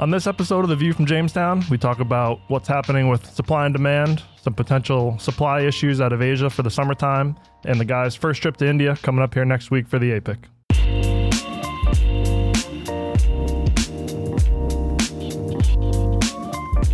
On 0.00 0.08
this 0.10 0.26
episode 0.26 0.64
of 0.64 0.70
The 0.70 0.76
View 0.76 0.94
from 0.94 1.04
Jamestown, 1.04 1.62
we 1.70 1.76
talk 1.76 2.00
about 2.00 2.40
what's 2.48 2.66
happening 2.66 3.10
with 3.10 3.26
supply 3.26 3.66
and 3.66 3.74
demand, 3.74 4.22
some 4.40 4.54
potential 4.54 5.18
supply 5.18 5.60
issues 5.60 6.00
out 6.00 6.10
of 6.14 6.22
Asia 6.22 6.48
for 6.48 6.62
the 6.62 6.70
summertime, 6.70 7.36
and 7.66 7.78
the 7.78 7.84
guy's 7.84 8.16
first 8.16 8.40
trip 8.40 8.56
to 8.56 8.66
India 8.66 8.96
coming 9.02 9.22
up 9.22 9.34
here 9.34 9.44
next 9.44 9.70
week 9.70 9.86
for 9.86 9.98
the 9.98 10.12
APIC. 10.12 10.38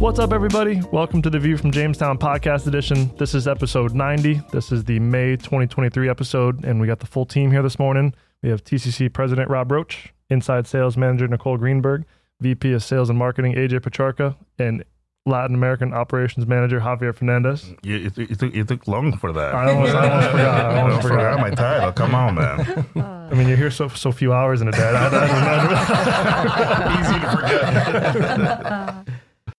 What's 0.00 0.18
up, 0.18 0.32
everybody? 0.32 0.80
Welcome 0.90 1.22
to 1.22 1.30
the 1.30 1.38
View 1.38 1.56
from 1.56 1.70
Jamestown 1.70 2.18
podcast 2.18 2.66
edition. 2.66 3.16
This 3.18 3.36
is 3.36 3.46
episode 3.46 3.94
90. 3.94 4.40
This 4.50 4.72
is 4.72 4.82
the 4.82 4.98
May 4.98 5.36
2023 5.36 6.08
episode, 6.08 6.64
and 6.64 6.80
we 6.80 6.88
got 6.88 6.98
the 6.98 7.06
full 7.06 7.24
team 7.24 7.52
here 7.52 7.62
this 7.62 7.78
morning. 7.78 8.16
We 8.42 8.48
have 8.48 8.64
TCC 8.64 9.12
President 9.12 9.48
Robb 9.48 9.70
Roach, 9.70 10.12
Inside 10.28 10.66
Sales 10.66 10.96
Manager 10.96 11.28
Nicole 11.28 11.56
Greenberg, 11.56 12.04
VP 12.40 12.72
of 12.72 12.82
Sales 12.82 13.08
and 13.10 13.18
Marketing 13.18 13.54
AJ 13.54 13.82
Petrarca, 13.82 14.36
and 14.58 14.84
Latin 15.24 15.54
American 15.56 15.92
Operations 15.92 16.46
Manager 16.46 16.78
Javier 16.80 17.12
Fernandez. 17.14 17.72
You, 17.82 17.96
you, 17.96 18.10
took- 18.10 18.30
you, 18.30 18.36
took, 18.36 18.54
you 18.54 18.64
took 18.64 18.86
long 18.86 19.16
for 19.16 19.32
that. 19.32 19.54
I 19.54 19.72
almost, 19.72 19.94
I 19.94 20.08
almost 20.08 20.30
forgot. 20.30 20.60
I 20.60 20.70
I 20.76 20.80
almost 20.82 21.02
forgot 21.02 21.32
forgot. 21.32 21.40
my 21.40 21.50
title. 21.50 21.92
Come 21.92 22.14
on, 22.14 22.34
man. 22.36 22.86
I 23.30 23.34
mean, 23.34 23.48
you're 23.48 23.56
here 23.56 23.70
so 23.72 23.88
so 23.88 24.12
few 24.12 24.32
hours 24.32 24.60
in 24.60 24.68
a 24.68 24.72
day. 24.72 24.78
I, 24.88 25.08
I, 25.08 27.00
Easy 27.00 27.18
to 27.20 27.28
forget. 27.36 29.06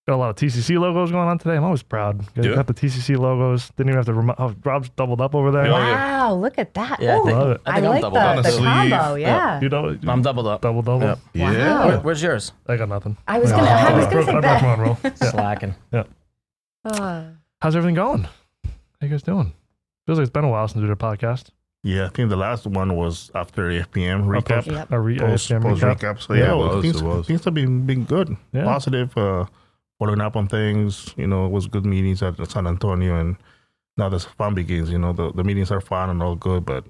got 0.08 0.14
a 0.14 0.16
lot 0.16 0.30
of 0.30 0.36
TCC 0.36 0.78
logos 0.80 1.10
going 1.12 1.28
on 1.28 1.38
today. 1.38 1.54
I'm 1.56 1.64
always 1.64 1.82
proud. 1.82 2.18
Got, 2.34 2.44
Yeah. 2.44 2.54
got 2.54 2.66
the 2.66 2.72
TCC 2.72 3.16
logos. 3.18 3.70
Didn't 3.76 3.90
even 3.90 3.98
have 3.98 4.06
to. 4.06 4.14
Remi- 4.14 4.34
oh, 4.38 4.54
Robb's 4.64 4.88
doubled 4.90 5.20
up 5.20 5.34
over 5.34 5.50
there. 5.50 5.66
Yeah. 5.66 5.74
Oh, 5.74 5.78
yeah. 5.78 6.18
Wow, 6.28 6.34
look 6.36 6.58
at 6.58 6.72
that. 6.74 7.00
Yeah, 7.00 7.16
I 7.18 7.24
think- 7.24 7.36
Love 7.38 7.50
it. 7.50 7.60
I 7.66 7.70
I, 7.70 7.74
think 7.74 7.84
I'm 7.86 7.90
like 7.92 8.00
doubled 8.02 8.16
up. 8.18 8.22
the, 8.22 8.28
On 8.28 8.42
the 8.42 8.50
the 8.50 8.64
combo. 8.64 9.10
sleeve. 9.12 9.20
Yeah. 9.22 9.60
You 9.60 9.68
know, 9.68 9.98
I'm 10.08 10.22
doubled 10.22 10.46
up. 10.46 10.60
double 10.62 10.82
double. 10.82 11.18
Yeah. 11.34 11.86
Where- 11.86 12.00
where's 12.00 12.22
yours? 12.22 12.52
I 12.66 12.76
got 12.76 12.88
nothing. 12.88 13.16
I 13.28 13.38
was 13.38 13.50
Yeah. 13.50 13.56
gonna. 13.58 13.70
I 13.70 13.96
was 13.96 14.04
gonna 14.06 14.10
broke- 14.14 14.24
say 14.24 14.30
I 14.30 14.32
broke 14.32 14.44
my 14.44 14.58
that. 14.60 14.78
own 14.78 14.80
rule. 14.80 14.98
Yeah. 15.04 15.14
Slacking. 15.30 15.74
Uh, 16.84 17.22
How's 17.60 17.76
everything 17.76 17.94
going? 17.96 18.22
How 18.24 18.70
you 19.02 19.08
guys 19.08 19.22
doing? 19.22 19.52
Feels 20.06 20.18
like 20.18 20.24
it's 20.24 20.32
been 20.32 20.44
a 20.44 20.48
while 20.48 20.68
since 20.68 20.80
we 20.80 20.88
did 20.88 20.92
a 20.92 20.96
podcast. 20.96 21.48
Yeah, 21.82 22.06
I 22.06 22.08
think 22.08 22.30
the 22.30 22.36
last 22.36 22.66
one 22.66 22.96
was 22.96 23.30
after 23.34 23.68
AFPM 23.70 24.24
recap. 24.26 24.58
Okay. 24.66 24.72
Yep. 24.72 24.92
A 24.92 24.98
re- 25.00 25.18
Post, 25.18 25.50
AFPM 25.50 25.62
post 25.62 25.82
recap. 25.82 25.98
recap. 26.00 26.20
So 26.22 26.34
Yeah, 26.34 26.40
yeah, 26.40 26.52
it 26.52 26.56
well, 26.56 26.68
was, 26.76 26.82
things, 26.82 27.00
it 27.00 27.04
was. 27.04 27.26
things 27.26 27.44
have 27.44 27.54
been 27.54 27.86
been 27.86 28.04
good, 28.04 28.36
Yeah. 28.52 28.64
positive. 28.64 29.16
Uh, 29.16 29.44
following 29.98 30.20
up 30.20 30.36
on 30.36 30.46
things. 30.48 31.12
You 31.16 31.26
know, 31.26 31.46
it 31.46 31.50
was 31.50 31.66
good 31.66 31.84
meetings 31.86 32.22
at 32.22 32.36
San 32.50 32.66
Antonio, 32.66 33.18
and 33.18 33.36
now 33.96 34.08
the 34.08 34.18
fun 34.20 34.54
begins. 34.54 34.90
You 34.90 34.98
know, 34.98 35.12
the, 35.12 35.32
the 35.32 35.44
meetings 35.44 35.70
are 35.70 35.80
fun 35.80 36.10
and 36.10 36.22
all 36.22 36.34
good, 36.36 36.64
but 36.64 36.84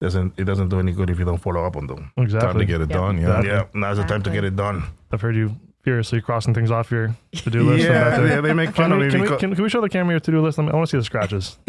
doesn't 0.00 0.34
it 0.38 0.44
doesn't 0.44 0.68
do 0.68 0.78
any 0.78 0.92
good 0.92 1.08
if 1.10 1.18
you 1.18 1.24
don't 1.24 1.38
follow 1.38 1.64
up 1.64 1.76
on 1.76 1.86
them. 1.86 2.12
Exactly. 2.16 2.48
Time 2.50 2.58
to 2.58 2.64
get 2.66 2.80
it 2.82 2.90
Yeah. 2.90 2.96
done. 2.96 3.16
Yeah. 3.18 3.22
Exactly. 3.38 3.48
Yeah, 3.50 3.64
now's 3.74 3.96
the 3.96 4.04
time 4.04 4.22
to 4.22 4.30
get 4.30 4.44
it 4.44 4.54
done. 4.56 4.84
I've 5.10 5.20
heard 5.20 5.36
you 5.36 5.56
furiously 5.82 6.20
crossing 6.20 6.52
things 6.52 6.70
off 6.70 6.90
your 6.90 7.16
to-do 7.32 7.62
list. 7.62 7.84
Yeah, 7.84 8.20
yeah, 8.20 8.40
they 8.40 8.52
make 8.52 8.74
Can 8.74 8.74
fun 8.74 8.92
of 8.92 8.98
we, 8.98 9.04
me 9.04 9.10
can, 9.12 9.20
we, 9.20 9.28
can, 9.28 9.54
can 9.54 9.62
we 9.62 9.68
show 9.70 9.80
the 9.80 9.88
camera 9.88 10.14
your 10.14 10.20
to-do 10.20 10.42
list? 10.42 10.58
I, 10.58 10.62
mean, 10.62 10.72
I 10.72 10.74
want 10.74 10.88
to 10.88 10.90
see 10.90 10.98
the 10.98 11.04
scratches. 11.04 11.58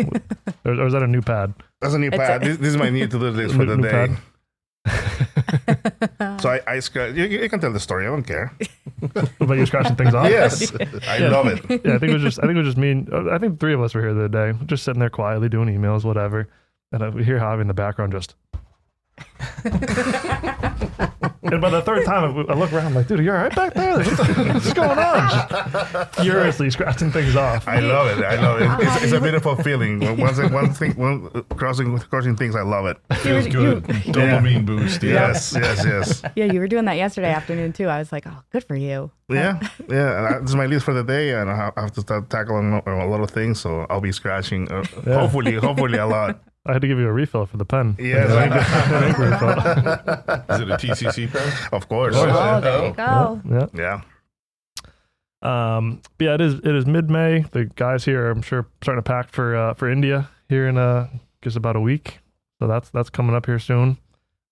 or, 0.65 0.71
or 0.73 0.87
is 0.87 0.93
that 0.93 1.03
a 1.03 1.07
new 1.07 1.21
pad? 1.21 1.53
that's 1.79 1.93
a 1.93 1.99
new 1.99 2.07
It's 2.07 2.17
pad. 2.17 2.41
a- 2.43 2.47
this, 2.47 2.57
this 2.57 2.67
is 2.69 2.77
my 2.77 2.89
new 2.89 3.05
to 3.07 3.19
do 3.19 3.29
list 3.29 3.55
for 3.55 3.63
the 3.65 3.77
new 3.77 3.83
day. 3.83 3.91
pad. 3.91 4.17
So 6.39 6.49
I, 6.49 6.61
I 6.67 6.79
scratch. 6.79 7.15
You, 7.15 7.25
you 7.25 7.49
can 7.49 7.59
tell 7.59 7.71
the 7.73 7.79
story. 7.79 8.05
I 8.05 8.09
don't 8.09 8.23
care. 8.23 8.51
But 9.39 9.57
you're 9.57 9.65
scratching 9.65 9.95
things 9.95 10.13
off. 10.13 10.29
Yes, 10.29 10.71
I 11.07 11.17
Yeah. 11.17 11.29
love 11.29 11.47
it. 11.47 11.59
yeah, 11.85 11.95
I 11.95 11.99
think 11.99 12.11
it 12.11 12.13
was 12.13 12.23
just 12.23 12.39
I 12.39 12.43
think 12.43 12.53
it 12.55 12.59
was 12.59 12.67
just 12.67 12.77
me. 12.77 12.91
And, 12.91 13.13
uh, 13.13 13.31
I 13.31 13.37
think 13.37 13.59
three 13.59 13.73
of 13.73 13.81
us 13.81 13.93
were 13.95 14.01
here 14.01 14.13
the 14.13 14.25
other 14.25 14.51
day, 14.53 14.57
just 14.65 14.83
sitting 14.83 14.99
there 14.99 15.09
quietly 15.09 15.49
doing 15.49 15.67
emails, 15.69 16.03
whatever. 16.03 16.47
And 16.91 17.03
I, 17.03 17.09
we 17.09 17.23
hear 17.23 17.39
Javi 17.39 17.61
in 17.61 17.67
the 17.67 17.73
background 17.73 18.11
just. 18.13 18.35
and 21.43 21.61
by 21.61 21.69
the 21.69 21.81
third 21.85 22.05
time, 22.05 22.23
I, 22.49 22.51
I 22.51 22.55
look 22.55 22.71
around, 22.73 22.87
I'm 22.87 22.93
like, 22.95 23.07
dude, 23.07 23.19
you're 23.23 23.33
right 23.35 23.53
back 23.55 23.73
there? 23.73 23.97
Like, 23.97 24.07
what's 24.07 24.73
going 24.73 24.97
on? 24.97 25.29
Just 25.29 26.15
furiously 26.21 26.69
scratching 26.69 27.11
things 27.11 27.35
off. 27.35 27.67
I 27.67 27.79
love 27.79 28.17
it. 28.17 28.23
I 28.23 28.35
love 28.41 28.61
it. 28.61 28.85
It's, 28.87 29.03
it's 29.03 29.13
a 29.13 29.21
beautiful 29.21 29.55
feeling. 29.55 29.99
Once, 30.17 30.39
one 30.51 30.73
thing, 30.73 30.93
one, 30.93 31.29
crossing, 31.55 31.97
crossing 31.99 32.35
things, 32.35 32.55
I 32.55 32.61
love 32.63 32.85
it. 32.85 32.97
Feels 33.19 33.45
You- 33.45 33.51
good. 33.51 33.83
Dopamine 33.83 34.65
boost. 34.65 35.03
Yeah. 35.03 35.13
Yes, 35.27 35.53
yes, 35.55 35.83
yes. 35.85 36.23
yeah, 36.35 36.45
you 36.45 36.59
were 36.59 36.67
doing 36.67 36.85
that 36.85 36.97
yesterday 36.97 37.31
afternoon 37.31 37.73
too. 37.73 37.87
I 37.87 37.99
was 37.99 38.11
like, 38.11 38.25
oh, 38.27 38.41
good 38.51 38.63
for 38.63 38.75
you. 38.75 39.11
Yeah, 39.29 39.59
yeah. 39.89 40.39
This 40.41 40.51
is 40.51 40.55
my 40.55 40.65
list 40.67 40.85
for 40.85 40.93
the 40.93 41.03
day, 41.03 41.33
and 41.33 41.49
I 41.49 41.55
have- 41.75 41.91
to 41.93 42.01
start 42.01 42.29
tackling 42.29 42.73
a 42.73 42.81
a 42.97 43.07
lot 43.07 43.21
of 43.21 43.31
things. 43.31 43.59
So 43.61 43.85
I'll 43.89 44.01
be 44.01 44.11
scratching. 44.11 44.69
Uh, 44.71 44.83
Yeah. 45.05 45.19
Hopefully, 45.21 45.53
hopefully 45.55 45.97
a 45.97 46.05
lot. 46.05 46.41
I 46.67 46.73
had 46.73 46.81
to 46.81 46.87
give 46.87 46.99
you 46.99 47.07
a 47.07 47.11
refill 47.11 47.45
for 47.45 47.57
the 47.57 47.65
pen. 47.65 47.95
Yes, 47.99 48.29
Ink 48.29 49.17
refill. 49.17 49.49
Is 50.55 50.61
it 50.61 50.69
a 50.71 50.77
TCC 50.77 51.31
pen? 51.31 51.69
of 51.71 51.87
course. 51.87 52.15
Oh, 52.17 52.59
there 52.61 52.87
you 52.87 52.93
go. 52.93 53.41
Yeah. 53.49 53.67
Yeah. 53.73 54.01
Um, 55.41 56.01
but 56.17 56.25
yeah, 56.25 56.33
it 56.33 56.41
is. 56.41 56.55
It 56.55 56.75
is 56.75 56.85
mid 56.85 57.09
May. 57.09 57.45
The 57.51 57.65
guys 57.65 58.03
here, 58.05 58.29
I'm 58.29 58.41
sure, 58.41 58.67
starting 58.81 59.03
to 59.03 59.07
pack 59.07 59.29
for 59.29 59.55
uh, 59.55 59.73
for 59.75 59.89
India 59.89 60.29
here 60.49 60.67
in 60.67 60.77
uh, 60.77 61.07
just 61.41 61.55
about 61.55 61.75
a 61.75 61.79
week. 61.79 62.19
So 62.59 62.67
that's 62.67 62.89
that's 62.89 63.09
coming 63.11 63.35
up 63.35 63.45
here 63.45 63.59
soon. 63.59 63.97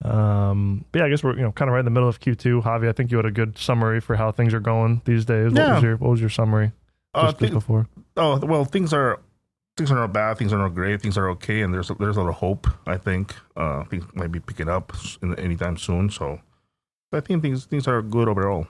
Um, 0.04 0.86
but 0.92 1.00
yeah, 1.00 1.06
I 1.06 1.10
guess 1.10 1.24
we're 1.24 1.36
you 1.36 1.42
know 1.42 1.52
kind 1.52 1.70
of 1.70 1.74
right 1.74 1.80
in 1.80 1.86
the 1.86 1.92
middle 1.92 2.08
of 2.08 2.20
Q2. 2.20 2.62
Javi, 2.64 2.88
I 2.88 2.92
think 2.92 3.10
you 3.12 3.18
had 3.18 3.26
a 3.26 3.32
good 3.32 3.58
summary 3.58 4.00
for 4.00 4.16
how 4.16 4.32
things 4.32 4.54
are 4.54 4.60
going 4.60 5.02
these 5.06 5.26
days. 5.26 5.52
What 5.54 5.58
Yeah. 5.62 5.74
was 5.74 5.84
your 5.84 5.98
What 5.98 6.12
was 6.12 6.22
your 6.22 6.30
summary 6.30 6.72
Uh, 7.16 7.24
just, 7.28 7.40
just 7.40 7.50
thi- 7.52 7.56
before? 7.56 7.88
oh 8.18 8.38
well, 8.46 8.64
things 8.66 8.94
are 8.94 9.20
things 9.78 9.92
are 9.92 9.96
not 9.96 10.14
bad. 10.14 10.38
Things 10.38 10.54
are 10.54 10.58
not 10.58 10.74
great. 10.74 11.02
Things 11.02 11.18
are 11.18 11.30
okay, 11.32 11.62
and 11.62 11.74
there's 11.74 11.92
there's 12.00 12.18
a 12.18 12.22
lot 12.22 12.30
of 12.30 12.36
hope. 12.36 12.68
I 12.88 12.98
think 12.98 13.36
uh, 13.56 13.84
things 13.86 14.04
might 14.14 14.32
be 14.32 14.40
picking 14.40 14.70
up 14.70 14.94
in 15.22 15.38
anytime 15.40 15.78
soon. 15.78 16.10
So 16.10 16.40
I 17.12 17.20
think 17.20 17.42
things 17.42 17.66
things 17.66 17.88
are 17.88 18.02
good 18.02 18.28
overall. 18.28 18.68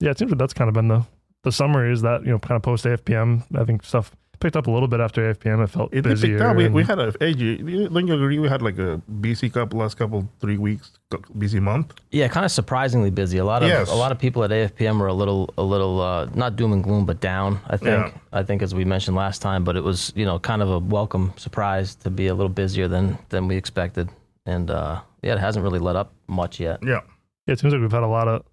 Yeah, 0.00 0.10
it 0.10 0.18
seems 0.18 0.30
like 0.30 0.38
that's 0.38 0.54
kind 0.54 0.68
of 0.68 0.74
been 0.74 0.88
the 0.88 1.04
the 1.42 1.52
summary 1.52 1.92
is 1.92 2.02
that 2.02 2.24
you 2.24 2.32
know 2.32 2.38
kind 2.38 2.56
of 2.56 2.62
post 2.62 2.84
AFPM. 2.84 3.44
I 3.56 3.64
think 3.64 3.84
stuff 3.84 4.12
picked 4.42 4.56
up 4.56 4.66
a 4.66 4.70
little 4.70 4.88
bit 4.88 5.00
after 5.00 5.18
AFPM. 5.32 5.62
It 5.64 5.68
felt 5.68 5.88
It 5.94 6.02
did 6.02 6.10
busier. 6.10 6.38
pick 6.38 6.46
up. 6.48 6.56
We, 6.56 6.68
we 6.68 6.82
had 6.84 6.98
a 6.98 7.12
AJ. 7.12 7.92
Don't 7.94 8.06
you 8.08 8.14
agree? 8.14 8.38
We 8.38 8.48
had 8.48 8.60
like 8.60 8.78
a 8.78 8.98
busy 9.20 9.48
couple 9.48 9.78
last 9.78 9.96
couple 9.96 10.28
three 10.40 10.58
weeks, 10.58 10.90
busy 11.38 11.60
month. 11.60 11.94
Yeah, 12.10 12.28
kind 12.28 12.44
of 12.44 12.50
surprisingly 12.50 13.10
busy. 13.10 13.38
A 13.38 13.44
lot 13.44 13.62
of 13.62 13.68
Yes. 13.68 13.88
a 13.90 13.94
lot 13.94 14.10
of 14.12 14.18
people 14.18 14.42
at 14.44 14.50
AFPM 14.50 14.98
were 15.00 15.06
a 15.06 15.14
little 15.14 15.54
a 15.56 15.62
little 15.62 16.00
uh, 16.00 16.26
not 16.34 16.56
doom 16.56 16.72
and 16.72 16.82
gloom, 16.82 17.06
but 17.06 17.20
down. 17.20 17.60
I 17.68 17.76
think. 17.76 18.06
Yeah. 18.06 18.10
I 18.32 18.42
think 18.42 18.62
as 18.62 18.74
we 18.74 18.84
mentioned 18.84 19.16
last 19.16 19.40
time, 19.42 19.62
but 19.64 19.76
it 19.76 19.84
was 19.84 20.12
you 20.16 20.24
know 20.26 20.38
kind 20.38 20.60
of 20.62 20.68
a 20.70 20.78
welcome 20.80 21.32
surprise 21.36 21.94
to 22.04 22.10
be 22.10 22.26
a 22.26 22.34
little 22.34 22.52
busier 22.62 22.88
than 22.88 23.16
than 23.30 23.46
we 23.48 23.56
expected, 23.56 24.08
and 24.44 24.70
uh, 24.70 25.00
yeah, 25.22 25.34
it 25.34 25.38
hasn't 25.38 25.62
really 25.62 25.78
let 25.78 25.96
up 25.96 26.12
much 26.26 26.58
yet. 26.60 26.80
Yeah. 26.82 27.00
Yeah, 27.46 27.54
it 27.54 27.58
seems 27.60 27.72
like 27.72 27.80
we've 27.82 27.90
had 27.90 28.04
a 28.04 28.06
lot 28.18 28.28
of 28.28 28.44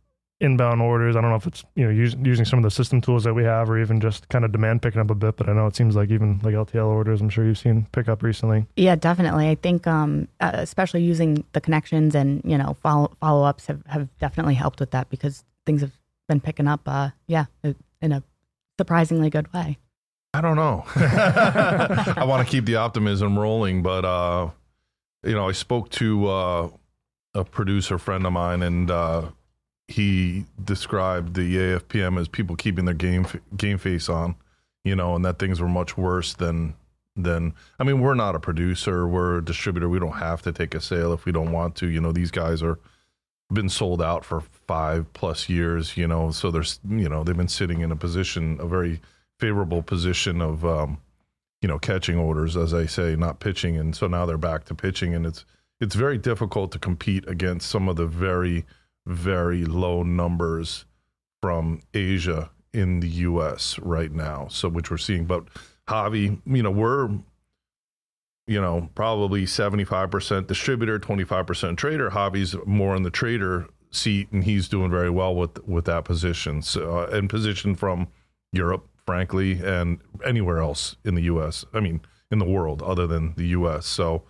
inbound 0.41 0.81
orders. 0.81 1.15
I 1.15 1.21
don't 1.21 1.29
know 1.29 1.35
if 1.35 1.47
it's 1.47 1.63
you 1.75 1.85
know 1.85 1.91
using 1.91 2.23
using 2.25 2.45
some 2.45 2.59
of 2.59 2.63
the 2.63 2.71
system 2.71 3.01
tools 3.01 3.23
that 3.23 3.33
we 3.33 3.43
have, 3.43 3.69
or 3.69 3.79
even 3.79 3.99
just 3.99 4.29
kind 4.29 4.45
of 4.45 4.51
demand 4.51 4.81
picking 4.81 5.01
up 5.01 5.09
a 5.09 5.15
bit. 5.15 5.37
But 5.37 5.49
I 5.49 5.53
know 5.53 5.67
it 5.67 5.75
seems 5.75 5.95
like 5.95 6.09
even 6.09 6.39
like 6.43 6.53
LTL 6.53 6.87
orders, 6.87 7.21
I'm 7.21 7.29
sure 7.29 7.45
you've 7.45 7.57
seen 7.57 7.87
pick 7.91 8.07
up 8.07 8.23
recently. 8.23 8.65
Yeah, 8.75 8.95
definitely. 8.95 9.49
I 9.49 9.55
think, 9.55 9.87
um, 9.87 10.27
uh, 10.39 10.51
especially 10.53 11.03
using 11.03 11.43
the 11.53 11.61
connections 11.61 12.15
and 12.15 12.41
you 12.43 12.57
know 12.57 12.75
follow 12.81 13.11
follow 13.19 13.43
ups 13.43 13.67
have, 13.67 13.85
have 13.87 14.07
definitely 14.19 14.55
helped 14.55 14.79
with 14.79 14.91
that 14.91 15.09
because 15.09 15.43
things 15.65 15.81
have 15.81 15.91
been 16.27 16.39
picking 16.39 16.67
up. 16.67 16.81
Uh, 16.85 17.09
yeah, 17.27 17.45
in 18.01 18.11
a 18.11 18.23
surprisingly 18.77 19.29
good 19.29 19.51
way. 19.53 19.77
I 20.33 20.41
don't 20.41 20.55
know. 20.55 20.83
I 20.95 22.23
want 22.27 22.47
to 22.47 22.51
keep 22.51 22.65
the 22.65 22.75
optimism 22.75 23.37
rolling, 23.37 23.81
but 23.81 24.05
uh, 24.05 24.51
you 25.23 25.33
know, 25.33 25.49
I 25.49 25.53
spoke 25.53 25.89
to 25.91 26.27
uh, 26.27 26.69
a 27.33 27.43
producer 27.43 27.97
friend 27.97 28.25
of 28.25 28.33
mine, 28.33 28.61
and 28.61 28.91
uh, 28.91 29.29
he 29.89 30.45
described 30.63 31.33
the 31.33 31.57
AFPM 31.57 32.19
as 32.19 32.27
people 32.27 32.55
keeping 32.55 32.85
their 32.85 32.93
game 32.93 33.25
game 33.57 33.79
face 33.79 34.07
on, 34.07 34.35
you 34.83 34.95
know, 34.95 35.15
and 35.15 35.25
that 35.25 35.39
things 35.39 35.59
were 35.59 35.67
much 35.67 35.97
worse 35.97 36.33
than 36.35 36.75
than. 37.15 37.53
I 37.79 37.83
mean, 37.83 37.99
we're 37.99 38.13
not 38.13 38.35
a 38.35 38.39
producer; 38.39 39.07
we're 39.07 39.39
a 39.39 39.45
distributor. 39.45 39.89
We 39.89 39.99
don't 39.99 40.17
have 40.17 40.43
to 40.43 40.51
take 40.51 40.75
a 40.75 40.81
sale 40.81 41.11
if 41.11 41.25
we 41.25 41.31
don't 41.31 41.51
want 41.51 41.75
to. 41.77 41.87
You 41.89 42.01
know, 42.01 42.11
these 42.11 42.29
guys 42.29 42.61
are 42.61 42.79
been 43.51 43.67
sold 43.67 43.99
out 43.99 44.23
for 44.23 44.41
five 44.67 45.11
plus 45.13 45.49
years. 45.49 45.97
You 45.97 46.07
know, 46.07 46.29
so 46.29 46.51
there's 46.51 46.79
you 46.87 47.09
know 47.09 47.23
they've 47.23 47.35
been 47.35 47.47
sitting 47.47 47.81
in 47.81 47.91
a 47.91 47.95
position, 47.95 48.59
a 48.61 48.67
very 48.67 49.01
favorable 49.39 49.81
position 49.81 50.39
of 50.39 50.63
um, 50.63 50.99
you 51.63 51.67
know 51.67 51.79
catching 51.79 52.19
orders, 52.19 52.55
as 52.55 52.75
I 52.75 52.85
say, 52.85 53.15
not 53.15 53.39
pitching, 53.39 53.75
and 53.75 53.95
so 53.95 54.05
now 54.05 54.27
they're 54.27 54.37
back 54.37 54.65
to 54.65 54.75
pitching, 54.75 55.15
and 55.15 55.25
it's 55.25 55.45
it's 55.81 55.95
very 55.95 56.19
difficult 56.19 56.71
to 56.73 56.79
compete 56.79 57.27
against 57.27 57.69
some 57.69 57.89
of 57.89 57.95
the 57.95 58.05
very 58.05 58.65
very 59.09 59.65
low 59.65 60.03
numbers 60.03 60.85
from 61.41 61.81
Asia 61.93 62.51
in 62.73 62.99
the 62.99 63.07
U.S. 63.07 63.79
right 63.79 64.11
now. 64.11 64.47
So 64.49 64.69
which 64.69 64.91
we're 64.91 64.97
seeing, 64.97 65.25
but 65.25 65.45
Javi, 65.87 66.39
you 66.45 66.63
know, 66.63 66.71
we're 66.71 67.09
you 68.47 68.61
know 68.61 68.89
probably 68.95 69.45
seventy 69.45 69.83
five 69.83 70.11
percent 70.11 70.47
distributor, 70.47 70.99
twenty 70.99 71.23
five 71.23 71.47
percent 71.47 71.79
trader. 71.79 72.09
Javi's 72.09 72.55
more 72.65 72.95
in 72.95 73.03
the 73.03 73.09
trader 73.09 73.67
seat, 73.91 74.31
and 74.31 74.43
he's 74.43 74.67
doing 74.67 74.91
very 74.91 75.09
well 75.09 75.35
with 75.35 75.65
with 75.67 75.85
that 75.85 76.05
position. 76.05 76.61
So 76.61 76.99
uh, 76.99 77.09
and 77.11 77.29
position 77.29 77.75
from 77.75 78.07
Europe, 78.51 78.87
frankly, 79.05 79.59
and 79.63 79.99
anywhere 80.25 80.59
else 80.59 80.95
in 81.03 81.15
the 81.15 81.23
U.S. 81.23 81.65
I 81.73 81.79
mean, 81.79 82.01
in 82.31 82.39
the 82.39 82.45
world 82.45 82.81
other 82.81 83.07
than 83.07 83.33
the 83.35 83.47
U.S. 83.47 83.85
So. 83.85 84.23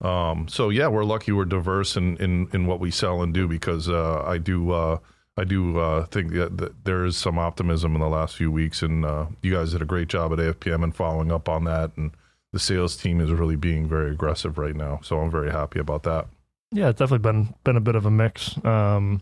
Um, 0.00 0.46
so 0.48 0.68
yeah, 0.68 0.86
we're 0.88 1.04
lucky 1.04 1.32
we're 1.32 1.44
diverse 1.44 1.96
in, 1.96 2.16
in, 2.18 2.48
in 2.52 2.66
what 2.66 2.78
we 2.78 2.90
sell 2.90 3.20
and 3.22 3.34
do 3.34 3.48
because 3.48 3.88
uh, 3.88 4.22
I 4.24 4.38
do 4.38 4.70
uh, 4.70 4.98
I 5.36 5.44
do 5.44 5.78
uh, 5.78 6.04
think 6.06 6.32
that, 6.32 6.58
that 6.58 6.84
there 6.84 7.04
is 7.04 7.16
some 7.16 7.38
optimism 7.38 7.94
in 7.94 8.00
the 8.00 8.08
last 8.08 8.36
few 8.36 8.50
weeks, 8.50 8.82
and 8.82 9.04
uh, 9.04 9.26
you 9.42 9.54
guys 9.54 9.72
did 9.72 9.82
a 9.82 9.86
great 9.86 10.08
job 10.08 10.32
at 10.32 10.38
AFPM 10.38 10.82
and 10.84 10.94
following 10.94 11.30
up 11.32 11.48
on 11.48 11.64
that. 11.64 11.92
And 11.96 12.10
the 12.52 12.58
sales 12.58 12.96
team 12.96 13.20
is 13.20 13.30
really 13.30 13.56
being 13.56 13.88
very 13.88 14.10
aggressive 14.10 14.56
right 14.58 14.74
now, 14.74 15.00
so 15.02 15.18
I'm 15.20 15.30
very 15.30 15.50
happy 15.52 15.78
about 15.78 16.02
that. 16.04 16.26
Yeah, 16.72 16.88
it's 16.90 16.98
definitely 16.98 17.22
been 17.30 17.54
been 17.64 17.76
a 17.76 17.80
bit 17.80 17.94
of 17.94 18.04
a 18.06 18.10
mix. 18.10 18.56
Um, 18.64 19.20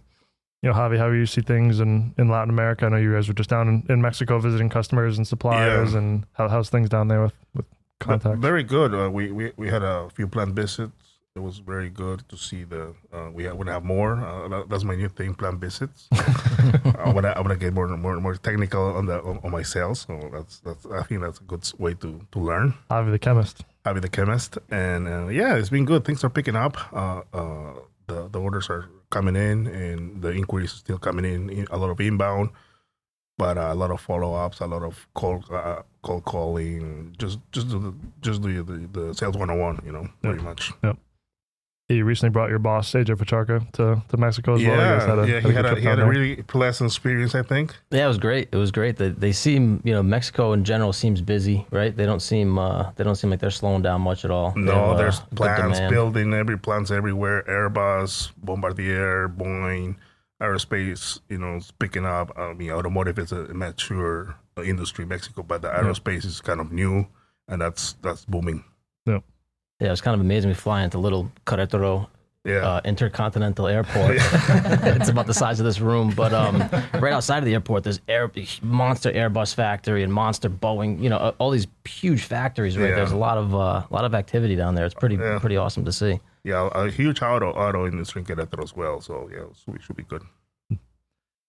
you 0.62 0.70
know, 0.70 0.74
Javi, 0.76 0.96
how 0.98 1.08
do 1.10 1.14
you 1.16 1.26
see 1.26 1.42
things 1.42 1.80
in, 1.80 2.14
in 2.18 2.28
Latin 2.30 2.48
America? 2.50 2.86
I 2.86 2.88
know 2.88 2.96
you 2.96 3.12
guys 3.12 3.28
were 3.28 3.34
just 3.34 3.50
down 3.50 3.68
in, 3.68 3.86
in 3.88 4.00
Mexico 4.02 4.38
visiting 4.38 4.68
customers 4.70 5.16
and 5.18 5.26
suppliers, 5.26 5.92
Yeah. 5.92 5.98
and 5.98 6.26
how, 6.32 6.48
how's 6.48 6.70
things 6.70 6.88
down 6.88 7.08
there 7.08 7.22
with 7.22 7.34
with 7.54 7.66
contacts? 8.00 8.38
Very 8.40 8.62
good. 8.62 8.94
Uh, 8.94 9.10
we, 9.10 9.30
we 9.32 9.52
we 9.56 9.68
had 9.68 9.82
a 9.82 10.08
few 10.10 10.26
plant 10.28 10.54
visits. 10.54 10.92
It 11.34 11.40
was 11.42 11.58
very 11.58 11.90
good 11.90 12.24
to 12.30 12.36
see 12.36 12.64
the. 12.64 12.94
Uh, 13.12 13.28
we 13.30 13.44
have, 13.44 13.56
we 13.56 13.66
have 13.66 13.84
more. 13.84 14.12
Uh, 14.24 14.48
that- 14.48 14.68
that's 14.70 14.84
my 14.84 14.94
new 14.96 15.08
thing, 15.08 15.34
plant 15.34 15.60
visits. 15.60 16.08
I 16.12 17.12
want 17.12 17.24
to 17.26 17.36
I 17.36 17.40
want 17.40 17.50
to 17.50 17.56
get 17.56 17.74
more 17.74 17.88
more 17.88 18.18
more 18.20 18.36
technical 18.36 18.96
on 18.96 19.06
the 19.06 19.20
on, 19.22 19.40
on 19.44 19.50
my 19.50 19.62
sales. 19.62 20.00
So 20.08 20.30
that's 20.32 20.60
that's 20.60 20.86
I 20.86 21.02
think 21.02 21.20
that's 21.22 21.38
a 21.40 21.44
good 21.44 21.64
way 21.78 21.94
to 21.94 22.20
to 22.32 22.38
learn. 22.38 22.74
Javi, 22.90 23.10
the 23.10 23.18
chemist. 23.18 23.64
Javi 23.84 24.00
the 24.00 24.08
chemist, 24.08 24.58
and 24.70 25.06
uh, 25.06 25.26
yeah, 25.28 25.56
it's 25.56 25.68
been 25.68 25.84
good. 25.84 26.04
Things 26.04 26.24
are 26.24 26.30
picking 26.30 26.56
up. 26.56 26.76
Uh, 26.92 27.20
uh, 27.34 27.74
the 28.06 28.28
the 28.28 28.40
orders 28.40 28.70
are 28.70 28.88
coming 29.10 29.36
in, 29.36 29.66
and 29.66 30.22
the 30.22 30.32
inquiries 30.32 30.72
are 30.72 30.78
still 30.78 30.98
coming 30.98 31.24
in. 31.24 31.50
in- 31.50 31.66
A 31.70 31.76
lot 31.76 31.90
of 31.90 32.00
inbound, 32.00 32.48
but 33.38 33.58
uh, 33.58 33.68
a 33.70 33.74
lot 33.74 33.90
of 33.90 34.00
follow 34.00 34.34
ups, 34.34 34.60
a 34.60 34.66
lot 34.66 34.82
of 34.82 35.06
call 35.14 35.44
uh, 35.50 35.82
cold 36.02 36.24
calling. 36.24 37.14
Just 37.18 37.38
just 37.52 37.68
the 37.70 37.94
just 38.20 38.42
the 38.42 38.62
the, 38.62 38.88
the 39.00 39.14
sales 39.14 39.36
one 39.36 39.50
on 39.50 39.58
one. 39.58 39.80
You 39.84 39.92
know, 39.92 40.08
pretty 40.22 40.42
much. 40.42 40.72
Yep. 40.82 40.96
You 41.88 42.04
recently 42.04 42.30
brought 42.32 42.50
your 42.50 42.58
boss 42.58 42.90
AJ 42.94 43.16
Petrarca 43.16 43.64
to, 43.74 44.02
to 44.08 44.16
Mexico 44.16 44.54
as 44.56 44.62
well. 44.64 44.70
You 44.72 44.76
guys 44.76 45.02
Yeah, 45.02 45.06
had 45.08 45.18
a- 45.20 45.28
yeah. 45.28 45.34
had 45.34 45.44
He 45.44 45.50
a 45.50 45.52
had 45.54 45.66
a 45.66 45.74
he 45.76 45.86
had 45.86 45.98
a 46.00 46.06
really 46.06 46.42
pleasant 46.42 46.90
experience. 46.90 47.32
I 47.36 47.42
think. 47.42 47.76
Yeah, 47.92 48.06
it 48.06 48.08
was 48.08 48.18
great. 48.18 48.48
It 48.50 48.56
was 48.56 48.72
great. 48.72 48.96
They, 48.96 49.10
they 49.10 49.30
seem, 49.30 49.82
you 49.84 49.94
know, 49.94 50.02
Mexico 50.02 50.52
in 50.52 50.64
general 50.64 50.92
seems 50.92 51.20
busy, 51.20 51.64
right? 51.70 51.96
They 51.96 52.04
don't 52.04 52.18
seem, 52.18 52.58
uh, 52.58 52.90
they 52.96 53.04
don't 53.04 53.14
seem 53.14 53.30
like 53.30 53.38
they're 53.38 53.52
slowing 53.52 53.82
down 53.82 54.00
much 54.00 54.24
at 54.24 54.32
all. 54.32 54.52
No, 54.56 54.72
have, 54.72 54.88
uh, 54.88 54.94
there's 54.96 55.20
good 55.20 55.36
plants 55.36 55.78
building 55.88 56.34
every 56.34 56.58
plants 56.58 56.90
everywhere. 56.90 57.44
Airbus, 57.48 58.32
Bombardier, 58.38 59.28
Boeing, 59.28 59.94
aerospace. 60.40 61.20
You 61.28 61.38
know, 61.38 61.56
it's 61.56 61.70
picking 61.70 62.04
up. 62.06 62.32
I 62.36 62.52
mean, 62.54 62.70
automotive 62.70 63.18
is 63.18 63.32
a 63.32 63.52
mature 63.54 64.36
industry, 64.64 65.02
in 65.02 65.08
Mexico, 65.08 65.42
but 65.42 65.62
the 65.62 65.68
aerospace 65.68 66.24
is 66.24 66.40
kind 66.40 66.60
of 66.60 66.72
new, 66.72 67.06
and 67.48 67.60
that's 67.60 67.94
that's 68.02 68.24
booming. 68.24 68.64
Yeah, 69.06 69.20
Yeah, 69.80 69.92
it's 69.92 70.00
kind 70.00 70.14
of 70.14 70.20
amazing. 70.20 70.48
We 70.50 70.54
fly 70.54 70.82
into 70.82 70.98
little 70.98 71.30
Querétaro 71.46 72.08
Yeah, 72.44 72.56
uh, 72.66 72.80
Intercontinental 72.84 73.66
Airport. 73.68 74.16
it's 74.18 75.08
about 75.10 75.26
the 75.26 75.34
size 75.34 75.60
of 75.60 75.66
this 75.66 75.78
room, 75.80 76.12
but 76.16 76.32
um, 76.32 76.58
right 77.00 77.12
outside 77.12 77.38
of 77.38 77.44
the 77.44 77.52
airport, 77.52 77.84
there's 77.84 78.00
air, 78.08 78.30
monster 78.62 79.12
Airbus 79.12 79.54
factory 79.54 80.02
and 80.02 80.12
monster 80.12 80.48
Boeing. 80.48 81.00
You 81.02 81.10
know, 81.10 81.18
uh, 81.18 81.32
all 81.38 81.50
these 81.50 81.66
huge 81.84 82.22
factories. 82.24 82.78
Right, 82.78 82.88
Yeah. 82.90 82.96
there's 82.96 83.12
a 83.12 83.16
lot 83.16 83.36
of 83.38 83.54
uh, 83.54 83.58
a 83.58 83.86
lot 83.90 84.04
of 84.04 84.14
activity 84.14 84.56
down 84.56 84.74
there. 84.74 84.86
It's 84.86 84.94
pretty 84.94 85.16
Yeah. 85.16 85.38
pretty 85.38 85.56
awesome 85.58 85.84
to 85.84 85.92
see. 85.92 86.18
Yeah, 86.46 86.68
a 86.76 86.88
huge 86.88 87.22
auto 87.22 87.50
auto 87.50 87.86
industry 87.88 88.20
in 88.22 88.26
Querétaro 88.26 88.62
as 88.62 88.74
well. 88.76 89.00
So 89.00 89.28
yeah, 89.32 89.46
so 89.52 89.72
we 89.72 89.80
should 89.80 89.96
be 89.96 90.04
good. 90.04 90.22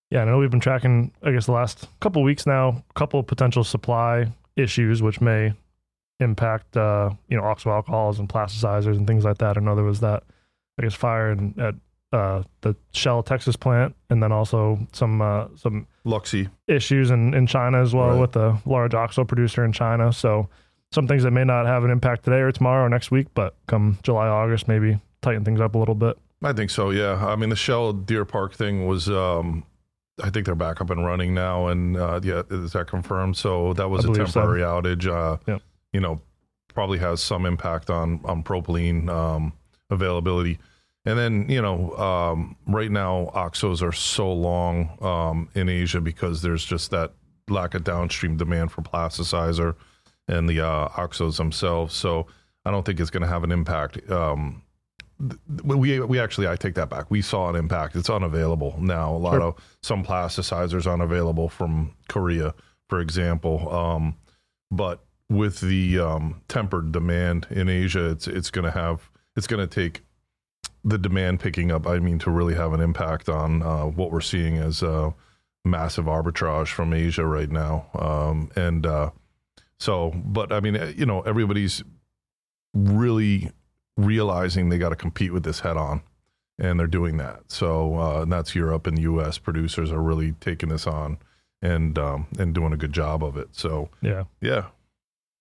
Yeah, 0.10 0.22
I 0.22 0.26
know 0.26 0.40
we've 0.40 0.50
been 0.50 0.60
tracking, 0.60 1.12
I 1.22 1.32
guess, 1.32 1.46
the 1.46 1.52
last 1.52 1.88
couple 2.00 2.24
weeks 2.24 2.48
now, 2.48 2.84
a 2.90 2.94
couple 2.96 3.20
of 3.20 3.28
potential 3.28 3.64
supply 3.64 4.32
issues 4.56 5.02
which 5.04 5.22
may 5.22 5.54
impact, 6.20 6.76
uh, 6.76 7.12
you 7.30 7.38
know, 7.38 7.44
oxo 7.44 7.70
alcohols 7.70 8.18
and 8.18 8.28
plasticizers 8.28 8.98
and 8.98 9.06
things 9.06 9.24
like 9.24 9.38
that. 9.38 9.56
I 9.58 9.62
know 9.62 9.76
there 9.76 9.84
was 9.84 10.00
that, 10.00 10.24
I 10.80 10.84
guess, 10.84 10.96
fire 10.96 11.32
in, 11.32 11.54
at 11.60 11.76
uh, 12.18 12.42
the 12.62 12.76
Shell 12.94 13.22
Texas 13.24 13.56
plant, 13.56 13.96
and 14.10 14.24
then 14.24 14.32
also 14.32 14.80
some 14.94 15.22
uh, 15.22 15.48
some 15.58 15.86
Luxi, 16.06 16.50
issues 16.68 17.12
in, 17.12 17.36
in 17.36 17.46
China 17.46 17.82
as 17.82 17.94
well 17.94 18.12
Right. 18.12 18.22
with 18.22 18.36
a 18.36 18.60
large 18.66 18.96
oxo 18.96 19.26
producer 19.26 19.64
in 19.64 19.74
China. 19.74 20.12
So 20.12 20.50
some 20.92 21.08
things 21.08 21.24
that 21.24 21.32
may 21.32 21.44
not 21.44 21.66
have 21.66 21.84
an 21.84 21.92
impact 21.92 22.24
today 22.24 22.40
or 22.40 22.52
tomorrow 22.52 22.86
or 22.86 22.90
next 22.90 23.12
week, 23.12 23.28
but 23.34 23.56
come 23.68 23.98
July, 24.04 24.28
August, 24.28 24.68
maybe 24.68 25.00
tighten 25.22 25.44
things 25.44 25.60
up 25.60 25.76
a 25.76 25.78
little 25.78 25.96
bit. 25.96 26.18
I 26.44 26.54
think 26.54 26.70
so. 26.70 26.92
Yeah, 26.92 27.26
I 27.26 27.36
mean 27.36 27.50
the 27.50 27.56
Shell 27.56 27.94
Deer 27.94 28.26
Park 28.26 28.54
thing 28.54 28.86
was. 28.88 29.10
Um, 29.10 29.64
I 30.24 30.32
think 30.32 30.48
they're 30.48 30.56
back 30.56 30.82
up 30.82 30.90
and 30.90 31.06
running 31.06 31.36
now, 31.36 31.68
and 31.68 31.96
uh, 31.96 32.20
yeah, 32.24 32.42
is 32.50 32.74
that 32.74 32.88
confirmed? 32.88 33.38
So 33.38 33.74
that 33.74 33.88
was 33.88 34.04
I 34.04 34.10
a 34.10 34.12
believe 34.12 34.32
so. 34.32 34.40
temporary 34.42 34.62
outage. 34.62 35.06
Uh, 35.08 35.38
Yep. 35.48 35.62
You 35.94 36.00
know, 36.02 36.22
probably 36.74 36.98
has 37.00 37.22
some 37.22 37.46
impact 37.46 37.90
on 37.90 38.22
on 38.26 38.44
propylene 38.44 39.10
um, 39.10 39.54
availability. 39.90 40.58
And 41.06 41.18
then 41.18 41.50
you 41.50 41.62
know, 41.62 41.96
um, 41.98 42.56
right 42.68 42.92
now 42.92 43.32
oxos 43.34 43.82
are 43.82 43.92
so 43.92 44.32
long 44.32 44.98
um, 45.02 45.50
in 45.56 45.70
Asia 45.70 46.02
because 46.02 46.42
there's 46.42 46.66
just 46.66 46.92
that 46.92 47.14
lack 47.50 47.74
of 47.76 47.84
downstream 47.84 48.38
demand 48.38 48.72
for 48.72 48.82
plasticizer 48.82 49.76
and 50.28 50.48
the 50.50 50.62
uh, 50.62 50.90
oxos 50.90 51.38
themselves. 51.38 51.96
So 51.96 52.28
I 52.66 52.72
don't 52.72 52.86
think 52.86 53.00
it's 53.00 53.10
going 53.10 53.22
to 53.22 53.28
have 53.30 53.44
an 53.44 53.52
impact. 53.52 54.10
Um, 54.12 54.62
we 55.64 56.00
we 56.00 56.20
actually 56.20 56.48
I 56.48 56.56
take 56.56 56.76
that 56.76 56.90
back. 56.90 57.10
We 57.10 57.22
saw 57.22 57.50
an 57.50 57.56
impact. 57.56 57.96
It's 57.96 58.10
unavailable 58.10 58.76
now. 58.80 59.16
A 59.16 59.18
lot 59.18 59.34
Sure. 59.34 59.42
of 59.42 59.56
some 59.82 60.04
plasticizers 60.04 60.92
unavailable 60.92 61.50
from 61.50 61.94
Korea, 62.08 62.54
for 62.88 63.00
example. 63.00 63.68
Um, 63.74 64.16
but 64.70 65.04
with 65.30 65.60
the 65.60 66.00
um, 66.00 66.42
tempered 66.48 66.92
demand 66.92 67.48
in 67.50 67.68
Asia, 67.68 68.10
it's 68.12 68.28
it's 68.28 68.52
going 68.52 68.66
to 68.66 68.72
have 68.72 69.10
it's 69.36 69.48
going 69.48 69.68
to 69.68 69.74
take 69.74 70.04
the 70.84 70.98
demand 71.00 71.40
picking 71.40 71.72
up. 71.72 71.88
I 71.88 71.98
mean, 72.00 72.20
to 72.20 72.30
really 72.30 72.54
have 72.56 72.74
an 72.74 72.82
impact 72.82 73.28
on 73.28 73.64
uh, 73.64 73.86
what 73.86 74.12
we're 74.12 74.22
seeing 74.22 74.58
as 74.58 74.84
uh, 74.84 75.12
massive 75.66 76.06
arbitrage 76.06 76.68
from 76.68 76.94
Asia 76.94 77.26
right 77.26 77.50
now. 77.50 77.88
Um, 77.96 78.52
and 78.56 78.86
uh, 78.86 79.10
so, 79.80 80.12
but 80.26 80.52
I 80.52 80.60
mean, 80.60 80.76
you 80.98 81.06
know, 81.06 81.22
everybody's 81.22 81.84
really 82.74 83.52
realizing 83.98 84.70
they 84.70 84.78
got 84.78 84.90
to 84.90 84.96
compete 84.96 85.34
with 85.34 85.44
this 85.44 85.62
head 85.62 85.78
on 85.78 86.02
and 86.60 86.80
they're 86.80 86.86
doing 86.88 87.18
that 87.18 87.40
so 87.48 87.98
uh, 88.00 88.22
and 88.22 88.32
that's 88.32 88.54
europe 88.54 88.86
and 88.86 88.98
us 89.00 89.40
producers 89.40 89.92
are 89.92 90.02
really 90.02 90.34
taking 90.34 90.70
this 90.70 90.86
on 90.86 91.18
and 91.64 91.98
um, 91.98 92.28
and 92.38 92.54
doing 92.54 92.72
a 92.74 92.78
good 92.78 92.94
job 92.94 93.24
of 93.24 93.38
it 93.38 93.48
so 93.54 93.90
Yeah. 94.02 94.26
yeah 94.42 94.66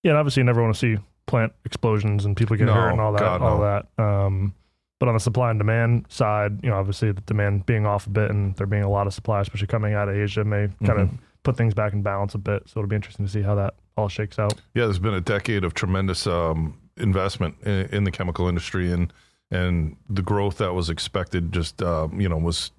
Yeah, 0.03 0.11
and 0.11 0.17
obviously 0.17 0.41
you 0.41 0.45
never 0.45 0.61
want 0.63 0.73
to 0.73 0.79
see 0.79 0.97
plant 1.27 1.53
explosions 1.65 2.25
and 2.25 2.35
people 2.35 2.55
get 2.55 2.65
No, 2.65 2.73
hurt 2.73 2.89
and 2.91 3.01
all 3.01 3.11
that, 3.11 3.19
God, 3.19 3.41
all 3.41 3.57
no. 3.59 3.63
that. 3.97 4.03
Um, 4.03 4.53
but 4.99 5.07
on 5.09 5.13
the 5.13 5.19
supply 5.19 5.51
and 5.51 5.59
demand 5.59 6.05
side, 6.09 6.59
you 6.63 6.69
know, 6.69 6.77
obviously 6.77 7.11
the 7.11 7.21
demand 7.21 7.65
being 7.67 7.85
off 7.85 8.07
a 8.07 8.09
bit 8.09 8.31
and 8.31 8.55
there 8.55 8.65
being 8.65 8.83
a 8.83 8.89
lot 8.89 9.05
of 9.05 9.13
supply, 9.13 9.41
especially 9.41 9.67
coming 9.67 9.93
out 9.93 10.07
of 10.09 10.15
Asia, 10.15 10.43
may 10.45 10.69
kind 10.85 10.99
of 10.99 11.09
Mhm. 11.09 11.17
put 11.43 11.57
things 11.57 11.73
back 11.75 11.93
in 11.93 12.01
balance 12.01 12.33
a 12.33 12.37
bit. 12.39 12.63
So 12.67 12.79
it'll 12.79 12.89
be 12.89 12.95
interesting 12.95 13.25
to 13.25 13.31
see 13.31 13.41
how 13.43 13.53
that 13.55 13.75
all 13.97 14.07
shakes 14.09 14.39
out. 14.39 14.53
yeah 14.73 14.85
there's 14.85 14.99
been 14.99 15.13
a 15.13 15.21
decade 15.21 15.63
of 15.63 15.73
tremendous 15.73 16.27
um, 16.27 16.77
investment 16.97 17.55
in, 17.63 17.87
in 17.87 18.03
the 18.03 18.11
chemical 18.11 18.47
industry 18.47 18.91
and 18.91 19.11
and 19.49 19.95
the 20.09 20.21
growth 20.21 20.57
that 20.57 20.73
was 20.73 20.89
expected 20.89 21.51
just 21.51 21.81
uh, 21.81 22.07
you 22.13 22.29
know 22.29 22.37
was 22.37 22.71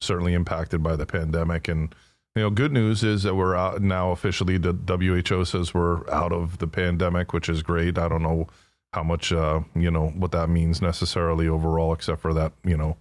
certainly 0.00 0.34
impacted 0.34 0.82
by 0.82 0.94
the 0.96 1.06
pandemic 1.06 1.68
and 1.68 1.94
you 2.34 2.42
know 2.42 2.50
good 2.50 2.72
news 2.72 3.02
is 3.02 3.22
that 3.22 3.34
we're 3.34 3.54
out 3.56 3.80
now 3.80 4.10
officially 4.10 4.58
the 4.58 4.72
WHO 4.72 5.44
says 5.44 5.72
we're 5.72 6.08
out 6.10 6.32
of 6.32 6.58
the 6.58 6.66
pandemic 6.66 7.32
which 7.32 7.48
is 7.48 7.62
great 7.62 7.98
I 7.98 8.08
don't 8.08 8.22
know 8.22 8.46
how 8.92 9.02
much 9.02 9.32
uh, 9.32 9.60
you 9.74 9.90
know 9.90 10.08
what 10.08 10.32
that 10.32 10.48
means 10.48 10.82
necessarily 10.82 11.48
overall 11.48 11.92
except 11.92 12.20
for 12.20 12.34
that 12.34 12.52
you 12.64 12.76
know 12.76 12.96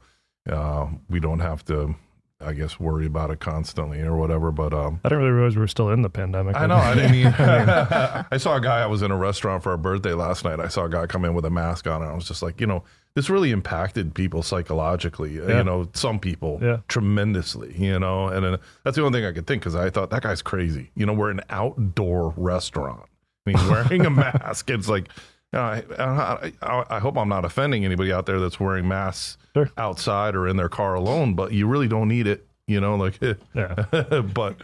uh, 0.49 0.87
we 1.09 1.19
don't 1.19 1.39
have 1.39 1.65
to 1.65 1.95
I 2.41 2.51
guess 2.53 2.79
worry 2.79 3.05
about 3.05 3.31
it 3.31 3.39
constantly 3.39 4.01
or 4.01 4.17
whatever 4.17 4.51
but 4.51 4.73
um 4.73 4.99
I 5.05 5.09
didn't 5.09 5.23
really 5.23 5.33
realize 5.35 5.55
we 5.55 5.61
were 5.61 5.67
still 5.67 5.89
in 5.91 6.01
the 6.01 6.09
pandemic. 6.09 6.55
I 6.57 6.65
know. 6.67 6.75
I 6.75 6.93
didn't 6.93 7.15
even. 7.15 7.33
I 7.39 8.37
saw 8.37 8.57
a 8.57 8.61
guy. 8.61 8.81
I 8.81 8.87
was 8.87 9.01
in 9.01 9.09
a 9.11 9.15
restaurant 9.17 9.63
for 9.63 9.71
a 9.71 9.77
birthday 9.77 10.13
last 10.13 10.43
night. 10.43 10.59
I 10.59 10.67
saw 10.67 10.83
a 10.85 10.89
guy 10.89 11.05
come 11.07 11.23
in 11.23 11.33
with 11.33 11.45
a 11.45 11.49
mask 11.49 11.87
on, 11.87 12.01
and 12.01 12.11
I 12.11 12.13
was 12.13 12.27
just 12.27 12.41
like, 12.43 12.59
you 12.59 12.67
know, 12.67 12.83
this 13.15 13.29
really 13.29 13.51
impacted 13.51 14.13
people 14.13 14.43
psychologically. 14.43 15.39
uh, 15.39 15.47
Yeah. 15.47 15.57
You 15.59 15.63
know, 15.63 15.87
some 15.93 16.19
people 16.19 16.59
Yeah. 16.61 16.79
tremendously. 16.89 17.73
You 17.77 17.99
know, 17.99 18.27
and 18.27 18.45
then 18.45 18.57
that's 18.83 18.97
the 18.97 19.03
only 19.05 19.17
thing 19.19 19.25
I 19.27 19.31
could 19.31 19.47
think 19.47 19.61
because 19.61 19.75
I 19.75 19.89
thought 19.89 20.09
that 20.09 20.21
guy's 20.23 20.41
crazy. 20.41 20.91
You 20.95 21.05
know, 21.05 21.13
we're 21.13 21.31
an 21.31 21.41
outdoor 21.49 22.33
restaurant. 22.35 23.05
And 23.45 23.57
he's 23.57 23.69
wearing 23.69 24.05
a 24.05 24.09
mask. 24.23 24.69
It's 24.69 24.89
like. 24.89 25.07
You 25.55 25.61
I, 25.61 25.83
I, 25.99 26.51
I, 26.61 26.83
I 26.89 26.99
hope 26.99 27.17
I'm 27.17 27.29
not 27.29 27.45
offending 27.45 27.85
anybody 27.85 28.11
out 28.11 28.25
there 28.25 28.39
that's 28.39 28.59
wearing 28.59 28.87
masks 28.87 29.37
Sure. 29.55 29.69
outside 29.77 30.35
or 30.35 30.47
in 30.47 30.57
their 30.57 30.69
car 30.69 30.95
alone, 30.95 31.33
but 31.33 31.53
you 31.53 31.65
really 31.67 31.87
don't 31.87 32.07
need 32.09 32.27
it. 32.27 32.45
You 32.67 32.81
know, 32.81 32.95
like, 32.95 33.19
yeah. 33.53 33.85
but 34.33 34.55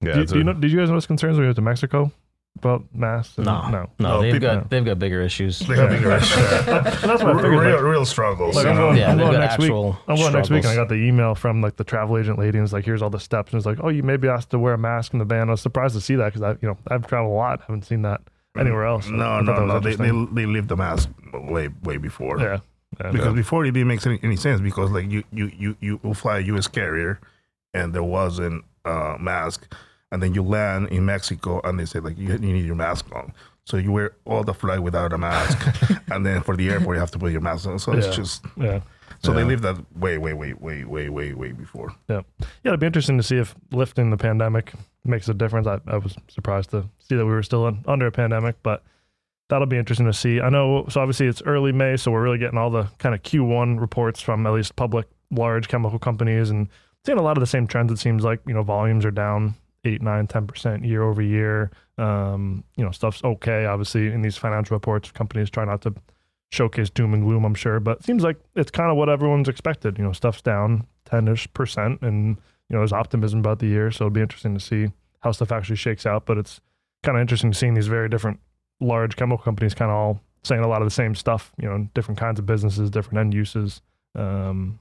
yeah, 0.00 0.14
do, 0.14 0.20
it's 0.22 0.32
do 0.32 0.38
you 0.38 0.44
know, 0.44 0.52
did 0.54 0.70
you 0.72 0.78
guys 0.78 0.88
notice 0.88 1.06
concerns 1.06 1.34
when 1.36 1.42
we 1.42 1.46
went 1.46 1.56
to 1.56 1.62
Mexico 1.62 2.10
about 2.56 2.84
masks? 2.94 3.36
and- 3.38 3.46
No, 3.46 3.68
no. 3.68 3.70
no, 3.70 3.88
No, 3.98 4.22
they've 4.22 4.32
people- 4.34 4.48
got 4.54 4.70
they've 4.70 4.84
got 4.84 4.98
bigger 4.98 5.20
issues. 5.20 5.58
They 5.60 5.76
have 5.76 5.90
bigger 5.90 6.12
issues. 6.16 6.36
That's 6.66 7.02
what 7.02 7.20
I 7.20 7.34
figured. 7.42 7.50
real, 7.52 7.74
like- 7.76 7.82
real 7.82 8.04
struggles. 8.04 8.56
Like 8.56 8.66
I'm 8.66 8.76
going, 8.76 8.96
Yeah, 8.98 9.10
I'm 9.12 9.18
they've 9.18 9.26
going 9.28 9.38
next 9.40 9.58
week. 9.58 9.64
actual 9.66 9.98
I'm 10.08 10.16
going 10.16 10.32
next 10.32 10.50
week, 10.50 10.64
and 10.64 10.72
I 10.72 10.76
got 10.76 10.88
the 10.88 10.94
email 10.96 11.34
from 11.34 11.60
like 11.60 11.76
the 11.76 11.84
travel 11.84 12.16
agent 12.18 12.38
lady, 12.38 12.58
and 12.58 12.64
it's 12.64 12.72
like, 12.72 12.84
"Here's 12.84 13.02
all 13.02 13.10
the 13.10 13.20
steps." 13.20 13.52
And 13.52 13.58
it's 13.58 13.66
like, 13.66 13.78
"Oh, 13.82 13.88
you 13.90 14.02
may 14.02 14.16
be 14.16 14.28
asked 14.28 14.50
to 14.50 14.58
wear 14.58 14.74
a 14.74 14.78
mask 14.78 15.12
in 15.12 15.18
the 15.18 15.24
van." 15.24 15.48
I 15.48 15.52
was 15.52 15.60
surprised 15.60 15.94
to 15.94 16.00
see 16.00 16.16
that 16.16 16.32
because 16.32 16.42
I, 16.42 16.50
you 16.62 16.68
know, 16.68 16.78
I've 16.88 17.06
traveled 17.06 17.32
a 17.32 17.36
lot, 17.36 17.60
haven't 17.62 17.84
seen 17.84 18.02
that 18.02 18.20
anywhere 18.56 18.84
else. 18.84 19.08
No, 19.08 19.40
no, 19.40 19.64
no. 19.66 19.80
They, 19.80 19.94
they 19.96 20.10
they 20.32 20.46
leave 20.46 20.68
the 20.68 20.76
mask 20.76 21.08
way 21.32 21.68
way 21.82 21.96
before. 21.96 22.38
yeah, 22.40 22.60
yeah, 23.00 23.10
because 23.10 23.34
before 23.34 23.64
it 23.64 23.72
didn't 23.72 23.88
make 23.88 24.04
any, 24.06 24.18
any 24.22 24.36
sense 24.36 24.60
because 24.60 24.90
like 24.90 25.10
you 25.10 25.24
you 25.32 25.50
you 25.56 25.76
you 25.80 26.00
will 26.02 26.14
fly 26.14 26.38
a 26.38 26.40
U.S. 26.40 26.68
carrier 26.68 27.18
and 27.72 27.92
there 27.94 28.02
wasn't 28.04 28.64
a 28.84 29.16
mask, 29.18 29.72
and 30.12 30.22
then 30.22 30.34
you 30.34 30.42
land 30.42 30.88
in 30.88 31.04
Mexico 31.04 31.60
and 31.64 31.78
they 31.78 31.84
say 31.84 31.98
like 32.00 32.16
you, 32.18 32.28
you 32.28 32.38
need 32.38 32.64
your 32.64 32.76
mask 32.76 33.06
on. 33.14 33.32
So 33.66 33.78
you 33.78 33.92
wear 33.92 34.12
all 34.26 34.44
the 34.44 34.52
flight 34.54 34.80
without 34.80 35.12
a 35.12 35.18
mask, 35.18 35.58
and 36.12 36.24
then 36.24 36.42
for 36.42 36.56
the 36.56 36.68
airport 36.70 36.96
you 36.96 37.00
have 37.00 37.10
to 37.12 37.18
put 37.18 37.32
your 37.32 37.40
mask 37.40 37.66
on. 37.66 37.78
So 37.78 37.92
Yeah. 37.92 37.98
it's 37.98 38.16
just 38.16 38.44
Yeah. 38.56 38.80
So 39.24 39.32
they 39.32 39.44
leave 39.44 39.62
that 39.62 39.76
way, 39.96 40.18
way, 40.18 40.32
way, 40.32 40.52
way, 40.54 40.84
way, 40.84 41.08
way, 41.08 41.32
way 41.32 41.52
before. 41.52 41.94
Yeah. 42.08 42.22
Yeah, 42.40 42.70
it'd 42.70 42.80
be 42.80 42.86
interesting 42.86 43.16
to 43.16 43.22
see 43.22 43.36
if 43.36 43.54
lifting 43.72 44.10
the 44.10 44.16
pandemic 44.16 44.72
makes 45.04 45.28
a 45.28 45.34
difference. 45.34 45.66
I, 45.66 45.80
I 45.86 45.98
was 45.98 46.16
surprised 46.28 46.70
to 46.70 46.84
see 46.98 47.16
that 47.16 47.24
we 47.24 47.32
were 47.32 47.42
still 47.42 47.66
in, 47.68 47.82
under 47.86 48.06
a 48.06 48.12
pandemic, 48.12 48.56
but 48.62 48.82
that'll 49.48 49.66
be 49.66 49.76
interesting 49.76 50.06
to 50.06 50.12
see. 50.12 50.40
I 50.40 50.48
know, 50.48 50.86
so 50.88 51.00
obviously 51.00 51.26
it's 51.26 51.42
early 51.42 51.72
May, 51.72 51.96
so 51.96 52.10
we're 52.10 52.22
really 52.22 52.38
getting 52.38 52.58
all 52.58 52.70
the 52.70 52.84
kind 52.98 53.14
of 53.14 53.22
Q1 53.22 53.80
reports 53.80 54.20
from 54.20 54.46
at 54.46 54.52
least 54.52 54.76
public 54.76 55.06
large 55.30 55.68
chemical 55.68 55.98
companies 55.98 56.50
and 56.50 56.68
seeing 57.04 57.18
a 57.18 57.22
lot 57.22 57.36
of 57.36 57.40
the 57.40 57.46
same 57.46 57.66
trends. 57.66 57.92
It 57.92 57.98
seems 57.98 58.24
like, 58.24 58.40
you 58.46 58.54
know, 58.54 58.62
volumes 58.62 59.04
are 59.04 59.10
down 59.10 59.54
eight, 59.84 60.02
nine, 60.02 60.26
10% 60.26 60.86
year 60.86 61.02
over 61.02 61.22
year. 61.22 61.70
Um, 61.98 62.64
you 62.76 62.84
know, 62.84 62.90
stuff's 62.90 63.22
okay. 63.22 63.66
Obviously, 63.66 64.08
in 64.08 64.22
these 64.22 64.36
financial 64.36 64.74
reports, 64.74 65.10
companies 65.10 65.50
try 65.50 65.64
not 65.64 65.82
to 65.82 65.94
showcase 66.50 66.90
doom 66.90 67.14
and 67.14 67.24
gloom, 67.24 67.44
I'm 67.44 67.54
sure, 67.54 67.80
but 67.80 67.98
it 67.98 68.04
seems 68.04 68.22
like 68.22 68.36
it's 68.54 68.70
kind 68.70 68.90
of 68.90 68.96
what 68.96 69.08
everyone's 69.08 69.48
expected. 69.48 69.98
You 69.98 70.04
know, 70.04 70.12
stuff's 70.12 70.42
down 70.42 70.86
10 71.06 71.28
ish 71.28 71.52
percent, 71.52 72.00
and, 72.02 72.36
you 72.68 72.74
know, 72.74 72.78
there's 72.78 72.92
optimism 72.92 73.40
about 73.40 73.58
the 73.58 73.66
year. 73.66 73.90
So 73.90 74.04
it'll 74.04 74.14
be 74.14 74.20
interesting 74.20 74.54
to 74.54 74.60
see 74.60 74.92
how 75.20 75.32
stuff 75.32 75.52
actually 75.52 75.76
shakes 75.76 76.06
out. 76.06 76.26
But 76.26 76.38
it's 76.38 76.60
kind 77.02 77.16
of 77.16 77.20
interesting 77.20 77.52
seeing 77.52 77.74
these 77.74 77.86
very 77.88 78.08
different 78.08 78.40
large 78.80 79.16
chemical 79.16 79.42
companies 79.42 79.74
kind 79.74 79.90
of 79.90 79.96
all 79.96 80.20
saying 80.42 80.62
a 80.62 80.68
lot 80.68 80.82
of 80.82 80.86
the 80.86 80.94
same 80.94 81.14
stuff, 81.14 81.52
you 81.60 81.68
know, 81.68 81.88
different 81.94 82.18
kinds 82.18 82.38
of 82.38 82.46
businesses, 82.46 82.90
different 82.90 83.18
end 83.18 83.34
uses. 83.34 83.80
Um, 84.14 84.78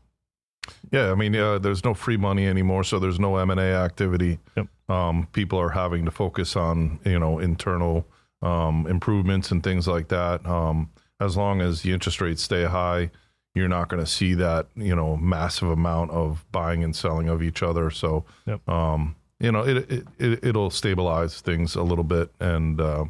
Yeah, 0.92 1.12
I 1.12 1.16
mean, 1.16 1.36
uh, 1.36 1.60
there's 1.60 1.84
no 1.84 1.94
free 1.94 2.18
money 2.18 2.48
anymore, 2.48 2.84
so 2.84 3.00
there's 3.00 3.20
no 3.20 3.38
M 3.38 3.50
and 3.50 3.60
A 3.60 3.74
activity. 3.76 4.40
Yep. 4.56 4.68
Um, 4.90 5.28
people 5.32 5.60
are 5.60 5.70
having 5.70 6.06
to 6.06 6.12
focus 6.12 6.56
on 6.56 7.00
you 7.06 7.20
know 7.20 7.40
internal 7.40 8.06
um, 8.42 8.86
improvements 8.88 9.52
and 9.52 9.64
things 9.64 9.88
like 9.88 10.10
that. 10.10 10.46
Um, 10.46 10.90
as 11.20 11.38
long 11.38 11.62
as 11.62 11.82
the 11.82 11.92
interest 11.92 12.20
rates 12.22 12.42
stay 12.42 12.66
high, 12.66 13.12
you're 13.56 13.68
not 13.68 13.88
going 13.88 14.04
to 14.04 14.10
see 14.10 14.34
that 14.36 14.68
you 14.76 14.96
know 14.96 15.16
massive 15.18 15.70
amount 15.70 16.12
of 16.12 16.46
buying 16.52 16.84
and 16.84 16.96
selling 16.96 17.30
of 17.30 17.42
each 17.44 17.62
other. 17.64 17.90
So, 17.90 18.26
Yep. 18.46 18.68
um, 18.68 19.16
you 19.40 19.52
know, 19.52 19.62
it, 19.64 19.92
it 19.92 20.08
it 20.18 20.44
it'll 20.44 20.70
stabilize 20.70 21.42
things 21.42 21.76
a 21.76 21.84
little 21.84 22.04
bit. 22.04 22.32
And 22.40 22.80
uh, 22.82 23.06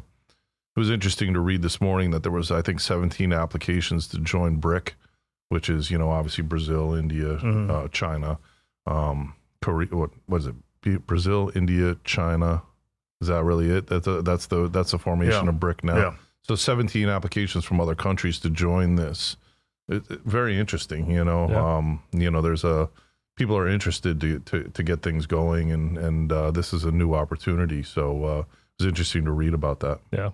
it 0.76 0.78
was 0.78 0.90
interesting 0.90 1.32
to 1.34 1.40
read 1.40 1.62
this 1.62 1.80
morning 1.80 2.10
that 2.10 2.22
there 2.24 2.32
was 2.32 2.50
I 2.50 2.60
think 2.62 2.80
17 2.80 3.32
applications 3.32 4.06
to 4.08 4.18
join 4.18 4.56
BRIC 4.56 4.94
which 5.50 5.68
is 5.68 5.90
you 5.90 5.98
know 5.98 6.10
obviously 6.10 6.42
Brazil, 6.42 6.94
India, 6.94 7.36
Mhm. 7.36 7.70
uh, 7.70 7.86
China, 7.88 8.38
um, 8.86 9.34
Korea. 9.62 9.88
What 9.92 10.10
was 10.26 10.46
it? 10.46 10.54
Brazil, 11.06 11.52
India, 11.54 11.96
China. 12.02 12.62
Is 13.20 13.28
that 13.28 13.44
really 13.44 13.68
it? 13.70 13.86
That's 13.86 14.06
a, 14.06 14.20
that's 14.22 14.46
the 14.46 14.68
that's 14.68 14.90
the 14.90 14.98
formation 14.98 15.44
Yeah. 15.44 15.50
of 15.50 15.60
BRIC 15.60 15.84
now. 15.84 15.96
Yeah. 15.96 16.14
So 16.46 16.54
17 16.54 17.08
applications 17.08 17.64
from 17.64 17.80
other 17.80 17.94
countries 17.94 18.38
to 18.40 18.50
join 18.50 18.96
this. 18.96 19.36
It, 19.88 20.08
it- 20.10 20.20
very 20.24 20.58
interesting. 20.58 21.10
You 21.10 21.24
know, 21.24 21.48
Yeah. 21.50 21.76
um, 21.76 22.02
you 22.12 22.30
know, 22.30 22.40
there's 22.42 22.64
a 22.64 22.88
people 23.36 23.56
are 23.56 23.68
interested 23.68 24.20
to 24.20 24.38
to, 24.40 24.64
to 24.70 24.82
get 24.82 25.02
things 25.02 25.26
going, 25.26 25.72
and 25.72 25.98
and 25.98 26.30
uh, 26.32 26.50
this 26.50 26.72
is 26.72 26.84
a 26.84 26.92
new 26.92 27.14
opportunity. 27.14 27.82
So 27.82 28.24
uh, 28.24 28.38
it 28.40 28.46
was 28.82 28.88
interesting 28.88 29.24
to 29.24 29.32
read 29.32 29.54
about 29.54 29.80
that. 29.80 30.00
Yeah. 30.12 30.30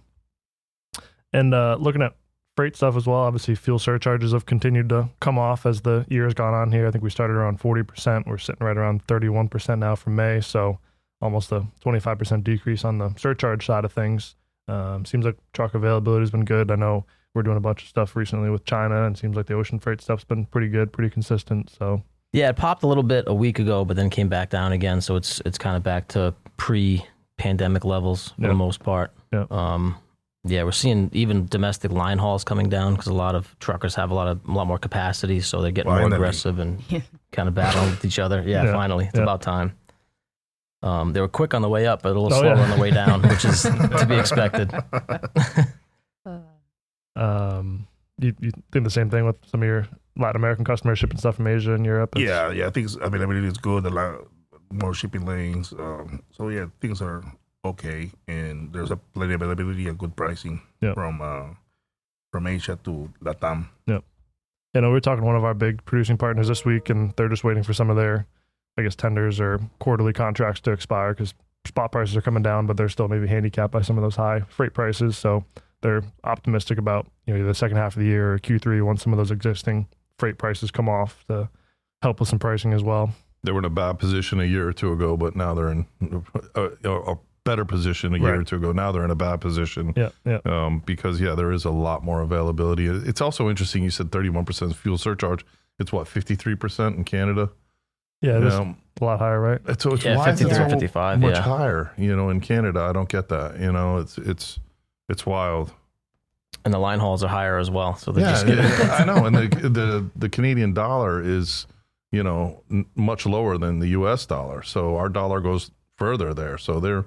And 1.33 1.55
uh, 1.55 1.77
looking 1.81 2.03
at 2.03 2.15
freight 2.57 2.75
stuff 2.77 2.97
as 2.97 3.07
well, 3.07 3.19
obviously 3.19 3.55
fuel 3.55 3.79
surcharges 3.79 4.33
have 4.33 4.47
continued 4.47 4.89
to 4.89 5.09
come 5.21 5.39
off 5.39 5.65
as 5.65 5.83
the 5.83 6.05
year 6.09 6.25
has 6.25 6.35
gone 6.35 6.55
on 6.55 6.73
here. 6.73 6.87
I 6.87 6.91
think 6.91 7.05
we 7.05 7.11
started 7.11 7.35
around 7.35 7.61
40%. 7.61 8.27
We're 8.27 8.39
sitting 8.39 8.67
right 8.67 8.77
around 8.77 9.07
31% 9.07 9.79
now 9.79 9.95
for 9.95 10.11
May. 10.11 10.41
So 10.41 10.79
almost 11.23 11.53
a 11.53 11.67
25% 11.85 12.43
decrease 12.43 12.85
on 12.85 12.99
the 12.99 13.15
surcharge 13.17 13.65
side 13.67 13.85
of 13.85 13.93
things. 13.93 14.35
Um, 14.71 15.05
seems 15.05 15.25
like 15.25 15.37
truck 15.53 15.75
availability 15.75 16.23
has 16.23 16.31
been 16.31 16.45
good. 16.45 16.71
I 16.71 16.77
know 16.77 17.05
we're 17.35 17.43
doing 17.43 17.57
a 17.57 17.61
bunch 17.61 17.83
of 17.83 17.89
stuff 17.89 18.17
recently 18.17 18.51
with 18.51 18.65
China 18.65 19.05
and 19.07 19.17
seems 19.19 19.37
like 19.37 19.47
the 19.47 19.55
ocean 19.55 19.79
freight 19.79 20.01
stuff's 20.01 20.25
been 20.25 20.47
pretty 20.47 20.69
good, 20.69 20.93
pretty 20.93 21.11
consistent. 21.11 21.71
So 21.71 22.03
Yeah, 22.33 22.49
it 22.51 22.57
popped 22.57 22.83
a 22.83 22.87
little 22.87 23.03
bit 23.03 23.25
a 23.27 23.35
week 23.35 23.59
ago, 23.59 23.85
but 23.85 23.97
then 23.97 24.11
came 24.11 24.29
back 24.29 24.51
down 24.51 24.73
again. 24.73 25.01
So 25.01 25.17
it's 25.17 25.41
it's 25.45 25.59
kind 25.59 25.77
of 25.77 25.83
back 25.83 26.09
to 26.09 26.35
pre-pandemic 26.57 27.85
levels 27.85 28.29
for 28.31 28.43
Yeah. 28.43 28.49
the 28.49 28.55
most 28.55 28.83
part. 28.83 29.13
Yeah. 29.33 29.47
Um, 29.51 29.97
yeah, 30.45 30.63
we're 30.65 30.73
seeing 30.73 31.11
even 31.13 31.47
domestic 31.47 31.91
line 31.93 32.17
hauls 32.19 32.45
coming 32.45 32.69
down 32.71 32.95
because 32.95 33.09
a 33.09 33.13
lot 33.13 33.35
of 33.35 33.55
truckers 33.59 33.95
have 33.97 34.11
a 34.11 34.15
lot 34.15 34.27
of 34.29 34.41
a 34.49 34.53
lot 34.53 34.67
more 34.67 34.79
capacity, 34.79 35.41
so 35.41 35.61
they're 35.61 35.71
getting 35.71 35.91
more 35.91 36.01
Finally. 36.01 36.17
aggressive 36.17 36.59
and 36.59 36.83
kind 37.33 37.47
of 37.49 37.55
battling 37.55 37.91
with 37.91 38.05
each 38.05 38.19
other. 38.19 38.43
Yeah, 38.47 38.65
Yeah. 38.65 38.73
finally, 38.73 39.05
it's 39.07 39.17
Yeah. 39.17 39.23
about 39.25 39.43
time. 39.43 39.73
Um, 40.83 41.13
they 41.13 41.21
were 41.21 41.29
quick 41.29 41.53
on 41.55 41.61
the 41.63 41.69
way 41.69 41.87
up, 41.87 42.03
but 42.03 42.11
a 42.17 42.19
little 42.21 42.33
Oh, 42.33 42.41
slower 42.41 42.55
yeah. 42.57 42.63
on 42.63 42.71
the 42.71 42.79
way 42.81 42.91
down, 42.91 43.23
which 43.23 43.45
is 43.45 43.63
to 43.99 44.07
be 44.09 44.17
expected. 44.17 44.73
um, 47.17 47.87
you, 48.19 48.35
you 48.41 48.51
think 48.73 48.85
the 48.85 48.91
same 48.91 49.11
thing 49.11 49.25
with 49.27 49.37
some 49.47 49.63
of 49.63 49.67
your 49.67 49.87
Latin 50.17 50.37
American 50.37 50.65
customers 50.65 50.99
shipping 50.99 51.19
stuff 51.19 51.37
from 51.37 51.47
Asia 51.47 51.75
and 51.75 51.85
Europe? 51.85 52.17
It's- 52.17 52.29
Yeah, 52.29 52.51
yeah. 52.53 52.71
Things 52.71 52.97
availability 52.97 53.47
is 53.47 53.59
good. 53.59 53.85
A 53.87 53.91
lot 53.91 54.27
more 54.73 54.95
shipping 54.95 55.25
lanes. 55.27 55.73
Um, 55.73 56.23
so 56.31 56.49
yeah, 56.49 56.67
things 56.81 57.03
are 57.03 57.23
okay, 57.65 58.11
and 58.29 58.73
there's 58.73 58.91
a 58.91 58.97
plenty 58.97 59.35
of 59.35 59.43
availability 59.43 59.89
and 59.89 59.99
good 59.99 60.17
pricing 60.17 60.63
Yeah. 60.81 60.95
from 60.95 61.21
uh, 61.21 61.49
from 62.33 62.47
Asia 62.47 62.79
to 62.85 63.13
Latam. 63.23 63.67
Yeah. 63.87 63.99
You 64.75 64.81
know, 64.83 64.89
we 64.89 64.95
were 64.95 65.01
talking 65.01 65.23
to 65.23 65.27
one 65.27 65.35
of 65.37 65.45
our 65.45 65.55
big 65.55 65.85
producing 65.85 66.17
partners 66.17 66.47
this 66.49 66.65
week, 66.65 66.91
and 66.91 67.13
they're 67.17 67.29
just 67.29 67.43
waiting 67.43 67.65
for 67.65 67.73
some 67.73 67.91
of 67.91 67.97
their, 67.97 68.27
I 68.81 68.83
guess, 68.83 68.97
tenders 68.97 69.39
or 69.39 69.61
quarterly 69.79 70.13
contracts 70.13 70.61
to 70.63 70.73
expire 70.73 71.13
because 71.13 71.35
spot 71.67 71.93
prices 71.93 72.17
are 72.17 72.23
coming 72.23 72.43
down, 72.43 72.67
but 72.67 72.77
they're 72.77 72.89
still 72.89 73.09
maybe 73.09 73.27
handicapped 73.27 73.73
by 73.73 73.83
some 73.83 73.99
of 73.99 74.03
those 74.03 74.17
high 74.17 74.41
freight 74.49 74.75
prices. 74.75 75.17
So 75.17 75.45
they're 75.83 76.03
optimistic 76.25 76.79
about 76.79 77.07
you 77.27 77.37
know 77.37 77.47
the 77.47 77.55
second 77.55 77.77
half 77.77 77.95
of 77.95 78.01
the 78.01 78.07
year 78.07 78.35
or 78.35 78.39
Q3 78.39 78.83
once 78.85 79.03
some 79.03 79.13
of 79.13 79.19
those 79.19 79.31
existing 79.31 79.87
freight 80.19 80.39
prices 80.39 80.71
come 80.71 80.89
off 80.89 81.25
to 81.29 81.49
help 82.03 82.21
with 82.21 82.29
some 82.29 82.39
pricing 82.39 82.73
as 82.73 82.83
well. 82.83 83.11
They 83.43 83.53
were 83.53 83.61
in 83.61 83.65
a 83.65 83.71
bad 83.71 83.99
position 83.99 84.41
a 84.41 84.45
year 84.45 84.69
or 84.69 84.73
two 84.73 84.93
ago, 84.93 85.17
but 85.17 85.35
now 85.35 85.55
they're 85.55 85.71
in 85.71 85.87
a, 86.55 86.69
a, 86.85 87.13
a 87.13 87.19
better 87.45 87.65
position 87.65 88.15
a 88.15 88.19
year 88.19 88.41
or 88.41 88.45
two 88.45 88.57
ago. 88.57 88.73
Now 88.73 88.93
they're 88.93 89.05
in 89.05 89.11
a 89.11 89.17
bad 89.17 89.41
position 89.41 89.95
Yeah, 89.97 90.11
yeah, 90.27 90.41
um, 90.45 90.83
because 90.85 91.21
yeah, 91.21 91.35
there 91.35 91.53
is 91.53 91.65
a 91.65 91.71
lot 91.71 92.05
more 92.05 92.21
availability. 92.21 92.87
It's 92.87 93.21
also 93.21 93.49
interesting. 93.49 93.83
You 93.83 93.91
said 93.91 94.13
thirty-one 94.13 94.45
percent 94.45 94.75
fuel 94.77 94.99
surcharge. 94.99 95.45
It's 95.79 95.93
what 95.93 96.07
fifty-three 96.09 96.57
percent 96.57 96.97
in 96.97 97.05
Canada. 97.05 97.51
Yeah. 98.21 98.37
It 98.39 98.45
is 98.45 98.55
Um, 98.55 98.77
a 99.01 99.05
lot 99.05 99.19
higher, 99.19 99.41
right? 99.41 99.61
so 99.81 99.93
it's 99.95 100.05
Yeah, 100.05 100.17
why 100.17 100.27
53, 100.27 100.55
so 100.55 100.69
55, 100.69 101.21
much 101.21 101.35
yeah. 101.35 101.41
higher? 101.43 101.93
You 101.97 102.15
know, 102.17 102.29
in 102.31 102.41
Canada, 102.41 102.81
I 102.81 102.93
don't 102.93 103.09
get 103.09 103.29
that. 103.31 103.59
You 103.59 103.73
know, 103.73 103.99
it's 103.99 104.19
it's 104.19 104.59
it's 105.09 105.25
wild. 105.27 105.73
And 106.65 106.75
the 106.75 106.79
line 106.79 106.99
hauls 106.99 107.25
are 107.25 107.29
higher 107.29 107.59
as 107.59 107.71
well, 107.71 107.95
so 107.97 108.13
they're 108.13 108.25
Yeah, 108.25 108.31
just 108.33 108.47
getting. 108.47 108.65
yeah, 108.65 108.97
I 109.01 109.05
know. 109.05 109.25
And 109.25 109.35
the, 109.35 109.49
the 109.69 110.11
the 110.17 110.29
Canadian 110.29 110.75
dollar 110.75 111.23
is, 111.23 111.67
you 112.13 112.23
know, 112.23 112.63
n- 112.71 112.85
much 112.95 113.25
lower 113.25 113.57
than 113.57 113.79
the 113.79 113.89
U.S. 113.89 114.27
dollar. 114.27 114.63
So 114.63 114.97
our 114.97 115.09
dollar 115.09 115.41
goes 115.41 115.71
further 115.97 116.35
there. 116.35 116.59
So 116.59 116.79
they're 116.81 117.07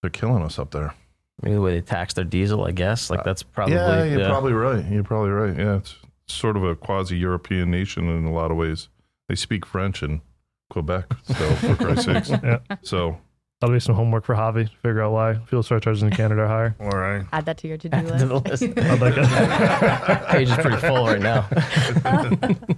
they're 0.00 0.10
killing 0.10 0.42
us 0.44 0.58
up 0.58 0.70
there. 0.70 0.94
Maybe 1.42 1.54
the 1.56 1.60
way 1.60 1.72
they 1.74 1.80
tax 1.80 2.14
their 2.14 2.24
diesel, 2.24 2.64
I 2.64 2.70
guess. 2.70 3.10
Like 3.10 3.24
that's 3.24 3.42
probably 3.42 3.74
yeah, 3.74 4.04
you're 4.04 4.28
probably 4.28 4.52
right. 4.52 4.84
You're 4.84 5.02
probably 5.02 5.30
right. 5.30 5.58
Yeah, 5.58 5.76
it's 5.78 5.96
sort 6.26 6.56
of 6.56 6.62
a 6.62 6.76
quasi 6.76 7.16
European 7.18 7.70
nation 7.70 8.08
in 8.08 8.26
a 8.26 8.32
lot 8.32 8.52
of 8.52 8.56
ways. 8.56 8.88
They 9.32 9.36
speak 9.36 9.64
French 9.64 10.02
in 10.02 10.20
Quebec, 10.68 11.06
so 11.24 11.34
for 11.54 11.74
Christ's 11.74 12.04
sakes. 12.04 12.28
Yeah. 12.44 12.58
So 12.82 13.16
That'll 13.62 13.74
be 13.74 13.80
some 13.80 13.94
homework 13.94 14.26
for 14.26 14.34
Javi 14.34 14.68
to 14.68 14.76
figure 14.82 15.00
out 15.00 15.12
why 15.12 15.36
fuel 15.46 15.62
surcharges 15.62 16.02
in 16.02 16.10
Canada 16.10 16.42
are 16.42 16.48
higher. 16.48 16.76
All 16.78 16.90
right. 16.90 17.24
Add 17.32 17.46
that 17.46 17.56
to 17.58 17.68
your 17.68 17.78
to-do 17.78 17.96
Add 17.96 18.04
list. 18.08 18.18
to 18.18 18.26
the 18.26 18.34
list. 18.40 18.62
I'd 18.78 19.00
like 19.00 19.16
a, 19.16 20.26
page 20.32 20.50
is 20.50 20.56
pretty 20.58 20.76
full 20.76 21.06
right 21.06 21.18
now. 21.22 21.48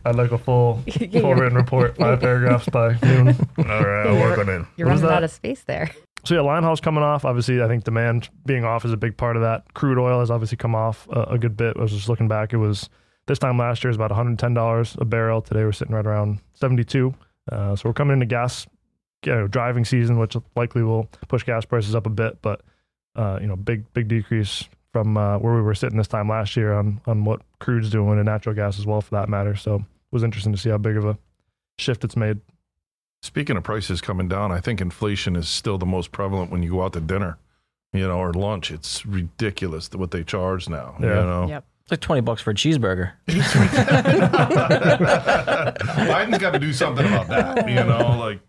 I'd 0.05 0.15
like 0.15 0.31
a 0.31 0.39
full, 0.39 0.81
Yeah, 0.87 1.23
full 1.23 1.35
written 1.35 1.57
report, 1.57 1.97
five 1.97 2.21
paragraphs 2.21 2.69
by 2.69 2.97
noon. 3.03 3.31
All 3.59 3.65
right. 3.65 4.07
I'll 4.07 4.21
work 4.21 4.39
on 4.39 4.49
it. 4.49 4.65
You're 4.77 4.87
What 4.87 4.95
is 4.95 5.03
running 5.03 5.17
out 5.17 5.25
of 5.25 5.33
space 5.33 5.63
there. 5.63 5.91
So 6.25 6.37
yeah, 6.37 6.43
line 6.43 6.63
haul's 6.63 6.81
coming 6.81 7.03
off. 7.03 7.25
Obviously, 7.25 7.61
I 7.63 7.67
think 7.67 7.83
demand 7.83 8.29
being 8.47 8.65
off 8.65 8.85
is 8.85 8.93
a 8.93 8.97
big 8.97 9.17
part 9.17 9.35
of 9.35 9.43
that. 9.43 9.65
Crude 9.75 9.99
oil 9.99 10.21
has 10.21 10.31
obviously 10.31 10.57
come 10.59 10.77
off 10.77 11.09
a, 11.11 11.23
a 11.31 11.39
good 11.39 11.57
bit. 11.57 11.77
I 11.77 11.83
was 11.83 11.91
just 11.91 12.09
looking 12.09 12.29
back; 12.29 12.53
it 12.53 12.59
was 12.59 12.89
this 13.27 13.39
time 13.39 13.59
last 13.59 13.83
year 13.83 13.89
it 13.89 13.93
was 13.93 13.97
about 13.97 14.11
110 14.11 14.55
dollars 14.55 14.97
a 14.99 15.05
barrel. 15.05 15.41
Today 15.43 15.65
we're 15.65 15.73
sitting 15.73 15.95
right 15.95 16.07
around 16.07 16.41
72. 16.55 17.15
Uh, 17.51 17.77
so 17.77 17.89
we're 17.89 17.93
coming 17.95 18.15
into 18.15 18.27
gas, 18.27 18.67
you 19.25 19.33
know, 19.35 19.47
driving 19.47 19.85
season, 19.85 20.19
which 20.19 20.37
likely 20.57 20.83
will 20.83 21.09
push 21.29 21.43
gas 21.43 21.65
prices 21.65 21.95
up 21.95 22.07
a 22.07 22.11
bit. 22.11 22.41
But 22.43 22.63
uh, 23.17 23.39
you 23.41 23.47
know, 23.47 23.57
big 23.57 23.93
big 23.95 24.09
decrease 24.09 24.65
from 24.93 25.17
uh, 25.17 25.39
where 25.39 25.55
we 25.55 25.63
were 25.63 25.75
sitting 25.75 25.99
this 25.99 26.09
time 26.09 26.29
last 26.29 26.57
year 26.57 26.73
on 26.73 27.01
on 27.07 27.25
what 27.25 27.41
crude's 27.61 27.91
doing 27.91 28.19
and 28.19 28.27
natural 28.27 28.55
gas 28.55 28.79
as 28.79 28.87
well, 28.87 29.01
for 29.01 29.11
that 29.17 29.29
matter. 29.29 29.55
So 29.57 29.77
it 29.77 29.83
was 30.13 30.23
interesting 30.25 30.53
to 30.53 30.59
see 30.59 30.71
how 30.71 30.79
big 30.79 30.97
of 30.97 31.05
a 31.05 31.19
shift 31.79 32.05
it's 32.05 32.17
made. 32.17 32.41
Speaking 33.23 33.57
of 33.57 33.63
prices 33.63 34.01
coming 34.03 34.29
down, 34.29 34.53
I 34.53 34.61
think 34.61 34.81
inflation 34.81 35.35
is 35.35 35.49
still 35.49 35.79
the 35.79 35.87
most 35.87 36.13
prevalent 36.13 36.51
when 36.51 36.63
you 36.63 36.71
go 36.73 36.83
out 36.83 36.93
to 36.93 37.01
dinner, 37.01 37.39
you 37.93 38.07
know, 38.07 38.19
or 38.19 38.33
lunch. 38.35 38.71
It's 38.71 39.07
ridiculous 39.07 39.91
what 39.93 40.11
they 40.11 40.23
charge 40.25 40.69
now. 40.69 40.95
You 41.01 41.07
Yeah. 41.09 41.15
know, 41.25 41.47
Yep. 41.49 41.65
It's 41.85 41.91
like 41.91 42.01
twenty 42.01 42.23
bucks 42.23 42.41
for 42.41 42.51
a 42.51 42.55
cheeseburger. 42.55 43.13
Biden's 46.07 46.39
got 46.39 46.53
to 46.53 46.59
do 46.59 46.73
something 46.73 47.05
about 47.05 47.29
that. 47.29 47.69
You 47.69 47.75
know, 47.77 48.17
like 48.19 48.41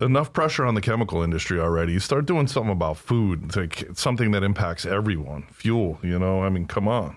enough 0.00 0.32
pressure 0.32 0.64
on 0.64 0.74
the 0.74 0.80
chemical 0.80 1.22
industry 1.22 1.58
already. 1.58 1.92
You 1.92 1.98
start 1.98 2.26
doing 2.26 2.46
something 2.46 2.70
about 2.72 2.98
food, 2.98 3.42
it's 3.46 3.56
like 3.56 3.88
something 3.94 4.30
that 4.30 4.44
impacts 4.44 4.86
everyone. 4.86 5.44
Fuel, 5.52 5.98
you 6.02 6.18
know. 6.18 6.42
I 6.42 6.50
mean, 6.50 6.66
come 6.66 6.86
on. 6.86 7.16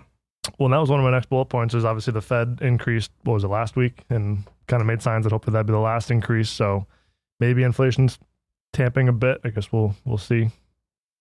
Well, 0.57 0.65
and 0.67 0.73
that 0.73 0.79
was 0.79 0.89
one 0.89 0.99
of 0.99 1.03
my 1.03 1.11
next 1.11 1.29
bullet 1.29 1.45
points. 1.45 1.73
Is 1.75 1.85
obviously 1.85 2.13
the 2.13 2.21
Fed 2.21 2.59
increased. 2.61 3.11
What 3.23 3.33
was 3.33 3.43
it 3.43 3.49
last 3.49 3.75
week? 3.75 4.03
And 4.09 4.45
kind 4.67 4.81
of 4.81 4.87
made 4.87 5.01
signs 5.01 5.25
that 5.25 5.31
hopefully 5.31 5.53
that'd 5.53 5.67
be 5.67 5.73
the 5.73 5.79
last 5.79 6.09
increase. 6.09 6.49
So 6.49 6.87
maybe 7.39 7.63
inflation's 7.63 8.17
tamping 8.73 9.07
a 9.07 9.13
bit. 9.13 9.41
I 9.43 9.49
guess 9.49 9.71
we'll 9.71 9.95
we'll 10.05 10.17
see. 10.17 10.49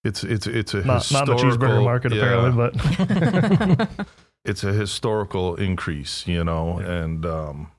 It's 0.04 0.22
it's 0.24 0.46
it's 0.46 0.74
a 0.74 0.82
Not, 0.84 1.10
not 1.10 1.26
the 1.26 1.34
cheeseburger 1.34 1.44
historical- 1.48 1.84
market 1.84 2.12
yeah. 2.12 2.22
apparently, 2.22 3.88
but 3.88 4.06
it's 4.44 4.62
a 4.64 4.72
historical 4.72 5.56
increase, 5.56 6.26
you 6.26 6.44
know, 6.44 6.78
and 6.78 7.26
um, 7.26 7.70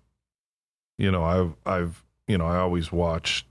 you 0.98 1.10
know, 1.12 1.24
I've 1.24 1.54
I've 1.66 2.04
you 2.28 2.38
know, 2.38 2.46
I 2.46 2.58
always 2.58 2.92
watch, 2.92 3.46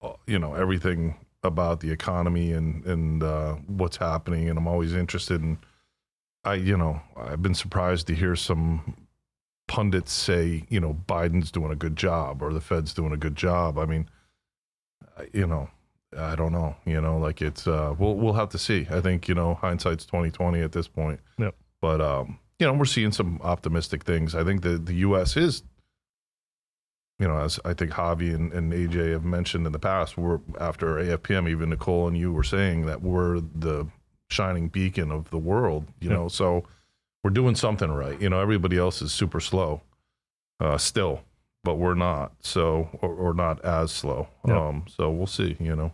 uh, 0.00 0.12
you 0.26 0.38
know, 0.38 0.54
everything 0.54 1.16
about 1.42 1.80
the 1.80 1.90
economy 1.90 2.52
and 2.52 2.84
and 2.86 3.22
uh, 3.22 3.54
what's 3.66 3.98
happening, 3.98 4.48
and 4.48 4.58
I'm 4.58 4.66
always 4.68 4.94
interested 4.94 5.42
in. 5.42 5.58
I 6.46 6.54
you 6.54 6.76
know 6.76 7.00
I've 7.16 7.42
been 7.42 7.54
surprised 7.54 8.06
to 8.06 8.14
hear 8.14 8.36
some 8.36 8.96
pundits 9.66 10.12
say 10.12 10.64
you 10.68 10.78
know 10.80 10.94
Biden's 11.06 11.50
doing 11.50 11.72
a 11.72 11.76
good 11.76 11.96
job 11.96 12.42
or 12.42 12.52
the 12.52 12.60
Fed's 12.60 12.94
doing 12.94 13.12
a 13.12 13.16
good 13.18 13.36
job. 13.36 13.78
I 13.78 13.84
mean, 13.84 14.08
I- 15.18 15.28
you 15.34 15.46
know. 15.46 15.68
I 16.16 16.34
don't 16.34 16.52
know, 16.52 16.76
you 16.84 17.00
know, 17.00 17.18
like 17.18 17.42
it's 17.42 17.66
uh 17.66 17.94
we'll 17.98 18.14
we'll 18.16 18.32
have 18.34 18.48
to 18.50 18.58
see. 18.58 18.86
I 18.90 19.00
think, 19.00 19.28
you 19.28 19.34
know, 19.34 19.54
hindsight's 19.54 20.06
twenty 20.06 20.30
twenty 20.30 20.60
at 20.60 20.72
this 20.72 20.88
point. 20.88 21.20
Yep. 21.38 21.54
But 21.80 22.00
um, 22.00 22.38
you 22.58 22.66
know, 22.66 22.72
we're 22.72 22.84
seeing 22.84 23.12
some 23.12 23.40
optimistic 23.42 24.04
things. 24.04 24.34
I 24.34 24.44
think 24.44 24.62
the 24.62 24.78
the 24.78 24.94
US 24.96 25.36
is 25.36 25.62
you 27.20 27.28
know, 27.28 27.38
as 27.38 27.60
I 27.64 27.74
think 27.74 27.92
Javi 27.92 28.34
and, 28.34 28.52
and 28.52 28.72
AJ 28.72 29.12
have 29.12 29.24
mentioned 29.24 29.66
in 29.66 29.72
the 29.72 29.78
past, 29.78 30.18
we're 30.18 30.40
after 30.60 30.96
AFPM, 30.96 31.48
even 31.48 31.70
Nicole 31.70 32.08
and 32.08 32.16
you 32.18 32.32
were 32.32 32.42
saying 32.42 32.86
that 32.86 33.02
we're 33.02 33.38
the 33.40 33.86
shining 34.30 34.68
beacon 34.68 35.12
of 35.12 35.30
the 35.30 35.38
world, 35.38 35.86
you 36.00 36.10
Yep. 36.10 36.18
know, 36.18 36.28
so 36.28 36.64
we're 37.22 37.30
doing 37.30 37.54
something 37.54 37.90
right. 37.90 38.20
You 38.20 38.30
know, 38.30 38.40
everybody 38.40 38.76
else 38.76 39.00
is 39.00 39.12
super 39.12 39.38
slow, 39.38 39.82
uh, 40.58 40.76
still, 40.76 41.20
but 41.62 41.76
we're 41.76 41.94
not. 41.94 42.32
So, 42.40 42.88
or, 43.00 43.14
or 43.14 43.32
not 43.34 43.64
as 43.64 43.92
slow. 43.92 44.26
Yep. 44.46 44.56
Um, 44.56 44.84
so 44.88 45.08
we'll 45.10 45.28
see, 45.28 45.56
you 45.60 45.76
know. 45.76 45.92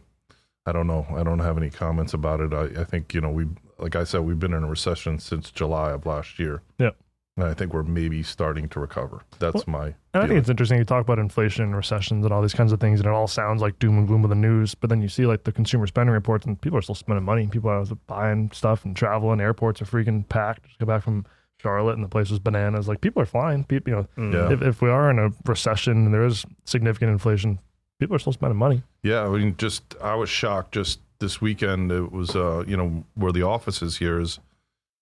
I 0.71 0.73
don't 0.73 0.87
know. 0.87 1.05
I 1.17 1.25
don't 1.25 1.41
have 1.41 1.59
any 1.59 1.69
comments 1.69 2.15
about 2.15 2.41
it. 2.41 2.53
I, 2.55 2.81
I 2.83 2.85
think, 2.85 3.13
you 3.13 3.21
know, 3.21 3.31
we, 3.31 3.47
like 3.79 3.97
I 3.97 4.05
said, 4.05 4.21
we've 4.21 4.39
been 4.39 4.53
in 4.55 4.63
a 4.63 4.69
recession 4.69 5.19
since 5.19 5.51
July 5.51 5.91
of 5.91 6.07
last 6.07 6.39
year. 6.39 6.63
Yeah. 6.79 6.91
And 7.37 7.47
I 7.49 7.55
think 7.55 7.73
we're 7.73 7.83
maybe 7.83 8.23
starting 8.23 8.69
to 8.69 8.79
recover. 8.81 9.23
That's 9.41 9.67
my. 9.67 9.95
And 10.15 10.23
I 10.23 10.27
think 10.29 10.39
it's 10.39 10.49
interesting. 10.49 10.79
You 10.79 10.85
talk 10.85 11.01
about 11.03 11.19
inflation 11.19 11.65
and 11.65 11.75
recessions 11.75 12.25
and 12.25 12.33
all 12.33 12.43
these 12.43 12.55
kinds 12.55 12.71
of 12.71 12.79
things, 12.81 13.01
and 13.01 13.07
it 13.09 13.13
all 13.13 13.27
sounds 13.27 13.63
like 13.63 13.79
doom 13.81 13.99
and 13.99 14.07
gloom 14.07 14.23
with 14.23 14.29
the 14.31 14.35
news. 14.37 14.75
But 14.77 14.91
then 14.91 15.01
you 15.03 15.09
see 15.09 15.27
like 15.27 15.45
the 15.45 15.53
consumer 15.53 15.87
spending 15.87 16.13
reports, 16.13 16.45
and 16.47 16.61
people 16.61 16.79
are 16.79 16.83
still 16.83 16.95
spending 16.95 17.25
money. 17.25 17.47
People 17.47 17.71
are 17.71 17.85
buying 18.07 18.51
stuff 18.53 18.85
and 18.85 18.95
traveling. 18.97 19.41
Airports 19.41 19.81
are 19.83 19.87
freaking 19.87 20.29
packed. 20.29 20.67
Just 20.67 20.79
go 20.81 20.87
back 20.87 21.03
from 21.03 21.25
Charlotte, 21.61 21.95
and 21.95 22.05
the 22.05 22.09
place 22.09 22.29
was 22.31 22.39
bananas. 22.41 22.89
Like 22.89 23.01
people 23.01 23.23
are 23.23 23.27
flying. 23.27 23.65
People, 23.65 24.07
you 24.17 24.23
know, 24.23 24.49
Yeah. 24.49 24.53
if, 24.53 24.63
if 24.63 24.83
we 24.83 24.91
are 24.91 25.09
in 25.11 25.19
a 25.19 25.31
recession 25.47 26.07
and 26.07 26.13
there 26.15 26.25
is 26.27 26.45
significant 26.65 27.11
inflation, 27.13 27.59
people 28.01 28.17
are 28.17 28.19
still 28.19 28.33
spending 28.33 28.59
money. 28.59 28.83
Yeah, 29.03 29.25
I 29.25 29.29
mean, 29.29 29.55
just 29.57 29.95
I 30.03 30.17
was 30.17 30.29
shocked. 30.29 30.73
Just 30.73 30.99
this 31.21 31.41
weekend, 31.41 31.93
it 31.93 32.11
was 32.11 32.35
uh, 32.35 32.65
you 32.67 32.77
know 32.77 33.05
where 33.15 33.31
the 33.31 33.43
office 33.43 33.83
is 33.83 33.99
here 33.99 34.19
is 34.19 34.41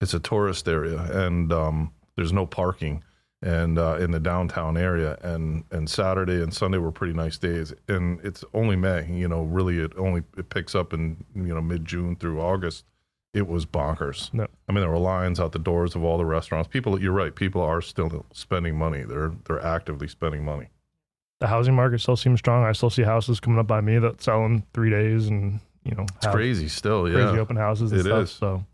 it's 0.00 0.12
a 0.12 0.20
tourist 0.20 0.68
area, 0.68 1.00
and 1.26 1.52
um, 1.52 1.92
there's 2.16 2.32
no 2.32 2.44
parking, 2.44 3.02
and 3.40 3.78
uh, 3.78 3.96
in 3.96 4.10
the 4.10 4.20
downtown 4.20 4.76
area, 4.76 5.16
and 5.22 5.64
and 5.70 5.88
Saturday 5.88 6.42
and 6.42 6.52
Sunday 6.52 6.78
were 6.78 6.92
pretty 6.92 7.14
nice 7.14 7.38
days, 7.38 7.72
and 7.86 8.20
it's 8.22 8.44
only 8.52 8.76
May. 8.76 9.10
You 9.10 9.28
know, 9.28 9.44
really, 9.44 9.78
it 9.78 9.92
only 9.96 10.24
it 10.36 10.50
picks 10.50 10.74
up 10.74 10.92
in 10.92 11.24
you 11.34 11.54
know 11.54 11.62
mid 11.62 11.86
June 11.86 12.16
through 12.16 12.40
August. 12.40 12.84
It 13.34 13.46
was 13.46 13.66
bonkers. 13.66 14.32
No. 14.32 14.46
I 14.68 14.72
mean, 14.72 14.80
there 14.80 14.90
were 14.90 14.98
lines 14.98 15.38
out 15.38 15.52
the 15.52 15.58
doors 15.58 15.94
of 15.94 16.02
all 16.02 16.16
the 16.16 16.24
restaurants. 16.24 16.66
People, 16.66 17.00
you're 17.00 17.12
right. 17.12 17.34
People 17.34 17.60
are 17.60 17.82
still 17.82 18.24
spending 18.32 18.76
money. 18.76 19.02
They're 19.02 19.32
they're 19.46 19.64
actively 19.64 20.08
spending 20.08 20.44
money. 20.44 20.68
The 21.40 21.46
housing 21.46 21.74
market 21.74 22.00
still 22.00 22.16
seems 22.16 22.40
strong. 22.40 22.64
I 22.64 22.72
still 22.72 22.90
see 22.90 23.02
houses 23.02 23.38
coming 23.40 23.58
up 23.60 23.66
by 23.66 23.80
me 23.80 23.98
that 23.98 24.20
sell 24.22 24.44
in 24.44 24.62
three 24.74 24.90
days, 24.90 25.28
and 25.28 25.60
you 25.84 25.94
know, 25.94 26.06
It's 26.16 26.26
crazy 26.26 26.68
still. 26.68 27.08
Yeah, 27.08 27.26
crazy 27.26 27.38
open 27.38 27.56
houses 27.56 27.92
and 27.92 28.00
It 28.00 28.04
stuff. 28.04 28.22
is. 28.24 28.30
So 28.32 28.64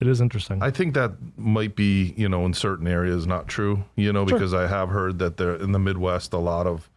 it 0.00 0.08
is 0.08 0.20
interesting. 0.20 0.62
I 0.62 0.70
think 0.70 0.94
that 0.94 1.12
might 1.38 1.76
be, 1.76 2.12
you 2.16 2.28
know, 2.28 2.44
in 2.46 2.54
certain 2.54 2.86
areas 2.88 3.26
not 3.26 3.46
true, 3.48 3.84
you 3.96 4.12
know, 4.12 4.26
Sure. 4.26 4.38
because 4.38 4.52
I 4.52 4.66
have 4.66 4.88
heard 4.88 5.18
that 5.20 5.36
there 5.36 5.54
in 5.54 5.72
the 5.72 5.78
Midwest 5.78 6.32
a 6.32 6.38
lot 6.38 6.66
of 6.66 6.90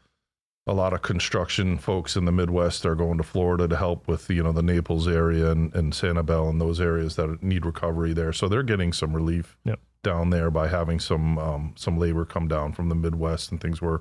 a 0.66 0.74
lot 0.74 0.94
of 0.94 1.02
construction 1.02 1.78
folks 1.78 2.16
in 2.16 2.24
the 2.24 2.32
Midwest 2.32 2.86
are 2.86 2.96
going 2.96 3.18
to 3.18 3.24
Florida 3.24 3.68
to 3.68 3.76
help 3.76 4.08
with, 4.08 4.30
you 4.30 4.42
know, 4.42 4.54
the 4.54 4.64
Naples 4.64 5.10
area 5.10 5.52
and, 5.52 5.76
and 5.76 5.92
Sanibel 5.92 6.50
and 6.50 6.62
those 6.62 6.80
areas 6.80 7.18
that 7.18 7.44
need 7.44 7.66
recovery 7.66 8.14
there. 8.14 8.32
So 8.32 8.48
they're 8.48 8.64
getting 8.64 8.94
some 8.94 9.14
relief 9.14 9.58
Yep. 9.66 9.80
down 10.04 10.30
there 10.30 10.50
by 10.50 10.70
having 10.70 11.00
some 11.02 11.38
um, 11.38 11.74
some 11.76 11.98
labor 12.00 12.24
come 12.26 12.48
down 12.48 12.72
from 12.72 12.88
the 12.90 12.96
Midwest 12.96 13.52
and 13.52 13.60
things 13.62 13.82
where 13.82 14.00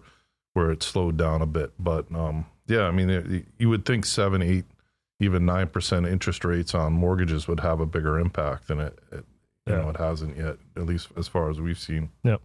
where 0.55 0.71
it 0.71 0.83
slowed 0.83 1.17
down 1.17 1.43
a 1.43 1.47
bit. 1.47 1.73
But 1.79 2.07
um, 2.15 2.47
yeah, 2.67 2.83
I 2.83 2.91
mean, 2.91 3.11
it, 3.11 3.47
you 3.59 3.69
would 3.69 3.85
think 3.85 4.05
seven, 4.05 4.43
eight, 4.43 4.65
even 5.21 5.45
nine 5.47 5.69
percent 5.69 6.07
interest 6.07 6.45
rates 6.45 6.75
on 6.75 6.93
mortgages 6.93 7.49
would 7.49 7.61
have 7.61 7.81
a 7.81 7.87
bigger 7.87 8.19
impact 8.19 8.69
than 8.69 8.81
it, 8.81 8.99
it 9.11 9.25
you 9.67 9.75
Yeah. 9.75 9.83
know, 9.83 9.91
it 9.91 9.97
hasn't 9.97 10.37
yet, 10.37 10.57
at 10.77 10.87
least 10.87 11.09
as 11.17 11.29
far 11.29 11.49
as 11.51 11.61
we've 11.61 11.79
seen. 11.79 12.11
Yeah. 12.25 12.37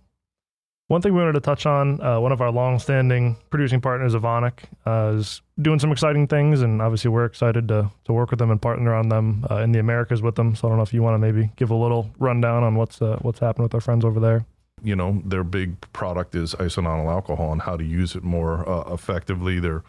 One 0.89 1.01
thing 1.01 1.13
we 1.13 1.19
wanted 1.19 1.33
to 1.33 1.41
touch 1.41 1.65
on, 1.65 1.99
uh, 2.01 2.17
one 2.21 2.31
of 2.31 2.39
our 2.39 2.49
long-standing 2.49 3.35
producing 3.49 3.81
partners, 3.81 4.15
Evonik, 4.15 4.59
uh, 4.85 5.15
is 5.17 5.41
doing 5.61 5.79
some 5.79 5.91
exciting 5.91 6.27
things, 6.27 6.61
and 6.61 6.81
obviously 6.81 7.09
we're 7.11 7.25
excited 7.25 7.67
to 7.67 7.91
to 8.05 8.13
work 8.13 8.29
with 8.31 8.39
them 8.39 8.51
and 8.51 8.61
partner 8.61 8.93
on 8.93 9.09
them 9.09 9.45
uh, 9.51 9.55
in 9.57 9.73
the 9.73 9.79
Americas 9.79 10.21
with 10.21 10.35
them. 10.35 10.55
So 10.55 10.65
I 10.67 10.71
don't 10.71 10.77
know 10.77 10.83
if 10.83 10.93
you 10.93 11.03
want 11.03 11.15
to 11.15 11.17
maybe 11.19 11.51
give 11.57 11.71
a 11.71 11.75
little 11.75 12.09
rundown 12.19 12.63
on 12.63 12.75
what's 12.75 13.01
uh, 13.01 13.17
what's 13.21 13.39
happening 13.39 13.63
with 13.63 13.73
our 13.73 13.81
friends 13.81 14.05
over 14.05 14.21
there. 14.21 14.45
You 14.83 14.95
know, 14.95 15.21
their 15.25 15.43
big 15.43 15.79
product 15.91 16.35
is 16.35 16.53
isononyl 16.55 17.11
alcohol 17.11 17.51
and 17.51 17.61
how 17.61 17.77
to 17.77 17.83
use 17.83 18.15
it 18.15 18.23
more 18.23 18.67
uh, 18.69 18.93
effectively. 18.93 19.59
They're 19.59 19.83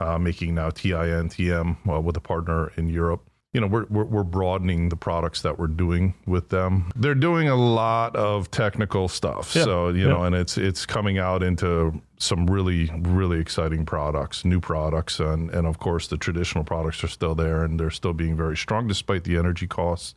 uh, 0.00 0.18
making 0.18 0.54
now 0.54 0.70
TIN, 0.70 1.28
TM 1.28 1.76
uh, 1.88 2.00
with 2.00 2.16
a 2.16 2.20
partner 2.20 2.72
in 2.76 2.88
Europe. 2.88 3.22
You 3.52 3.60
know, 3.60 3.66
we're, 3.66 3.84
we're 3.90 4.04
we're 4.04 4.24
broadening 4.24 4.88
the 4.88 4.96
products 4.96 5.42
that 5.42 5.58
we're 5.58 5.66
doing 5.66 6.14
with 6.26 6.48
them. 6.48 6.90
They're 6.96 7.14
doing 7.14 7.50
a 7.50 7.54
lot 7.54 8.16
of 8.16 8.50
technical 8.50 9.08
stuff, 9.08 9.54
Yeah. 9.54 9.64
so 9.64 9.88
you 9.90 10.04
Yeah. 10.04 10.08
know, 10.14 10.24
and 10.24 10.34
it's 10.34 10.56
it's 10.56 10.86
coming 10.86 11.18
out 11.18 11.42
into 11.42 12.00
some 12.18 12.46
really 12.46 12.90
really 13.02 13.38
exciting 13.38 13.84
products, 13.84 14.46
new 14.46 14.58
products, 14.58 15.20
and 15.20 15.50
and 15.50 15.66
of 15.66 15.78
course 15.78 16.06
the 16.08 16.16
traditional 16.16 16.64
products 16.64 17.04
are 17.04 17.08
still 17.08 17.34
there, 17.34 17.62
and 17.62 17.78
they're 17.78 17.90
still 17.90 18.14
being 18.14 18.34
very 18.38 18.56
strong 18.56 18.88
despite 18.88 19.24
the 19.24 19.36
energy 19.36 19.66
costs 19.66 20.14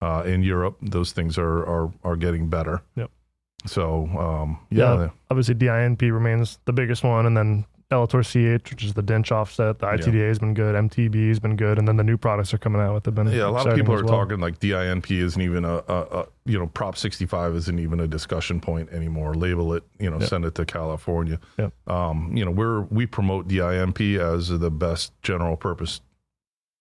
uh, 0.00 0.22
in 0.24 0.42
Europe. 0.42 0.78
Those 0.80 1.12
things 1.12 1.36
are 1.36 1.58
are 1.66 1.92
are 2.02 2.16
getting 2.16 2.48
better. 2.48 2.80
Yep. 2.96 3.10
So 3.66 4.06
um, 4.18 4.58
yeah, 4.70 4.98
Yeah. 4.98 5.08
Obviously, 5.30 5.54
DINP 5.54 6.00
remains 6.12 6.58
the 6.64 6.72
biggest 6.72 7.02
one, 7.04 7.26
and 7.26 7.36
then 7.36 7.64
Elatur 7.90 8.22
CH, 8.22 8.70
which 8.70 8.84
is 8.84 8.92
the 8.94 9.02
DINCH 9.02 9.32
offset. 9.32 9.78
The 9.78 9.86
ITDA 9.86 10.28
has 10.28 10.38
been 10.38 10.52
good. 10.52 10.74
MTB 10.74 11.28
has 11.28 11.38
been 11.40 11.56
good, 11.56 11.78
and 11.78 11.88
then 11.88 11.96
the 11.96 12.04
new 12.04 12.16
products 12.18 12.52
are 12.52 12.58
coming 12.58 12.80
out 12.82 12.94
with. 12.94 13.04
the 13.04 13.10
been 13.12 13.26
Yeah, 13.28 13.46
a 13.46 13.50
lot 13.50 13.66
of 13.66 13.74
people 13.74 13.94
are 13.94 14.04
well. 14.04 14.14
talking 14.14 14.40
like 14.40 14.60
DINP 14.60 15.10
isn't 15.10 15.40
even 15.40 15.64
a, 15.64 15.82
a, 15.88 16.00
a 16.20 16.26
you 16.44 16.58
know 16.58 16.66
Prop 16.66 16.96
65 16.98 17.54
isn't 17.56 17.78
even 17.78 18.00
a 18.00 18.06
discussion 18.06 18.60
point 18.60 18.90
anymore. 18.90 19.34
Label 19.34 19.72
it, 19.74 19.84
you 19.98 20.10
know, 20.10 20.18
Yep. 20.20 20.28
send 20.28 20.44
it 20.44 20.54
to 20.56 20.64
California. 20.66 21.40
Yep. 21.58 21.72
Um, 21.88 22.30
you 22.36 22.44
know, 22.44 22.50
we're 22.50 22.82
we 22.82 23.06
promote 23.06 23.48
DINP 23.48 24.18
as 24.18 24.48
the 24.50 24.70
best 24.70 25.12
general 25.22 25.56
purpose 25.56 26.00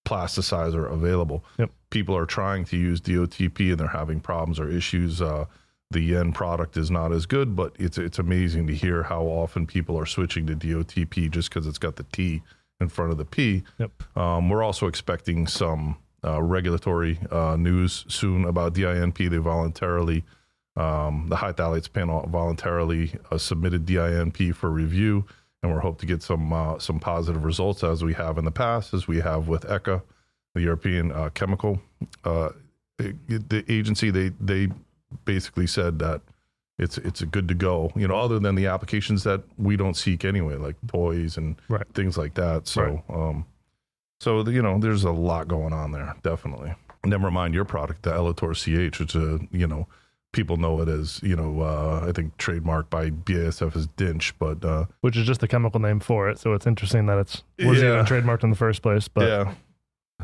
plasticizer 0.06 0.92
available. 0.92 1.44
Yep. 1.58 1.72
People 1.90 2.16
are 2.18 2.26
trying 2.26 2.66
to 2.66 2.78
use 2.78 3.00
DOTP 3.02 3.72
and 3.72 3.80
they're 3.80 3.88
having 3.88 4.20
problems 4.20 4.60
or 4.60 4.70
issues. 4.70 5.22
Uh, 5.22 5.46
the 5.92 6.16
end 6.16 6.36
product 6.36 6.76
is 6.76 6.92
not 6.92 7.12
as 7.12 7.26
good, 7.26 7.56
but 7.56 7.76
it's 7.80 7.98
it's 7.98 8.20
amazing 8.20 8.68
to 8.68 8.76
hear 8.76 9.04
how 9.04 9.24
often 9.24 9.66
people 9.66 9.98
are 9.98 10.06
switching 10.06 10.46
to 10.48 10.56
DOTP 10.56 11.32
just 11.32 11.50
because 11.50 11.66
it's 11.66 11.78
got 11.78 11.96
the 11.96 12.04
T 12.12 12.42
in 12.80 12.90
front 12.90 13.12
of 13.12 13.18
the 13.18 13.26
P. 13.26 13.64
Yep. 13.80 14.18
Um, 14.18 14.50
we're 14.50 14.64
also 14.64 14.88
expecting 14.88 15.48
some 15.48 15.98
uh, 16.24 16.42
regulatory 16.42 17.20
uh, 17.32 17.56
news 17.56 18.06
soon 18.08 18.46
about 18.46 18.74
DINP. 18.74 19.30
They 19.30 19.38
voluntarily, 19.38 20.24
um, 20.76 21.28
the 21.30 21.38
high 21.38 21.54
phthalates 21.54 21.92
panel 21.92 22.28
voluntarily 22.28 23.14
uh, 23.32 23.38
submitted 23.38 23.86
DINP 23.86 24.54
for 24.56 24.70
review, 24.70 25.26
and 25.64 25.72
we're 25.72 25.80
hope 25.80 26.00
to 26.00 26.06
get 26.06 26.22
some 26.22 26.52
uh, 26.52 26.80
some 26.80 27.00
positive 27.00 27.46
results 27.46 27.84
as 27.84 28.04
we 28.04 28.14
have 28.14 28.38
in 28.38 28.46
the 28.46 28.52
past, 28.52 28.94
as 28.94 29.08
we 29.08 29.22
have 29.22 29.48
with 29.48 29.64
ECHA, 29.64 30.02
the 30.54 30.62
European 30.62 31.14
uh, 31.14 31.30
Chemical 31.30 31.82
uh, 32.26 32.50
the 32.98 33.64
agency. 33.70 34.12
They 34.12 34.30
they 34.42 34.68
basically 35.26 35.68
said 35.68 36.00
that 36.00 36.22
it's 36.80 36.98
it's 37.00 37.22
a 37.22 37.26
good 37.26 37.48
to 37.48 37.54
go. 37.54 37.92
You 37.96 38.08
know, 38.08 38.16
other 38.18 38.40
than 38.40 38.56
the 38.56 38.68
applications 38.68 39.24
that 39.24 39.42
we 39.58 39.76
don't 39.78 39.96
seek 39.96 40.24
anyway, 40.26 40.56
like 40.56 40.76
toys 40.88 41.38
and 41.38 41.56
Right. 41.70 41.88
things 41.94 42.18
like 42.18 42.36
that. 42.36 42.68
So, 42.68 42.82
Right. 42.84 43.04
um, 43.10 43.46
so 44.20 44.44
the, 44.44 44.52
you 44.52 44.62
know, 44.62 44.80
there's 44.80 45.04
a 45.04 45.12
lot 45.12 45.48
going 45.48 45.74
on 45.74 45.92
there, 45.92 46.16
definitely. 46.24 46.74
Never 47.06 47.32
mind 47.32 47.54
your 47.54 47.66
product, 47.66 48.04
the 48.04 48.12
Elatur 48.12 48.54
CH, 48.56 49.00
which 49.00 49.16
a 49.16 49.40
you 49.52 49.68
know 49.68 49.88
people 50.34 50.58
know 50.58 50.82
it 50.82 50.88
as 50.90 51.20
you 51.24 51.36
know 51.36 51.62
uh, 51.62 52.06
I 52.08 52.12
think 52.12 52.38
trademarked 52.38 52.90
by 52.90 53.10
BASF 53.12 53.76
as 53.76 53.88
Dinch, 53.88 54.34
but 54.38 54.64
uh, 54.66 54.86
which 55.02 55.16
is 55.18 55.26
just 55.26 55.40
the 55.40 55.48
chemical 55.48 55.80
name 55.80 56.00
for 56.00 56.30
it. 56.30 56.38
So 56.38 56.54
it's 56.54 56.68
interesting 56.68 57.06
that 57.08 57.18
it's 57.18 57.44
was 57.64 57.82
Yeah. 57.82 57.94
even 57.94 58.06
trademarked 58.06 58.44
in 58.44 58.50
the 58.50 58.56
first 58.58 58.82
place. 58.82 59.08
But 59.08 59.28
yeah, 59.28 59.54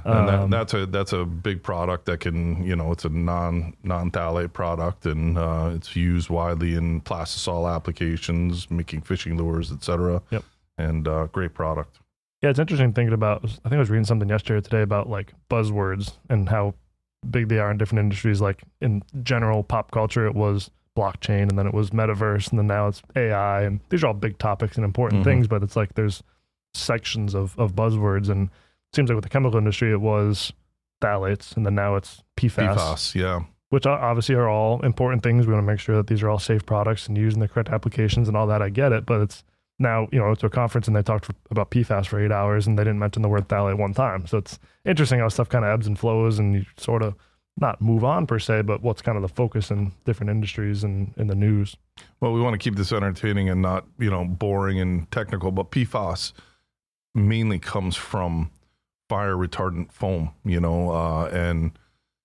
and 0.05 0.27
that, 0.27 0.39
um, 0.39 0.49
that's 0.49 0.73
a 0.73 0.85
that's 0.85 1.13
a 1.13 1.23
big 1.23 1.63
product 1.63 2.05
that 2.05 2.19
can 2.19 2.63
you 2.63 2.75
know 2.75 2.91
it's 2.91 3.05
a 3.05 3.09
non 3.09 3.73
non 3.83 4.11
phthalate 4.11 4.51
product 4.53 5.05
and 5.05 5.37
uh, 5.37 5.71
it's 5.73 5.95
used 5.95 6.29
widely 6.29 6.75
in 6.75 7.01
plastisol 7.01 7.73
applications, 7.73 8.69
making 8.69 9.01
fishing 9.01 9.37
lures, 9.37 9.71
etc. 9.71 10.21
Yep. 10.31 10.43
and 10.77 11.07
uh, 11.07 11.27
great 11.27 11.53
product. 11.53 11.99
Yeah, 12.41 12.49
it's 12.49 12.59
interesting 12.59 12.91
thinking 12.93 13.13
about. 13.13 13.43
I 13.45 13.69
think 13.69 13.73
I 13.75 13.79
was 13.79 13.89
reading 13.89 14.05
something 14.05 14.27
yesterday 14.27 14.57
or 14.57 14.61
today 14.61 14.81
about 14.81 15.09
like 15.09 15.33
buzzwords 15.49 16.17
and 16.29 16.49
how 16.49 16.73
big 17.29 17.47
they 17.47 17.59
are 17.59 17.71
in 17.71 17.77
different 17.77 17.99
industries. 17.99 18.41
Like 18.41 18.63
in 18.81 19.03
general 19.23 19.63
pop 19.63 19.91
culture, 19.91 20.25
it 20.25 20.35
was 20.35 20.69
blockchain, 20.97 21.43
and 21.49 21.57
then 21.57 21.65
it 21.67 21.73
was 21.73 21.91
metaverse, 21.91 22.49
and 22.49 22.59
then 22.59 22.67
now 22.67 22.87
it's 22.87 23.01
AI, 23.15 23.61
and 23.63 23.79
these 23.89 24.03
are 24.03 24.07
all 24.07 24.13
big 24.13 24.37
topics 24.39 24.75
and 24.75 24.83
important 24.83 25.21
Mhm. 25.21 25.25
things. 25.25 25.47
But 25.47 25.63
it's 25.63 25.75
like 25.77 25.93
there's 25.93 26.21
sections 26.73 27.33
of 27.35 27.57
of 27.57 27.73
buzzwords, 27.75 28.27
and 28.29 28.49
seems 28.95 29.09
like 29.09 29.15
with 29.15 29.23
the 29.23 29.29
chemical 29.29 29.57
industry, 29.57 29.91
it 29.91 30.01
was 30.01 30.53
phthalates, 31.01 31.55
and 31.55 31.65
then 31.65 31.75
now 31.75 31.95
it's 31.95 32.23
PFAS, 32.37 32.75
PFAS, 32.75 33.15
yeah, 33.15 33.43
which 33.69 33.85
obviously 33.85 34.35
are 34.35 34.49
all 34.49 34.81
important 34.85 35.23
things. 35.23 35.47
We 35.47 35.53
want 35.53 35.65
to 35.65 35.71
make 35.71 35.79
sure 35.79 35.95
that 35.97 36.07
these 36.07 36.21
are 36.23 36.29
all 36.29 36.39
safe 36.39 36.65
products 36.65 37.07
and 37.07 37.17
used 37.17 37.35
in 37.35 37.39
the 37.41 37.47
correct 37.47 37.69
applications 37.69 38.27
and 38.27 38.37
all 38.37 38.47
that. 38.47 38.61
I 38.61 38.69
get 38.69 38.91
it, 38.91 39.05
but 39.05 39.21
it's 39.21 39.43
now 39.79 40.07
you 40.11 40.19
know 40.19 40.35
to 40.35 40.45
a 40.45 40.49
conference 40.49 40.87
and 40.87 40.95
they 40.95 41.01
talked 41.01 41.25
for, 41.25 41.33
about 41.49 41.71
PFAS 41.71 42.07
for 42.07 42.23
eight 42.23 42.31
hours 42.31 42.67
and 42.67 42.77
they 42.77 42.83
didn't 42.83 42.99
mention 42.99 43.21
the 43.21 43.29
word 43.29 43.47
phthalate 43.47 43.77
one 43.77 43.93
time. 43.93 44.27
So 44.27 44.37
it's 44.37 44.59
interesting 44.85 45.19
how 45.19 45.29
stuff 45.29 45.49
kind 45.49 45.65
of 45.65 45.71
ebbs 45.71 45.87
and 45.87 45.97
flows 45.97 46.39
and 46.39 46.55
you 46.55 46.65
sort 46.77 47.01
of 47.01 47.15
not 47.57 47.81
move 47.81 48.03
on 48.03 48.25
per 48.25 48.39
se, 48.39 48.63
but 48.63 48.81
what's 48.81 49.01
kind 49.01 49.15
of 49.15 49.21
the 49.21 49.27
focus 49.27 49.69
in 49.69 49.91
different 50.05 50.29
industries 50.29 50.83
and 50.83 51.13
in 51.17 51.27
the 51.27 51.35
news. 51.35 51.75
Well, 52.19 52.33
we 52.33 52.41
want 52.41 52.53
to 52.53 52.57
keep 52.57 52.75
this 52.75 52.91
entertaining 52.91 53.49
and 53.49 53.61
not, 53.61 53.85
you 53.99 54.09
know, 54.09 54.25
boring 54.25 54.79
and 54.79 55.09
technical, 55.11 55.51
but 55.51 55.71
PFAS 55.71 56.33
mainly 57.13 57.59
comes 57.59 57.95
from 57.95 58.49
fire 59.09 59.35
retardant 59.35 59.91
foam, 59.91 60.31
you 60.43 60.59
know, 60.59 60.91
uh, 60.91 61.25
and 61.25 61.77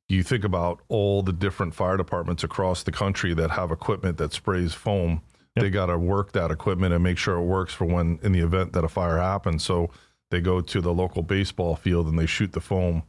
you 0.09 0.23
think 0.23 0.45
about 0.45 0.81
all 0.89 1.23
the 1.23 1.33
different 1.33 1.75
fire 1.75 1.97
departments 1.97 2.43
across 2.43 2.83
the 2.83 2.93
country 2.93 3.35
that 3.35 3.51
have 3.51 3.71
equipment 3.71 4.17
that 4.19 4.33
sprays 4.33 4.75
foam. 4.75 5.23
Yep. 5.57 5.63
They 5.63 5.71
got 5.71 5.87
to 5.87 5.99
work 5.99 6.33
that 6.33 6.51
equipment 6.51 6.95
and 6.95 7.03
make 7.03 7.19
sure 7.19 7.37
it 7.37 7.45
works 7.45 7.75
for 7.75 7.85
when 7.85 8.19
in 8.23 8.33
the 8.33 8.41
event 8.41 8.73
that 8.73 8.85
a 8.85 8.89
fire 8.89 9.19
happens. 9.19 9.65
So 9.65 9.91
they 10.31 10.41
go 10.41 10.61
to 10.61 10.81
the 10.81 10.95
local 10.95 11.23
baseball 11.23 11.77
field 11.77 12.07
and 12.07 12.19
they 12.19 12.27
shoot 12.27 12.53
the 12.53 12.61
foam 12.61 13.03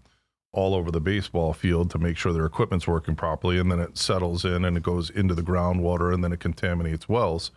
all 0.52 0.74
over 0.74 0.90
the 0.92 1.02
baseball 1.02 1.54
field 1.54 1.92
to 1.92 2.00
make 2.00 2.18
sure 2.18 2.34
their 2.34 2.46
equipment's 2.46 2.88
working 2.88 3.16
properly 3.16 3.60
and 3.60 3.72
then 3.72 3.80
it 3.80 3.98
settles 3.98 4.44
in 4.44 4.66
and 4.66 4.78
it 4.78 4.84
goes 4.84 5.10
into 5.12 5.36
the 5.36 5.44
groundwater 5.44 6.12
and 6.14 6.24
then 6.24 6.32
it 6.32 6.40
contaminates 6.40 7.08
wells 7.08 7.52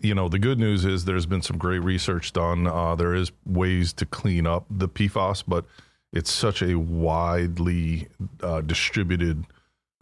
you 0.00 0.14
know 0.14 0.28
the 0.28 0.38
good 0.38 0.58
news 0.58 0.84
is 0.84 1.04
there's 1.04 1.26
been 1.26 1.42
some 1.42 1.58
great 1.58 1.80
research 1.80 2.32
done 2.32 2.66
uh, 2.66 2.94
there 2.94 3.14
is 3.14 3.32
ways 3.44 3.92
to 3.92 4.06
clean 4.06 4.46
up 4.46 4.64
the 4.70 4.88
pfas 4.88 5.42
but 5.46 5.64
it's 6.12 6.30
such 6.30 6.62
a 6.62 6.76
widely 6.78 8.08
uh, 8.42 8.60
distributed 8.60 9.44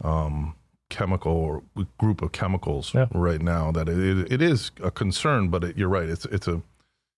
um, 0.03 0.55
chemical 0.89 1.31
or 1.33 1.63
group 1.97 2.21
of 2.21 2.31
chemicals 2.31 2.93
Yeah. 2.93 3.07
right 3.13 3.41
now 3.41 3.71
that 3.71 3.89
it, 3.89 3.97
it, 3.99 4.31
it 4.33 4.41
is 4.41 4.71
a 4.81 4.91
concern 4.91 5.49
but 5.49 5.63
it, 5.63 5.77
you're 5.77 5.89
right 5.89 6.09
it's 6.09 6.25
it's 6.25 6.47
a 6.47 6.61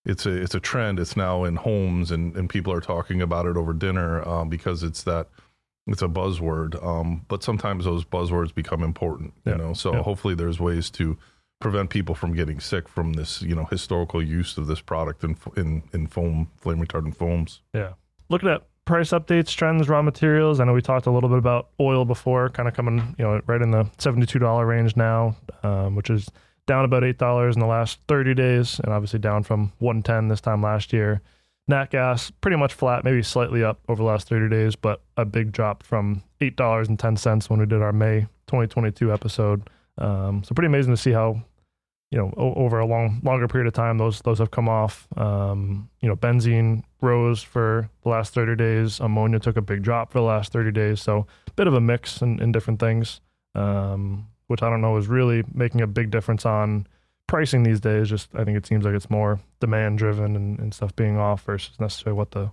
it's 0.04 0.24
a 0.24 0.30
it's 0.30 0.54
a 0.54 0.60
trend. 0.60 0.98
It's 1.00 1.16
now 1.18 1.44
in 1.44 1.56
homes, 1.56 2.10
and, 2.12 2.34
and 2.34 2.48
people 2.48 2.72
are 2.72 2.80
talking 2.80 3.20
about 3.20 3.44
it 3.44 3.58
over 3.58 3.74
dinner 3.74 4.26
um, 4.26 4.48
because 4.48 4.82
it's 4.82 5.02
that 5.02 5.26
it's 5.86 6.00
a 6.00 6.08
buzzword. 6.08 6.82
Um, 6.82 7.26
but 7.28 7.42
sometimes 7.42 7.84
those 7.84 8.06
buzzwords 8.06 8.54
become 8.54 8.82
important, 8.82 9.34
you 9.44 9.52
Yeah, 9.52 9.58
know. 9.58 9.72
So 9.74 9.92
yeah. 9.92 10.02
hopefully, 10.02 10.34
there's 10.34 10.58
ways 10.58 10.88
to 10.90 11.18
prevent 11.60 11.90
people 11.90 12.14
from 12.14 12.34
getting 12.34 12.60
sick 12.60 12.88
from 12.88 13.14
this, 13.14 13.42
you 13.42 13.54
know, 13.54 13.64
historical 13.64 14.22
use 14.22 14.56
of 14.58 14.66
this 14.66 14.80
product 14.80 15.24
in 15.24 15.36
in 15.56 15.82
in 15.92 16.06
foam, 16.06 16.50
flame 16.56 16.78
retardant 16.78 17.16
foams. 17.16 17.60
Yeah. 17.74 17.94
Looking 18.28 18.48
at 18.48 18.62
price 18.84 19.10
updates, 19.10 19.54
trends, 19.54 19.88
raw 19.88 20.02
materials. 20.02 20.60
I 20.60 20.64
know 20.64 20.72
we 20.72 20.82
talked 20.82 21.06
a 21.06 21.10
little 21.10 21.28
bit 21.28 21.38
about 21.38 21.68
oil 21.80 22.04
before, 22.04 22.48
kind 22.48 22.68
of 22.68 22.74
coming, 22.74 23.14
you 23.18 23.24
know, 23.24 23.40
right 23.46 23.60
in 23.60 23.70
the 23.70 23.88
seventy-two 23.98 24.38
dollar 24.38 24.66
range 24.66 24.96
now, 24.96 25.36
um, 25.62 25.94
which 25.94 26.10
is 26.10 26.28
down 26.66 26.84
about 26.84 27.04
eight 27.04 27.18
dollars 27.18 27.56
in 27.56 27.60
the 27.60 27.66
last 27.66 28.00
thirty 28.08 28.34
days, 28.34 28.80
and 28.84 28.92
obviously 28.92 29.18
down 29.18 29.42
from 29.42 29.72
one 29.78 30.02
ten 30.02 30.28
this 30.28 30.40
time 30.40 30.62
last 30.62 30.92
year. 30.92 31.20
Nat 31.66 31.90
gas 31.90 32.30
pretty 32.30 32.56
much 32.56 32.72
flat, 32.72 33.04
maybe 33.04 33.22
slightly 33.22 33.62
up 33.62 33.80
over 33.88 34.02
the 34.02 34.08
last 34.08 34.28
thirty 34.28 34.48
days, 34.48 34.74
but 34.74 35.02
a 35.16 35.24
big 35.24 35.52
drop 35.52 35.82
from 35.82 36.22
eight 36.40 36.56
dollars 36.56 36.88
and 36.88 36.98
ten 36.98 37.16
cents 37.16 37.50
when 37.50 37.60
we 37.60 37.66
did 37.66 37.82
our 37.82 37.92
May 37.92 38.26
twenty 38.46 38.68
twenty-two 38.68 39.12
episode. 39.12 39.68
Um, 39.98 40.44
so 40.44 40.54
pretty 40.54 40.68
amazing 40.68 40.94
to 40.94 40.96
see 40.96 41.12
how 41.12 41.42
you 42.10 42.18
know, 42.18 42.32
o- 42.36 42.54
over 42.54 42.78
a 42.78 42.86
long, 42.86 43.20
longer 43.22 43.48
period 43.48 43.66
of 43.66 43.74
time, 43.74 43.98
those 43.98 44.20
those 44.22 44.38
have 44.38 44.50
come 44.50 44.68
off. 44.68 45.06
Um, 45.16 45.90
you 46.00 46.08
know, 46.08 46.16
benzene 46.16 46.82
rose 47.00 47.42
for 47.42 47.90
the 48.02 48.08
last 48.08 48.34
30 48.34 48.56
days. 48.56 49.00
Ammonia 49.00 49.38
took 49.38 49.56
a 49.56 49.62
big 49.62 49.82
drop 49.82 50.12
for 50.12 50.18
the 50.18 50.24
last 50.24 50.52
30 50.52 50.72
days. 50.72 51.02
So, 51.02 51.26
a 51.46 51.50
bit 51.52 51.66
of 51.66 51.74
a 51.74 51.80
mix 51.80 52.22
in, 52.22 52.40
in 52.40 52.50
different 52.50 52.80
things, 52.80 53.20
um, 53.54 54.26
which 54.46 54.62
I 54.62 54.70
don't 54.70 54.80
know 54.80 54.96
is 54.96 55.06
really 55.06 55.44
making 55.52 55.82
a 55.82 55.86
big 55.86 56.10
difference 56.10 56.46
on 56.46 56.86
pricing 57.26 57.62
these 57.62 57.80
days. 57.80 58.08
Just 58.08 58.30
I 58.34 58.44
think 58.44 58.56
it 58.56 58.66
seems 58.66 58.84
like 58.84 58.94
it's 58.94 59.10
more 59.10 59.38
demand 59.60 59.98
driven 59.98 60.34
and, 60.34 60.58
and 60.58 60.72
stuff 60.72 60.96
being 60.96 61.18
off 61.18 61.42
versus 61.42 61.78
necessarily 61.78 62.16
what 62.16 62.30
the 62.30 62.50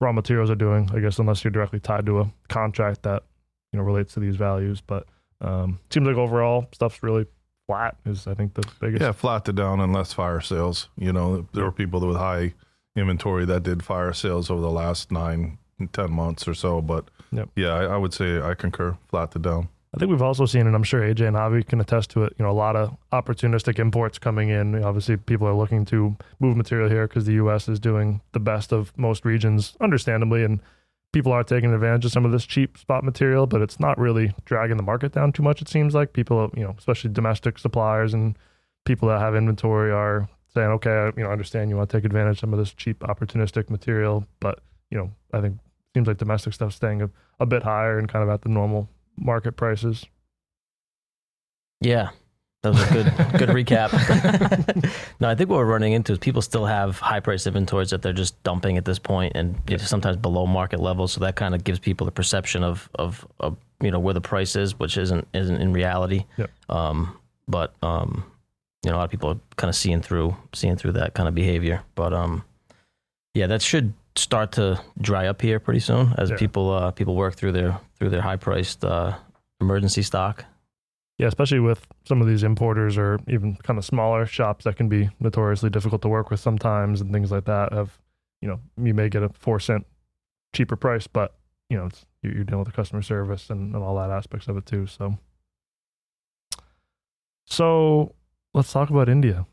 raw 0.00 0.12
materials 0.12 0.50
are 0.50 0.54
doing. 0.56 0.88
I 0.94 1.00
guess 1.00 1.18
unless 1.18 1.42
you're 1.42 1.50
directly 1.50 1.80
tied 1.80 2.06
to 2.06 2.20
a 2.20 2.32
contract 2.48 3.02
that 3.02 3.24
you 3.72 3.78
know 3.78 3.84
relates 3.84 4.14
to 4.14 4.20
these 4.20 4.36
values, 4.36 4.80
but 4.80 5.06
um, 5.40 5.80
seems 5.90 6.06
like 6.06 6.16
overall 6.16 6.68
stuff's 6.72 7.02
really 7.02 7.26
flat. 7.72 7.96
Is 8.06 8.26
I 8.26 8.34
think 8.34 8.54
the 8.54 8.64
biggest. 8.80 9.02
Yeah, 9.02 9.12
flat 9.12 9.44
to 9.46 9.52
down 9.52 9.80
and 9.80 9.92
less 9.92 10.12
fire 10.12 10.40
sales. 10.40 10.88
You 10.96 11.12
know, 11.12 11.46
there 11.54 11.64
were 11.64 11.72
people 11.72 12.00
with 12.06 12.16
high 12.16 12.54
inventory 12.96 13.44
that 13.46 13.62
did 13.62 13.82
fire 13.82 14.12
sales 14.12 14.50
over 14.50 14.60
the 14.60 14.70
last 14.70 15.10
nine, 15.10 15.58
ten 15.92 16.12
months 16.12 16.46
or 16.46 16.54
so. 16.54 16.80
But 16.82 17.04
Yep. 17.32 17.48
yeah, 17.56 17.68
I, 17.74 17.84
I 17.84 17.96
would 17.96 18.12
say 18.12 18.40
I 18.40 18.54
concur, 18.54 18.96
flat 19.08 19.30
to 19.32 19.38
down. 19.38 19.68
I 19.94 19.98
think 19.98 20.10
we've 20.10 20.22
also 20.22 20.46
seen, 20.46 20.66
and 20.66 20.74
I'm 20.74 20.82
sure 20.82 21.00
AJ 21.02 21.28
and 21.28 21.36
Javi 21.36 21.66
can 21.66 21.78
attest 21.80 22.10
to 22.12 22.24
it, 22.24 22.32
you 22.38 22.44
know, 22.44 22.50
a 22.50 22.52
lot 22.66 22.76
of 22.76 22.96
opportunistic 23.12 23.78
imports 23.78 24.18
coming 24.18 24.48
in. 24.48 24.82
Obviously, 24.82 25.18
people 25.18 25.46
are 25.46 25.54
looking 25.54 25.84
to 25.86 26.16
move 26.40 26.56
material 26.56 26.88
here 26.88 27.06
because 27.06 27.26
the 27.26 27.34
U.S. 27.34 27.68
is 27.68 27.78
doing 27.78 28.22
the 28.32 28.40
best 28.40 28.72
of 28.72 28.96
most 28.96 29.24
regions, 29.26 29.76
understandably, 29.82 30.44
and 30.44 30.60
people 31.12 31.32
are 31.32 31.44
taking 31.44 31.72
advantage 31.72 32.04
of 32.04 32.12
some 32.12 32.24
of 32.24 32.32
this 32.32 32.46
cheap 32.46 32.76
spot 32.78 33.04
material, 33.04 33.46
but 33.46 33.60
it's 33.60 33.78
not 33.78 33.98
really 33.98 34.34
dragging 34.44 34.76
the 34.76 34.82
market 34.82 35.12
down 35.12 35.32
too 35.32 35.42
much, 35.42 35.60
it 35.60 35.68
seems 35.68 35.94
like. 35.94 36.12
People, 36.12 36.50
you 36.56 36.64
know, 36.64 36.74
especially 36.78 37.10
domestic 37.10 37.58
suppliers 37.58 38.14
and 38.14 38.36
people 38.84 39.08
that 39.08 39.20
have 39.20 39.36
inventory 39.36 39.92
are 39.92 40.28
saying, 40.54 40.68
okay, 40.68 41.10
you 41.16 41.22
know, 41.22 41.28
I 41.28 41.32
understand 41.32 41.70
you 41.70 41.76
want 41.76 41.90
to 41.90 41.96
take 41.96 42.04
advantage 42.04 42.36
of 42.36 42.40
some 42.40 42.52
of 42.52 42.58
this 42.58 42.74
cheap 42.74 43.00
opportunistic 43.00 43.70
material, 43.70 44.26
but, 44.40 44.60
you 44.90 44.98
know, 44.98 45.10
I 45.32 45.40
think 45.40 45.58
seems 45.94 46.08
like 46.08 46.18
domestic 46.18 46.54
stuff 46.54 46.72
staying 46.72 47.02
a, 47.02 47.10
a 47.38 47.46
bit 47.46 47.62
higher 47.62 47.98
and 47.98 48.08
kind 48.08 48.22
of 48.22 48.28
at 48.30 48.42
the 48.42 48.48
normal 48.48 48.88
market 49.16 49.52
prices. 49.52 50.06
Yeah, 51.80 52.10
that 52.62 52.70
was 52.72 52.82
a 52.82 52.92
good 52.92 53.06
good 53.38 53.48
recap. 53.50 53.92
no, 55.20 55.28
I 55.28 55.34
think 55.34 55.50
what 55.50 55.56
we're 55.58 55.64
running 55.66 55.92
into 55.92 56.12
is 56.12 56.18
people 56.18 56.42
still 56.42 56.66
have 56.66 56.98
high 56.98 57.20
price 57.20 57.46
inventories 57.46 57.90
that 57.90 58.02
they're 58.02 58.12
just 58.12 58.40
dumping 58.44 58.76
at 58.78 58.84
this 58.84 58.98
point, 58.98 59.32
and 59.34 59.58
you 59.68 59.76
know, 59.76 59.82
sometimes 59.82 60.16
below 60.16 60.46
market 60.46 60.80
levels. 60.80 61.12
So 61.12 61.20
that 61.20 61.36
kind 61.36 61.54
of 61.54 61.64
gives 61.64 61.78
people 61.78 62.04
the 62.04 62.12
perception 62.12 62.62
of, 62.62 62.88
of 62.94 63.26
of 63.40 63.56
you 63.80 63.90
know 63.90 63.98
where 63.98 64.14
the 64.14 64.20
price 64.20 64.54
is, 64.56 64.78
which 64.78 64.96
isn't 64.96 65.26
isn't 65.34 65.60
in 65.60 65.72
reality. 65.72 66.24
Yep. 66.36 66.50
Um, 66.68 67.16
but 67.48 67.74
um, 67.82 68.24
you 68.84 68.90
know, 68.90 68.96
a 68.96 68.98
lot 68.98 69.04
of 69.04 69.10
people 69.10 69.30
are 69.30 69.40
kind 69.56 69.68
of 69.68 69.74
seeing 69.74 70.00
through 70.00 70.36
seeing 70.52 70.76
through 70.76 70.92
that 70.92 71.14
kind 71.14 71.28
of 71.28 71.34
behavior. 71.34 71.82
But 71.96 72.12
um, 72.12 72.44
yeah, 73.34 73.46
that 73.48 73.62
should 73.62 73.92
start 74.14 74.52
to 74.52 74.78
dry 75.00 75.26
up 75.26 75.40
here 75.40 75.58
pretty 75.58 75.80
soon 75.80 76.12
as 76.18 76.30
Yeah. 76.30 76.36
people 76.36 76.70
uh, 76.70 76.90
people 76.92 77.16
work 77.16 77.34
through 77.34 77.52
their 77.52 77.80
through 77.98 78.10
their 78.10 78.20
high 78.22 78.36
priced 78.36 78.84
uh, 78.84 79.14
emergency 79.60 80.02
stock. 80.02 80.44
Yeah, 81.18 81.28
especially 81.28 81.60
with 81.60 81.86
some 82.04 82.20
of 82.20 82.26
these 82.26 82.42
importers 82.42 82.96
or 82.98 83.20
even 83.28 83.56
kind 83.62 83.78
of 83.78 83.84
smaller 83.84 84.26
shops 84.26 84.64
that 84.64 84.76
can 84.76 84.88
be 84.88 85.10
notoriously 85.20 85.70
difficult 85.70 86.02
to 86.02 86.08
work 86.08 86.30
with 86.30 86.40
sometimes 86.40 87.00
and 87.00 87.12
things 87.12 87.30
like 87.30 87.44
that. 87.44 87.72
Of 87.72 88.00
you 88.40 88.48
know, 88.48 88.60
you 88.82 88.94
may 88.94 89.08
get 89.08 89.22
a 89.22 89.28
four 89.28 89.60
cent 89.60 89.86
cheaper 90.52 90.76
price, 90.76 91.06
but 91.06 91.34
you 91.70 91.76
know, 91.76 91.86
it's, 91.86 92.06
you're 92.22 92.34
you're 92.34 92.44
dealing 92.44 92.60
with 92.60 92.68
the 92.68 92.74
customer 92.74 93.02
service 93.02 93.50
and, 93.50 93.74
and 93.74 93.82
all 93.82 93.96
that 93.96 94.10
aspects 94.10 94.48
of 94.48 94.56
it 94.56 94.66
too. 94.66 94.86
So, 94.86 95.18
so 97.46 98.14
let's 98.54 98.72
talk 98.72 98.90
about 98.90 99.08
India. 99.08 99.46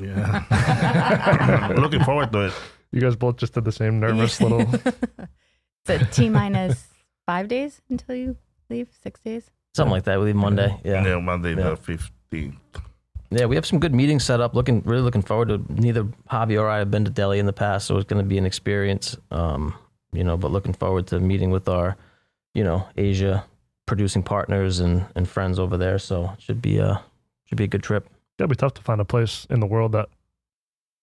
Yeah. 0.00 1.72
Looking 1.76 2.02
forward 2.04 2.32
to 2.32 2.46
it. 2.46 2.54
You 2.90 3.00
guys 3.00 3.16
both 3.16 3.36
just 3.36 3.54
did 3.54 3.64
the 3.64 3.72
same 3.72 4.00
nervous 4.00 4.40
little. 4.40 4.66
so 5.86 5.98
T 6.10 6.28
minus 6.28 6.88
five 7.26 7.48
days 7.48 7.80
until 7.88 8.14
you 8.14 8.36
leave, 8.68 8.88
six 9.02 9.20
days. 9.20 9.50
Something 9.74 9.92
like 9.92 10.04
that. 10.04 10.18
We 10.18 10.26
leave 10.26 10.36
Monday. 10.36 10.78
Yeah. 10.84 11.04
Yeah, 11.04 11.18
Monday 11.18 11.50
Yeah. 11.50 11.70
the 11.70 11.76
fifteenth. 11.76 12.56
Yeah, 13.30 13.46
we 13.46 13.54
have 13.56 13.64
some 13.64 13.78
good 13.78 13.94
meetings 13.94 14.24
set 14.24 14.40
up. 14.40 14.54
Looking 14.54 14.82
really 14.82 15.02
looking 15.02 15.22
forward 15.22 15.48
to. 15.48 15.64
Neither 15.72 16.04
Javi 16.30 16.60
or 16.60 16.68
I 16.68 16.78
have 16.78 16.90
been 16.90 17.04
to 17.06 17.10
Delhi 17.10 17.38
in 17.38 17.46
the 17.46 17.52
past, 17.52 17.86
so 17.86 17.96
it's 17.96 18.06
going 18.06 18.22
to 18.22 18.28
be 18.28 18.36
an 18.36 18.44
experience. 18.44 19.16
Um, 19.30 19.74
you 20.12 20.22
know, 20.24 20.36
but 20.36 20.50
looking 20.50 20.74
forward 20.74 21.06
to 21.08 21.18
meeting 21.20 21.50
with 21.50 21.68
our, 21.68 21.96
you 22.54 22.62
know, 22.62 22.86
Asia 22.98 23.44
producing 23.86 24.22
partners 24.22 24.80
and, 24.80 25.06
and 25.16 25.26
friends 25.26 25.58
over 25.58 25.78
there. 25.78 25.98
So 25.98 26.30
it 26.34 26.42
should 26.42 26.60
be 26.60 26.76
a 26.78 27.02
should 27.46 27.56
be 27.56 27.64
a 27.64 27.68
good 27.68 27.82
trip. 27.82 28.06
It'd 28.38 28.50
be 28.50 28.56
tough 28.56 28.74
to 28.74 28.82
find 28.82 29.00
a 29.00 29.04
place 29.06 29.46
in 29.48 29.60
the 29.60 29.66
world 29.66 29.92
that 29.92 30.08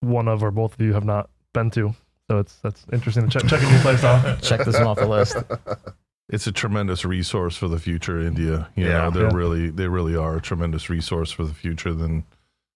one 0.02 0.28
of 0.28 0.44
or 0.44 0.52
both 0.52 0.74
of 0.76 0.82
you 0.82 0.94
have 0.94 1.06
not 1.06 1.30
been 1.54 1.72
to. 1.72 1.96
So 2.30 2.38
it's 2.38 2.56
that's 2.58 2.86
interesting 2.94 3.28
to 3.28 3.40
check, 3.40 3.50
check 3.50 3.64
a 3.64 3.72
new 3.72 3.80
place 3.80 4.04
off. 4.04 4.42
Check 4.42 4.64
this 4.66 4.76
one 4.76 4.86
off 4.86 4.98
the 4.98 5.08
list. 5.08 5.36
It's 6.30 6.46
a 6.48 6.52
tremendous 6.52 7.04
resource 7.06 7.58
for 7.58 7.68
the 7.68 7.80
future, 7.80 8.20
India. 8.22 8.70
You 8.76 8.86
Yeah. 8.88 8.98
know, 9.06 9.12
they're 9.12 9.24
Yeah. 9.30 9.36
really 9.36 9.70
they 9.72 9.88
really 9.88 10.16
are 10.16 10.38
a 10.38 10.42
tremendous 10.42 10.90
resource 10.90 11.32
for 11.32 11.44
the 11.44 11.54
future. 11.54 11.94
Then 11.94 12.24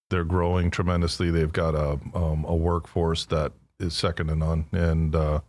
they're 0.10 0.24
growing 0.24 0.72
tremendously. 0.72 1.30
They've 1.32 1.52
got 1.54 1.76
a 1.76 2.00
um, 2.16 2.44
a 2.46 2.56
workforce 2.56 3.26
that 3.26 3.52
is 3.80 3.94
second 3.94 4.28
to 4.28 4.36
none, 4.36 4.66
and 4.72 5.16
uh, 5.16 5.40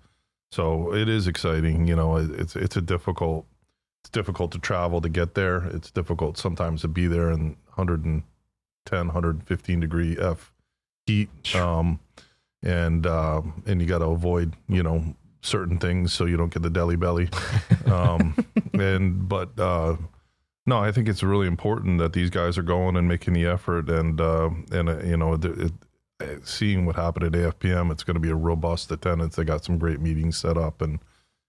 so 0.52 0.92
it 0.94 1.08
is 1.08 1.26
exciting. 1.26 1.86
You 1.86 1.96
know, 1.96 2.16
it, 2.16 2.30
it's 2.32 2.56
it's 2.56 2.76
a 2.76 2.82
difficult 2.82 3.46
it's 4.02 4.10
difficult 4.10 4.52
to 4.52 4.58
travel 4.58 5.00
to 5.00 5.08
get 5.08 5.34
there. 5.34 5.64
It's 5.64 5.90
difficult 5.90 6.36
sometimes 6.36 6.82
to 6.82 6.88
be 6.88 7.06
there 7.06 7.30
in 7.30 7.56
110, 7.74 9.06
115 9.06 9.80
degree 9.80 10.16
F 10.18 10.52
heat. 11.06 11.30
Um, 11.54 12.00
and 12.62 13.06
uh, 13.06 13.40
and 13.66 13.80
you 13.80 13.86
got 13.86 13.98
to 13.98 14.06
avoid 14.06 14.54
you 14.68 14.82
know 14.82 15.14
certain 15.44 15.78
things 15.78 16.12
so 16.12 16.24
you 16.24 16.37
don't 16.37 16.52
get 16.52 16.62
the 16.62 16.70
Delhi 16.70 16.96
belly. 16.96 17.28
Um, 17.85 18.35
and 18.72 19.28
but 19.28 19.61
uh, 19.61 19.96
no, 20.66 20.78
I 20.78 20.90
think 20.90 21.07
it's 21.07 21.22
really 21.22 21.46
important 21.46 21.98
that 21.98 22.14
these 22.14 22.30
guys 22.30 22.57
are 22.57 22.62
going 22.62 22.96
and 22.96 23.07
making 23.07 23.35
the 23.35 23.44
effort, 23.44 23.90
and 23.90 24.18
uh, 24.20 24.50
and 24.72 24.88
uh, 24.88 24.98
you 25.00 25.18
know, 25.18 25.35
it, 25.35 25.44
it, 25.44 26.46
seeing 26.48 26.87
what 26.87 26.96
happened 26.96 27.26
at 27.26 27.33
AFPM, 27.33 27.92
it's 27.92 28.02
going 28.02 28.14
to 28.14 28.20
be 28.20 28.30
a 28.30 28.35
robust 28.35 28.90
attendance. 28.90 29.37
They 29.37 29.44
got 29.44 29.64
some 29.64 29.76
great 29.76 30.00
meetings 30.00 30.38
set 30.38 30.57
up, 30.57 30.80
and 30.80 30.98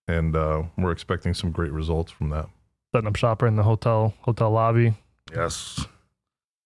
and 0.09 0.35
uh, 0.35 0.63
we're 0.77 0.91
expecting 0.91 1.33
some 1.33 1.51
great 1.51 1.71
results 1.71 2.11
from 2.11 2.29
that. 2.29 2.49
Setting 2.93 3.07
up 3.07 3.15
shop 3.15 3.41
right 3.41 3.47
in 3.47 3.55
the 3.55 3.63
hotel 3.63 4.13
hotel 4.21 4.51
lobby. 4.51 4.93
Yes. 5.33 5.85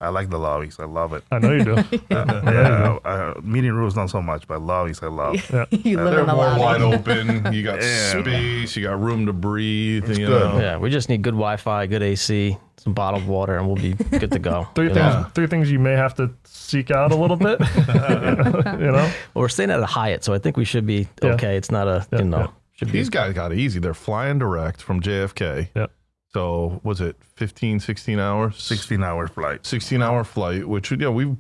I 0.02 0.08
like 0.10 0.30
the 0.30 0.38
lobbies. 0.40 0.78
I 0.80 0.86
love 0.86 1.12
it. 1.12 1.26
I 1.30 1.40
know 1.40 1.52
you 1.52 1.64
do. 1.66 1.74
Uh, 1.76 1.84
Yeah, 2.10 2.42
yeah, 2.46 2.98
uh, 3.04 3.34
meeting 3.44 3.74
rooms 3.74 3.98
not 3.98 4.10
so 4.10 4.22
much, 4.22 4.48
but 4.48 4.62
lobbies 4.62 5.04
I 5.04 5.08
love. 5.08 5.36
you 5.72 5.98
live 5.98 6.12
They're 6.12 6.22
in 6.22 6.28
the 6.28 6.34
more 6.34 6.46
lobby. 6.46 6.62
wide 6.62 6.82
open. 6.82 7.54
You 7.54 7.64
got 7.64 7.82
Yeah. 7.82 8.22
space. 8.22 8.78
You 8.78 8.84
got 8.84 9.00
room 9.02 9.26
to 9.26 9.34
breathe. 9.34 10.10
It's 10.10 10.18
you 10.18 10.28
good. 10.28 10.54
know. 10.54 10.60
Yeah, 10.60 10.78
we 10.78 10.90
just 10.90 11.10
need 11.10 11.22
good 11.22 11.34
Wi-Fi, 11.34 11.88
good 11.88 12.02
AC, 12.02 12.58
some 12.78 12.94
bottled 12.94 13.28
water, 13.28 13.58
and 13.58 13.68
we'll 13.68 13.76
be 13.76 13.94
good 13.94 14.32
to 14.32 14.40
go. 14.40 14.68
Three 14.76 14.88
things. 14.88 15.00
know? 15.00 15.26
Three 15.36 15.48
things 15.48 15.70
you 15.70 15.80
may 15.80 15.94
have 15.98 16.16
to 16.16 16.32
seek 16.46 16.92
out 16.92 17.12
a 17.12 17.16
little 17.16 17.36
bit. 17.36 17.60
you 17.60 18.92
know. 18.92 18.94
Well, 18.94 19.14
we're 19.36 19.50
staying 19.50 19.70
at 19.72 19.82
a 19.82 19.86
Hyatt, 19.86 20.24
so 20.24 20.34
I 20.34 20.40
think 20.40 20.56
we 20.56 20.64
should 20.64 20.86
be 20.86 21.10
Yeah. 21.22 21.32
okay. 21.34 21.58
It's 21.58 21.72
not 21.72 21.90
a 21.90 22.08
Yeah, 22.14 22.20
you 22.20 22.26
know 22.26 22.40
yeah. 22.40 22.48
should 22.76 22.88
be 22.92 23.00
These 23.00 23.10
guys 23.10 23.34
got 23.34 23.52
it 23.52 23.58
easy. 23.58 23.80
They're 23.82 23.94
flying 23.94 24.40
direct 24.40 24.82
from 24.82 25.02
JFK. 25.02 25.70
Yep. 25.76 25.92
So 26.34 26.80
was 26.84 27.02
it 27.02 27.15
15, 27.36 27.80
16 27.80 28.20
hours? 28.20 28.62
16 28.62 29.04
hour 29.04 29.28
flight. 29.28 29.65
16 29.65 30.02
hour 30.02 30.24
flight, 30.24 30.68
which, 30.68 30.92
you 30.92 30.98
know, 30.98 31.12
we, 31.12 31.36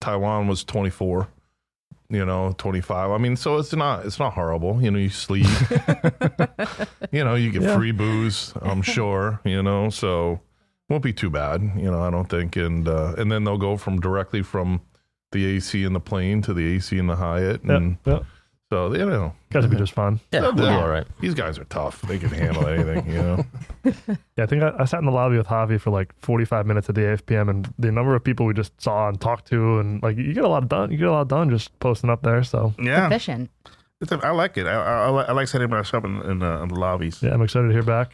Taiwan 0.00 0.48
was 0.48 0.64
24, 0.64 1.28
you 2.08 2.24
know, 2.24 2.54
25. 2.56 3.10
I 3.10 3.18
mean, 3.18 3.36
so 3.36 3.58
it's 3.58 3.74
not, 3.74 4.06
it's 4.06 4.18
not 4.18 4.32
horrible. 4.32 4.82
You 4.82 4.90
know, 4.92 4.98
you 4.98 5.10
sleep, 5.10 5.46
you 7.12 7.22
know, 7.24 7.34
you 7.34 7.50
get 7.50 7.62
Yeah. 7.62 7.76
free 7.76 7.92
booze, 7.92 8.54
I'm 8.62 8.82
sure, 8.82 9.40
you 9.44 9.62
know, 9.62 9.90
so 9.90 10.40
won't 10.88 11.02
be 11.02 11.12
too 11.12 11.30
bad, 11.30 11.60
you 11.76 11.90
know, 11.90 12.00
I 12.02 12.10
don't 12.10 12.28
think. 12.28 12.56
And, 12.56 12.88
uh, 12.88 13.14
and 13.18 13.30
then 13.30 13.44
they'll 13.44 13.58
go 13.58 13.76
from 13.76 14.00
directly 14.00 14.42
from 14.42 14.80
the 15.32 15.44
AC 15.44 15.84
in 15.84 15.92
the 15.92 16.00
plane 16.00 16.40
to 16.42 16.54
the 16.54 16.74
AC 16.76 16.96
in 16.96 17.06
the 17.06 17.16
Hyatt. 17.16 17.60
Yeah, 17.64 17.76
And 17.76 17.98
yeah. 18.06 18.20
So, 18.70 18.94
you 18.94 19.04
know, 19.04 19.34
Guys 19.52 19.62
would 19.64 19.70
be 19.72 19.76
just 19.76 19.92
fine. 19.92 20.20
yeah, 20.32 20.40
we'll 20.42 20.52
be 20.52 20.62
all 20.64 20.88
right. 20.88 21.06
these 21.20 21.34
guys 21.34 21.58
are 21.58 21.64
tough. 21.64 22.00
They 22.02 22.18
can 22.18 22.28
handle 22.30 22.66
anything, 22.68 23.06
you 23.10 23.22
know. 23.22 23.44
Yeah, 24.36 24.44
I 24.44 24.46
think 24.46 24.62
I, 24.62 24.72
I 24.78 24.84
sat 24.84 25.00
in 25.00 25.06
the 25.06 25.10
lobby 25.12 25.36
with 25.36 25.46
Javi 25.48 25.80
for 25.80 25.90
like 25.90 26.14
45 26.20 26.66
minutes 26.66 26.88
at 26.88 26.94
the 26.94 27.00
AFPM, 27.02 27.48
and 27.50 27.72
the 27.78 27.90
number 27.90 28.14
of 28.14 28.22
people 28.24 28.46
we 28.46 28.54
just 28.54 28.78
saw 28.80 29.08
and 29.08 29.20
talked 29.20 29.46
to, 29.48 29.78
and 29.80 30.02
like 30.02 30.16
you 30.16 30.32
get 30.32 30.44
a 30.44 30.48
lot 30.48 30.68
done. 30.68 30.90
You 30.90 30.98
get 30.98 31.08
a 31.08 31.12
lot 31.12 31.28
done 31.28 31.50
just 31.50 31.76
posting 31.80 32.10
up 32.10 32.22
there. 32.22 32.42
So 32.44 32.74
Yeah. 32.80 33.06
Efficient. 33.06 33.50
It's 34.00 34.12
a, 34.12 34.18
I 34.24 34.30
like 34.30 34.56
it. 34.56 34.66
I, 34.66 34.72
I, 34.72 35.04
I 35.04 35.08
like- 35.08 35.28
I 35.28 35.32
like 35.32 35.48
setting 35.48 35.68
my 35.68 35.82
shop 35.82 36.04
in, 36.04 36.20
in, 36.22 36.42
uh, 36.42 36.62
in 36.62 36.68
the 36.68 36.74
lobbies. 36.74 37.22
yeah, 37.22 37.32
I'm 37.32 37.42
excited 37.42 37.66
to 37.68 37.72
hear 37.72 37.82
back. 37.82 38.12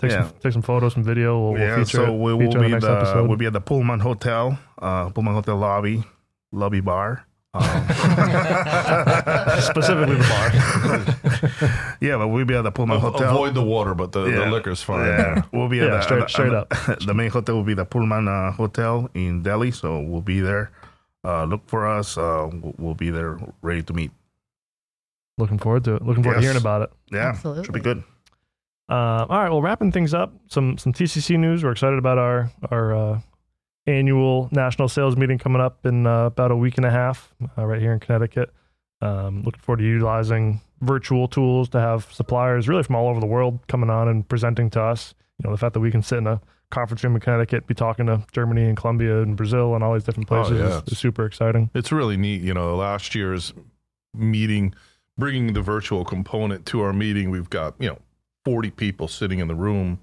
Take 0.00 0.12
Yeah. 0.12 0.28
some 0.28 0.34
take 0.40 0.52
some 0.52 0.62
photos, 0.62 0.94
some 0.94 1.04
video. 1.04 1.38
We'll, 1.40 1.52
we'll 1.54 1.60
yeah, 1.62 1.76
feature 1.76 1.96
so 1.98 2.04
it, 2.06 2.18
we 2.18 2.32
will 2.34 2.38
feature 2.46 2.58
in 2.58 2.62
be 2.64 2.68
the 2.68 2.72
next 2.74 2.84
the 2.84 2.96
episode. 2.96 3.28
we'll 3.28 3.36
be 3.36 3.46
at 3.46 3.52
the 3.52 3.60
Pullman 3.60 4.00
Hotel, 4.00 4.58
uh, 4.80 5.10
Pullman 5.10 5.34
Hotel 5.34 5.56
lobby, 5.56 6.04
lobby 6.52 6.80
bar. 6.80 7.24
Um, 7.58 9.62
Specifically 9.62 10.16
the 10.16 10.28
bar. 10.28 11.96
yeah, 12.00 12.16
but 12.16 12.28
we'll 12.28 12.44
be 12.44 12.54
at 12.54 12.62
the 12.62 12.70
Pullman 12.70 12.98
Avo- 12.98 13.12
Hotel. 13.12 13.30
Avoid 13.30 13.54
the 13.54 13.62
water, 13.62 13.94
but 13.94 14.12
the, 14.12 14.22
the 14.24 14.30
Yeah. 14.30 14.50
liquor's 14.50 14.82
fine. 14.82 15.06
Yeah, 15.06 15.42
we'll 15.52 15.68
be 15.68 15.80
at 15.80 15.88
Yeah, 15.88 15.94
the, 15.96 16.02
straight- 16.02 16.20
at 16.22 16.28
the- 16.28 16.32
straight 16.32 16.52
at 16.52 16.68
the, 17.00 17.00
the 17.06 17.14
main 17.14 17.30
hotel 17.30 17.56
will 17.56 17.64
be 17.64 17.74
the 17.74 17.84
Pullman 17.84 18.28
uh, 18.28 18.52
Hotel 18.52 19.08
in 19.14 19.42
Delhi, 19.42 19.70
so 19.70 20.00
we'll 20.00 20.22
be 20.22 20.40
there. 20.40 20.70
Uh, 21.24 21.44
look 21.44 21.62
for 21.66 21.86
us. 21.86 22.16
Uh, 22.16 22.48
we'll, 22.52 22.74
we'll 22.78 22.94
be 22.94 23.10
there, 23.10 23.38
ready 23.62 23.82
to 23.82 23.92
meet. 23.92 24.10
Looking 25.36 25.58
forward 25.58 25.84
to 25.84 25.96
it. 25.96 26.02
Looking 26.04 26.22
forward 26.22 26.36
to 26.36 26.42
hearing 26.42 26.56
about 26.56 26.82
it. 26.82 26.90
Yeah, 27.12 27.28
Absolutely. 27.28 27.64
should 27.64 27.74
be 27.74 27.80
good. 27.80 28.02
Uh, 28.90 29.26
all 29.28 29.38
right, 29.40 29.50
well, 29.50 29.60
wrapping 29.60 29.92
things 29.92 30.14
up, 30.14 30.32
some 30.48 30.78
some 30.78 30.92
TCC 30.94 31.38
news. 31.38 31.62
We're 31.62 31.72
excited 31.72 31.98
about 31.98 32.16
our 32.18 32.50
our 32.70 32.94
uh, 32.96 33.20
annual 33.88 34.48
national 34.52 34.88
sales 34.88 35.16
meeting 35.16 35.38
coming 35.38 35.60
up 35.60 35.84
in 35.86 36.06
uh, 36.06 36.26
about 36.26 36.50
a 36.50 36.56
week 36.56 36.76
and 36.76 36.84
a 36.86 36.90
half, 36.90 37.32
uh, 37.56 37.64
right 37.64 37.80
here 37.80 37.92
in 37.92 38.00
Connecticut. 38.00 38.52
Um, 39.00 39.42
looking 39.42 39.60
forward 39.60 39.78
to 39.78 39.84
utilizing 39.84 40.60
virtual 40.80 41.26
tools 41.28 41.68
to 41.70 41.80
have 41.80 42.12
suppliers 42.12 42.68
really 42.68 42.82
from 42.82 42.96
all 42.96 43.08
over 43.08 43.20
the 43.20 43.26
world 43.26 43.60
coming 43.68 43.90
on 43.90 44.08
and 44.08 44.28
presenting 44.28 44.70
to 44.70 44.82
us. 44.82 45.14
You 45.38 45.48
know, 45.48 45.54
the 45.54 45.58
fact 45.58 45.74
that 45.74 45.80
we 45.80 45.90
can 45.90 46.02
sit 46.02 46.18
in 46.18 46.26
a 46.26 46.40
conference 46.70 47.02
room 47.02 47.14
in 47.14 47.20
Connecticut, 47.20 47.66
be 47.66 47.74
talking 47.74 48.06
to 48.06 48.24
Germany 48.32 48.64
and 48.64 48.76
Colombia 48.76 49.22
and 49.22 49.36
Brazil 49.36 49.74
and 49.74 49.82
all 49.82 49.94
these 49.94 50.04
different 50.04 50.30
Oh, 50.30 50.42
places 50.42 50.58
yeah. 50.60 50.78
is, 50.86 50.92
is 50.92 50.98
super 50.98 51.24
exciting. 51.24 51.70
It's 51.74 51.90
really 51.92 52.16
neat. 52.16 52.42
You 52.42 52.54
know, 52.54 52.76
last 52.76 53.14
year's 53.14 53.54
meeting, 54.14 54.74
bringing 55.16 55.52
the 55.52 55.62
virtual 55.62 56.04
component 56.04 56.66
to 56.66 56.80
our 56.82 56.92
meeting, 56.92 57.30
we've 57.30 57.50
got, 57.50 57.74
you 57.78 57.88
know, 57.88 57.98
40 58.44 58.70
people 58.72 59.08
sitting 59.08 59.38
in 59.38 59.48
the 59.48 59.54
room. 59.54 60.00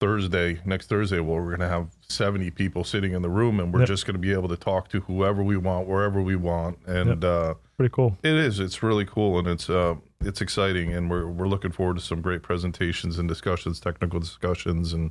Thursday, 0.00 0.60
next 0.64 0.88
Thursday, 0.88 1.20
well, 1.20 1.36
we're 1.36 1.56
going 1.56 1.60
to 1.60 1.68
have 1.68 1.88
70 2.08 2.50
people 2.50 2.84
sitting 2.84 3.12
in 3.12 3.22
the 3.22 3.30
room 3.30 3.60
and 3.60 3.72
we're 3.72 3.80
Yep. 3.80 3.88
just 3.88 4.06
going 4.06 4.14
to 4.14 4.20
be 4.20 4.32
able 4.32 4.48
to 4.48 4.56
talk 4.56 4.88
to 4.88 5.00
whoever 5.00 5.42
we 5.42 5.56
want, 5.56 5.86
wherever 5.88 6.20
we 6.20 6.36
want. 6.36 6.78
And, 6.86 7.24
uh, 7.24 7.54
Pretty 7.76 7.92
cool. 7.92 8.16
It 8.22 8.34
is. 8.34 8.60
It's 8.60 8.82
really 8.84 9.04
cool, 9.04 9.36
and 9.36 9.48
it's 9.48 9.68
uh, 9.68 9.96
it's 10.20 10.40
exciting, 10.40 10.92
and 10.92 11.10
we're 11.10 11.26
we're 11.26 11.48
looking 11.48 11.72
forward 11.72 11.96
to 11.96 12.02
some 12.04 12.20
great 12.20 12.40
presentations 12.40 13.18
and 13.18 13.28
discussions, 13.28 13.80
technical 13.80 14.20
discussions, 14.20 14.92
and 14.92 15.10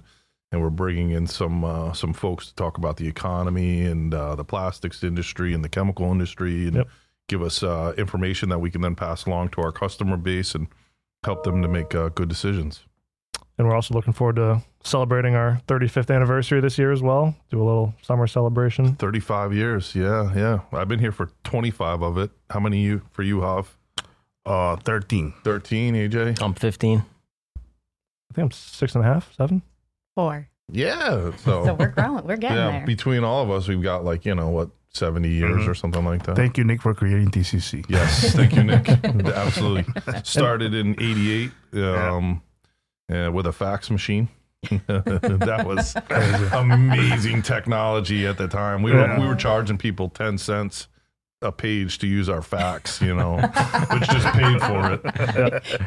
and 0.50 0.62
we're 0.62 0.70
bringing 0.70 1.10
in 1.12 1.28
some 1.28 1.66
uh, 1.66 1.92
some 1.92 2.14
folks 2.14 2.48
to 2.48 2.56
talk 2.56 2.78
about 2.78 2.96
the 2.96 3.06
economy 3.06 3.84
and 3.84 4.14
uh, 4.14 4.34
the 4.36 4.46
plastics 4.46 5.04
industry 5.04 5.54
and 5.54 5.62
the 5.62 5.68
chemical 5.68 6.10
industry, 6.10 6.66
and 6.68 6.78
Yep. 6.78 6.88
give 7.28 7.42
us 7.42 7.64
uh, 7.64 7.94
information 7.98 8.48
that 8.48 8.60
we 8.60 8.72
can 8.72 8.80
then 8.80 8.96
pass 8.96 9.26
along 9.26 9.50
to 9.50 9.62
our 9.62 9.74
customer 9.74 10.16
base 10.16 10.56
and 10.56 10.68
help 11.26 11.44
them 11.44 11.62
to 11.64 11.68
make 11.68 11.94
uh, 11.94 12.08
good 12.08 12.30
decisions. 12.30 12.86
And 13.58 13.68
we're 13.68 13.76
also 13.76 13.94
looking 13.94 14.14
forward 14.14 14.38
to 14.38 14.62
celebrating 14.84 15.36
our 15.36 15.62
35th 15.68 16.14
anniversary 16.14 16.60
this 16.60 16.78
year 16.80 16.92
as 16.92 17.02
well. 17.04 17.36
Do 17.52 17.62
a 17.62 17.64
little 17.64 17.94
summer 18.02 18.26
celebration. 18.26 18.96
35 18.96 19.54
years, 19.54 19.94
yeah, 19.96 20.34
yeah. 20.36 20.60
I've 20.72 20.88
been 20.88 21.00
here 21.00 21.12
for 21.12 21.30
25 21.44 22.02
of 22.02 22.18
it. 22.18 22.32
How 22.50 22.60
many 22.60 22.80
you 22.80 23.02
for 23.12 23.22
you, 23.24 23.42
Hav? 23.42 23.78
Uh, 24.46 24.76
13. 24.78 25.34
13, 25.44 25.94
AJ? 25.96 26.42
I'm 26.42 26.54
15. 26.56 27.00
I 27.60 28.34
think 28.34 28.46
I'm 28.46 28.52
six 28.52 28.96
and 28.96 29.04
a 29.06 29.08
half, 29.08 29.32
seven. 29.36 29.62
Four. 30.16 30.48
Yeah. 30.72 31.32
So 31.38 31.76
we're 31.76 31.90
growing. 31.90 32.26
We're 32.26 32.38
getting 32.38 32.58
yeah, 32.58 32.72
there. 32.72 32.86
between 32.88 33.24
all 33.24 33.44
of 33.44 33.52
us, 33.52 33.68
we've 33.68 33.82
got 33.84 34.04
like 34.04 34.26
you 34.26 34.34
know 34.34 34.50
what 34.50 34.70
seventy 34.90 35.30
years 35.30 35.62
Mhm. 35.64 35.68
or 35.68 35.76
something 35.76 36.04
like 36.04 36.24
that. 36.26 36.36
Thank 36.36 36.58
you, 36.58 36.64
Nick, 36.64 36.82
for 36.82 36.94
creating 36.96 37.30
TCC. 37.30 37.86
yes, 37.90 38.34
thank 38.34 38.56
you, 38.56 38.64
Nick. 38.64 38.90
Absolutely. 39.06 39.86
Started 40.24 40.74
in 40.74 40.94
'88 41.00 41.52
um, 41.84 42.42
uh, 43.14 43.32
with 43.32 43.46
a 43.46 43.54
fax 43.54 43.92
machine. 43.92 44.30
that 44.88 45.64
was 45.66 45.94
amazing 46.54 47.42
technology 47.42 48.26
at 48.26 48.38
the 48.38 48.48
time. 48.48 48.82
We 48.82 48.94
were 48.94 49.18
we 49.20 49.28
were 49.28 49.36
charging 49.36 49.78
people 49.78 50.08
ten 50.10 50.38
cents 50.38 50.88
a 51.42 51.52
page 51.52 51.98
to 52.00 52.08
use 52.08 52.30
our 52.30 52.42
fax, 52.42 53.02
you 53.02 53.14
know, 53.14 53.36
which 53.92 54.08
just 54.08 54.26
paid 54.28 54.62
for 54.62 54.94
it. 54.94 55.02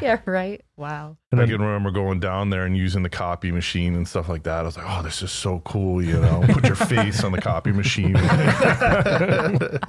yeah, 0.03 0.19
right. 0.27 0.61
Wow. 0.75 1.17
And 1.31 1.41
I 1.41 1.47
can 1.47 1.59
remember 1.59 1.89
going 1.89 2.19
down 2.19 2.51
there 2.51 2.67
and 2.67 2.77
using 2.77 3.01
the 3.01 3.09
copy 3.09 3.51
machine 3.51 3.95
and 3.95 4.07
stuff 4.07 4.29
like 4.29 4.43
that. 4.43 4.59
I 4.59 4.63
was 4.63 4.77
like, 4.77 4.85
"Oh, 4.87 5.01
this 5.01 5.23
is 5.23 5.31
so 5.31 5.59
cool!" 5.65 6.03
You 6.03 6.21
know, 6.21 6.43
put 6.47 6.63
your 6.67 6.75
face 6.75 7.23
on 7.23 7.31
the 7.31 7.41
copy 7.41 7.71
machine. 7.71 8.15
and 8.15 9.79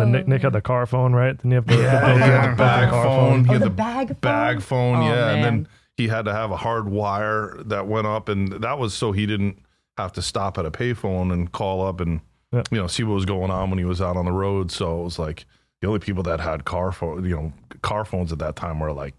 then 0.00 0.12
Nick, 0.12 0.28
Nick 0.28 0.42
had 0.42 0.52
the 0.52 0.60
car 0.60 0.86
phone, 0.86 1.12
right? 1.12 1.36
Then 1.38 1.50
you 1.52 1.56
have 1.56 1.66
the, 1.66 1.76
the 1.76 1.82
Yeah, 1.82 2.00
built-in- 2.06 2.20
yeah. 2.20 2.40
built-in 2.40 2.56
Bag 2.56 2.90
car 2.90 3.04
phone. 3.04 3.46
Oh, 3.48 3.52
the, 3.52 3.58
the 3.60 3.70
bag 3.70 4.08
phone. 4.08 4.16
bag 4.20 4.62
phone, 4.62 4.96
Oh, 4.96 5.08
yeah, 5.08 5.30
and 5.30 5.44
then 5.44 5.54
man. 5.54 5.68
He 6.00 6.08
had 6.08 6.24
to 6.24 6.32
have 6.32 6.50
a 6.50 6.56
hard 6.56 6.88
wire 6.88 7.56
that 7.66 7.86
went 7.86 8.06
up, 8.06 8.28
and 8.28 8.52
that 8.62 8.78
was 8.78 8.94
so 8.94 9.12
he 9.12 9.26
didn't 9.26 9.58
have 9.98 10.12
to 10.14 10.22
stop 10.22 10.56
at 10.58 10.64
a 10.66 10.70
payphone 10.70 11.32
and 11.32 11.52
call 11.52 11.84
up 11.86 12.00
and 12.00 12.20
Yeah. 12.52 12.62
you 12.70 12.78
know 12.78 12.86
see 12.86 13.04
what 13.04 13.14
was 13.14 13.24
going 13.26 13.50
on 13.50 13.70
when 13.70 13.78
he 13.78 13.84
was 13.84 14.00
out 14.00 14.16
on 14.16 14.24
the 14.24 14.32
road. 14.32 14.70
So 14.70 15.00
it 15.00 15.04
was 15.04 15.18
like 15.18 15.44
the 15.80 15.86
only 15.88 16.00
people 16.00 16.22
that 16.24 16.40
had 16.40 16.64
car 16.64 16.90
phone, 16.92 17.24
you 17.24 17.36
know, 17.36 17.52
car 17.82 18.04
phones 18.04 18.32
at 18.32 18.38
that 18.40 18.56
time 18.56 18.80
were 18.80 18.92
like 18.92 19.14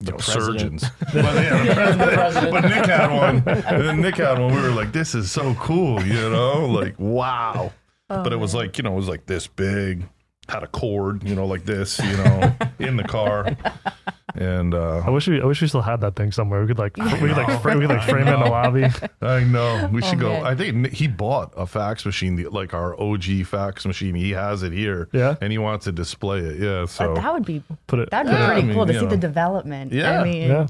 the 0.00 0.12
president. 0.12 0.80
surgeons. 0.80 0.84
but, 1.00 1.14
yeah, 1.14 2.30
the 2.30 2.48
but 2.50 2.60
Nick 2.64 2.86
had 2.86 3.10
one, 3.16 3.36
and 3.46 3.84
then 3.84 4.00
Nick 4.00 4.16
had 4.16 4.38
one. 4.38 4.54
We 4.54 4.60
were 4.62 4.70
like, 4.70 4.92
"This 4.92 5.14
is 5.14 5.30
so 5.30 5.54
cool," 5.54 6.02
you 6.02 6.28
know, 6.30 6.66
like 6.66 6.94
wow. 6.98 7.72
Oh, 8.10 8.22
but 8.22 8.32
it 8.32 8.36
was 8.36 8.54
like 8.54 8.76
you 8.78 8.84
know, 8.84 8.92
it 8.92 8.96
was 8.96 9.08
like 9.08 9.26
this 9.26 9.46
big, 9.48 10.04
had 10.48 10.62
a 10.62 10.66
cord, 10.68 11.22
you 11.24 11.34
know, 11.34 11.46
like 11.46 11.64
this, 11.64 11.98
you 11.98 12.16
know, 12.16 12.54
in 12.78 12.96
the 12.96 13.02
car, 13.04 13.56
and 14.38 14.74
I 14.74 14.78
uh, 15.06 15.10
wish 15.10 15.26
we 15.28 15.40
I 15.40 15.44
wish 15.44 15.60
we 15.60 15.68
still 15.68 15.82
had 15.82 16.00
that 16.02 16.14
thing 16.16 16.32
somewhere. 16.32 16.60
We 16.60 16.68
could 16.68 16.78
like 16.78 16.96
fr- 16.96 17.02
we 17.22 17.28
could 17.28 17.36
like 17.36 17.60
fr- 17.62 17.70
we 17.74 17.80
could 17.80 17.90
like 17.90 18.02
frame 18.08 18.28
it 18.28 18.34
in 18.34 18.40
the 18.40 18.46
lobby. 18.46 18.86
I 19.20 19.44
know 19.44 19.88
we 19.92 20.00
should 20.02 20.18
Oh, 20.18 20.20
go. 20.20 20.32
man. 20.32 20.46
I 20.46 20.54
think 20.54 20.92
he 20.92 21.08
bought 21.08 21.52
a 21.56 21.66
fax 21.66 22.06
machine, 22.06 22.36
the- 22.36 22.48
like 22.48 22.72
our 22.74 22.98
OG 23.00 23.44
fax 23.46 23.84
machine. 23.84 24.14
He 24.14 24.30
has 24.30 24.62
it 24.62 24.72
here, 24.72 25.08
Yeah? 25.12 25.34
and 25.40 25.50
he 25.52 25.58
wants 25.58 25.84
to 25.86 25.92
display 25.92 26.38
it. 26.40 26.60
Yeah, 26.60 26.86
so 26.86 27.14
But 27.14 27.22
that 27.22 27.34
would 27.34 27.44
be 27.44 27.62
Put 27.86 27.98
it. 27.98 28.10
that 28.10 28.24
would 28.24 28.30
be 28.30 28.36
Yeah, 28.36 28.46
pretty 28.46 28.62
I 28.62 28.64
mean, 28.64 28.74
cool 28.76 28.86
to 28.86 28.92
you 28.92 29.00
see 29.00 29.06
the 29.06 29.16
development. 29.16 29.92
Yeah. 29.92 30.20
I 30.20 30.24
mean, 30.24 30.48
Yeah. 30.48 30.66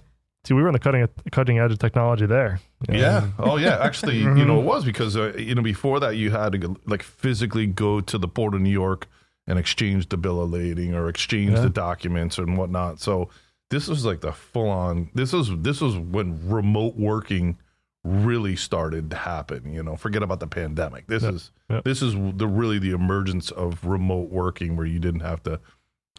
See, 0.46 0.54
we 0.54 0.62
were 0.62 0.68
on 0.68 0.72
the 0.72 0.78
cutting 0.78 1.07
cutting 1.31 1.59
edge 1.59 1.72
of 1.72 1.78
technology 1.78 2.24
there. 2.24 2.61
Yeah. 2.88 3.26
Oh, 3.38 3.59
yeah. 3.59 3.78
Actually, 3.83 4.18
you 4.18 4.44
know, 4.46 4.61
it 4.61 4.64
was 4.72 4.85
because 4.85 5.14
uh, 5.16 5.35
you 5.37 5.54
know 5.54 5.62
before 5.62 6.00
that 6.00 6.16
you 6.16 6.31
had 6.31 6.52
to 6.52 6.59
go, 6.59 6.76
like 6.87 7.02
physically 7.02 7.66
go 7.66 8.00
to 8.00 8.16
the 8.16 8.28
port 8.28 8.54
of 8.54 8.61
New 8.62 8.70
York 8.70 9.09
and 9.46 9.59
exchange 9.59 10.09
the 10.09 10.16
bill 10.16 10.40
of 10.40 10.50
lading 10.50 10.94
or 10.94 11.09
exchange 11.09 11.52
Yeah. 11.52 11.61
the 11.62 11.70
documents 11.70 12.38
and 12.38 12.57
whatnot. 12.57 13.00
So 13.00 13.28
this 13.70 13.88
was 13.88 14.04
like 14.04 14.20
the 14.20 14.33
full 14.33 14.68
on. 14.68 15.11
This 15.14 15.33
was 15.33 15.50
this 15.59 15.81
was 15.81 15.96
when 15.96 16.48
remote 16.48 16.96
working 16.96 17.59
really 18.04 18.57
started 18.57 19.11
to 19.11 19.16
happen. 19.16 19.72
You 19.72 19.83
know, 19.83 19.96
forget 19.96 20.22
about 20.22 20.40
the 20.40 20.46
pandemic. 20.46 21.07
This 21.07 21.22
Yep. 21.22 21.35
is 21.35 21.50
Yep. 21.68 21.85
this 21.85 22.00
is 22.02 22.14
the 22.37 22.46
really 22.48 22.78
the 22.78 22.92
emergence 22.92 23.50
of 23.50 23.85
remote 23.85 24.31
working 24.31 24.76
where 24.76 24.87
you 24.87 24.98
didn't 24.98 25.20
have 25.20 25.42
to 25.44 25.61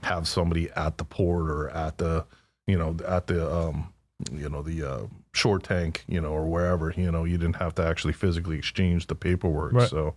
have 0.04 0.28
somebody 0.28 0.70
at 0.76 0.98
the 0.98 1.04
port 1.06 1.50
or 1.50 1.70
at 1.72 1.98
the 1.98 2.26
you 2.68 2.78
know 2.78 2.96
at 3.08 3.28
the 3.28 3.52
um 3.54 3.92
you 4.32 4.48
know 4.50 4.62
the 4.62 4.84
uh, 4.84 5.02
short 5.34 5.64
tank 5.64 6.04
you 6.08 6.20
know 6.22 6.30
or 6.30 6.46
wherever 6.46 6.94
you 6.96 7.10
know 7.12 7.24
you 7.24 7.38
didn't 7.38 7.56
have 7.56 7.74
to 7.76 7.84
actually 7.86 8.14
physically 8.14 8.58
exchange 8.58 9.08
the 9.08 9.16
paperwork 9.16 9.74
Right. 9.74 9.90
so 9.90 10.16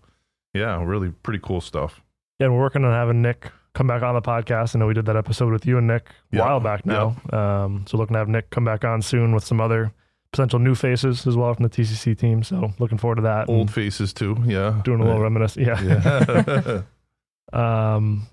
yeah 0.53 0.83
really 0.85 1.11
pretty 1.11 1.39
cool 1.43 1.61
stuff 1.61 2.01
Yeah, 2.41 2.49
we're 2.49 2.59
working 2.61 2.85
on 2.85 2.93
having 2.93 3.23
Nick 3.23 3.51
come 3.75 3.87
back 3.87 4.03
on 4.03 4.15
the 4.15 4.23
podcast. 4.23 4.75
I 4.77 4.79
know 4.79 4.87
we 4.87 4.95
did 4.95 5.07
that 5.07 5.17
episode 5.17 5.53
with 5.53 5.65
you 5.67 5.79
and 5.79 5.87
Nick 5.87 6.09
a 6.33 6.37
Yeah. 6.37 6.41
while 6.43 6.61
back 6.61 6.85
now. 6.87 7.17
Um, 7.33 7.85
so 7.89 7.97
looking 7.97 8.15
to 8.15 8.19
have 8.19 8.29
Nick 8.29 8.51
come 8.51 8.65
back 8.65 8.85
on 8.85 9.01
soon 9.03 9.35
with 9.35 9.45
some 9.45 9.61
other 9.61 9.93
potential 10.33 10.59
new 10.59 10.75
faces 10.75 11.27
as 11.27 11.37
well 11.37 11.53
from 11.55 11.63
the 11.65 11.69
TCC 11.71 12.15
team. 12.19 12.43
So 12.43 12.73
looking 12.79 12.99
forward 12.99 13.17
to 13.17 13.23
that. 13.23 13.49
old 13.49 13.71
faces 13.71 14.13
too 14.13 14.37
yeah 14.47 14.81
doing 14.85 15.01
a 15.01 15.05
little 15.05 15.21
reminisce. 15.21 15.57
Yeah. 15.57 15.81
yeah 15.83 16.83
Um, 17.53 18.27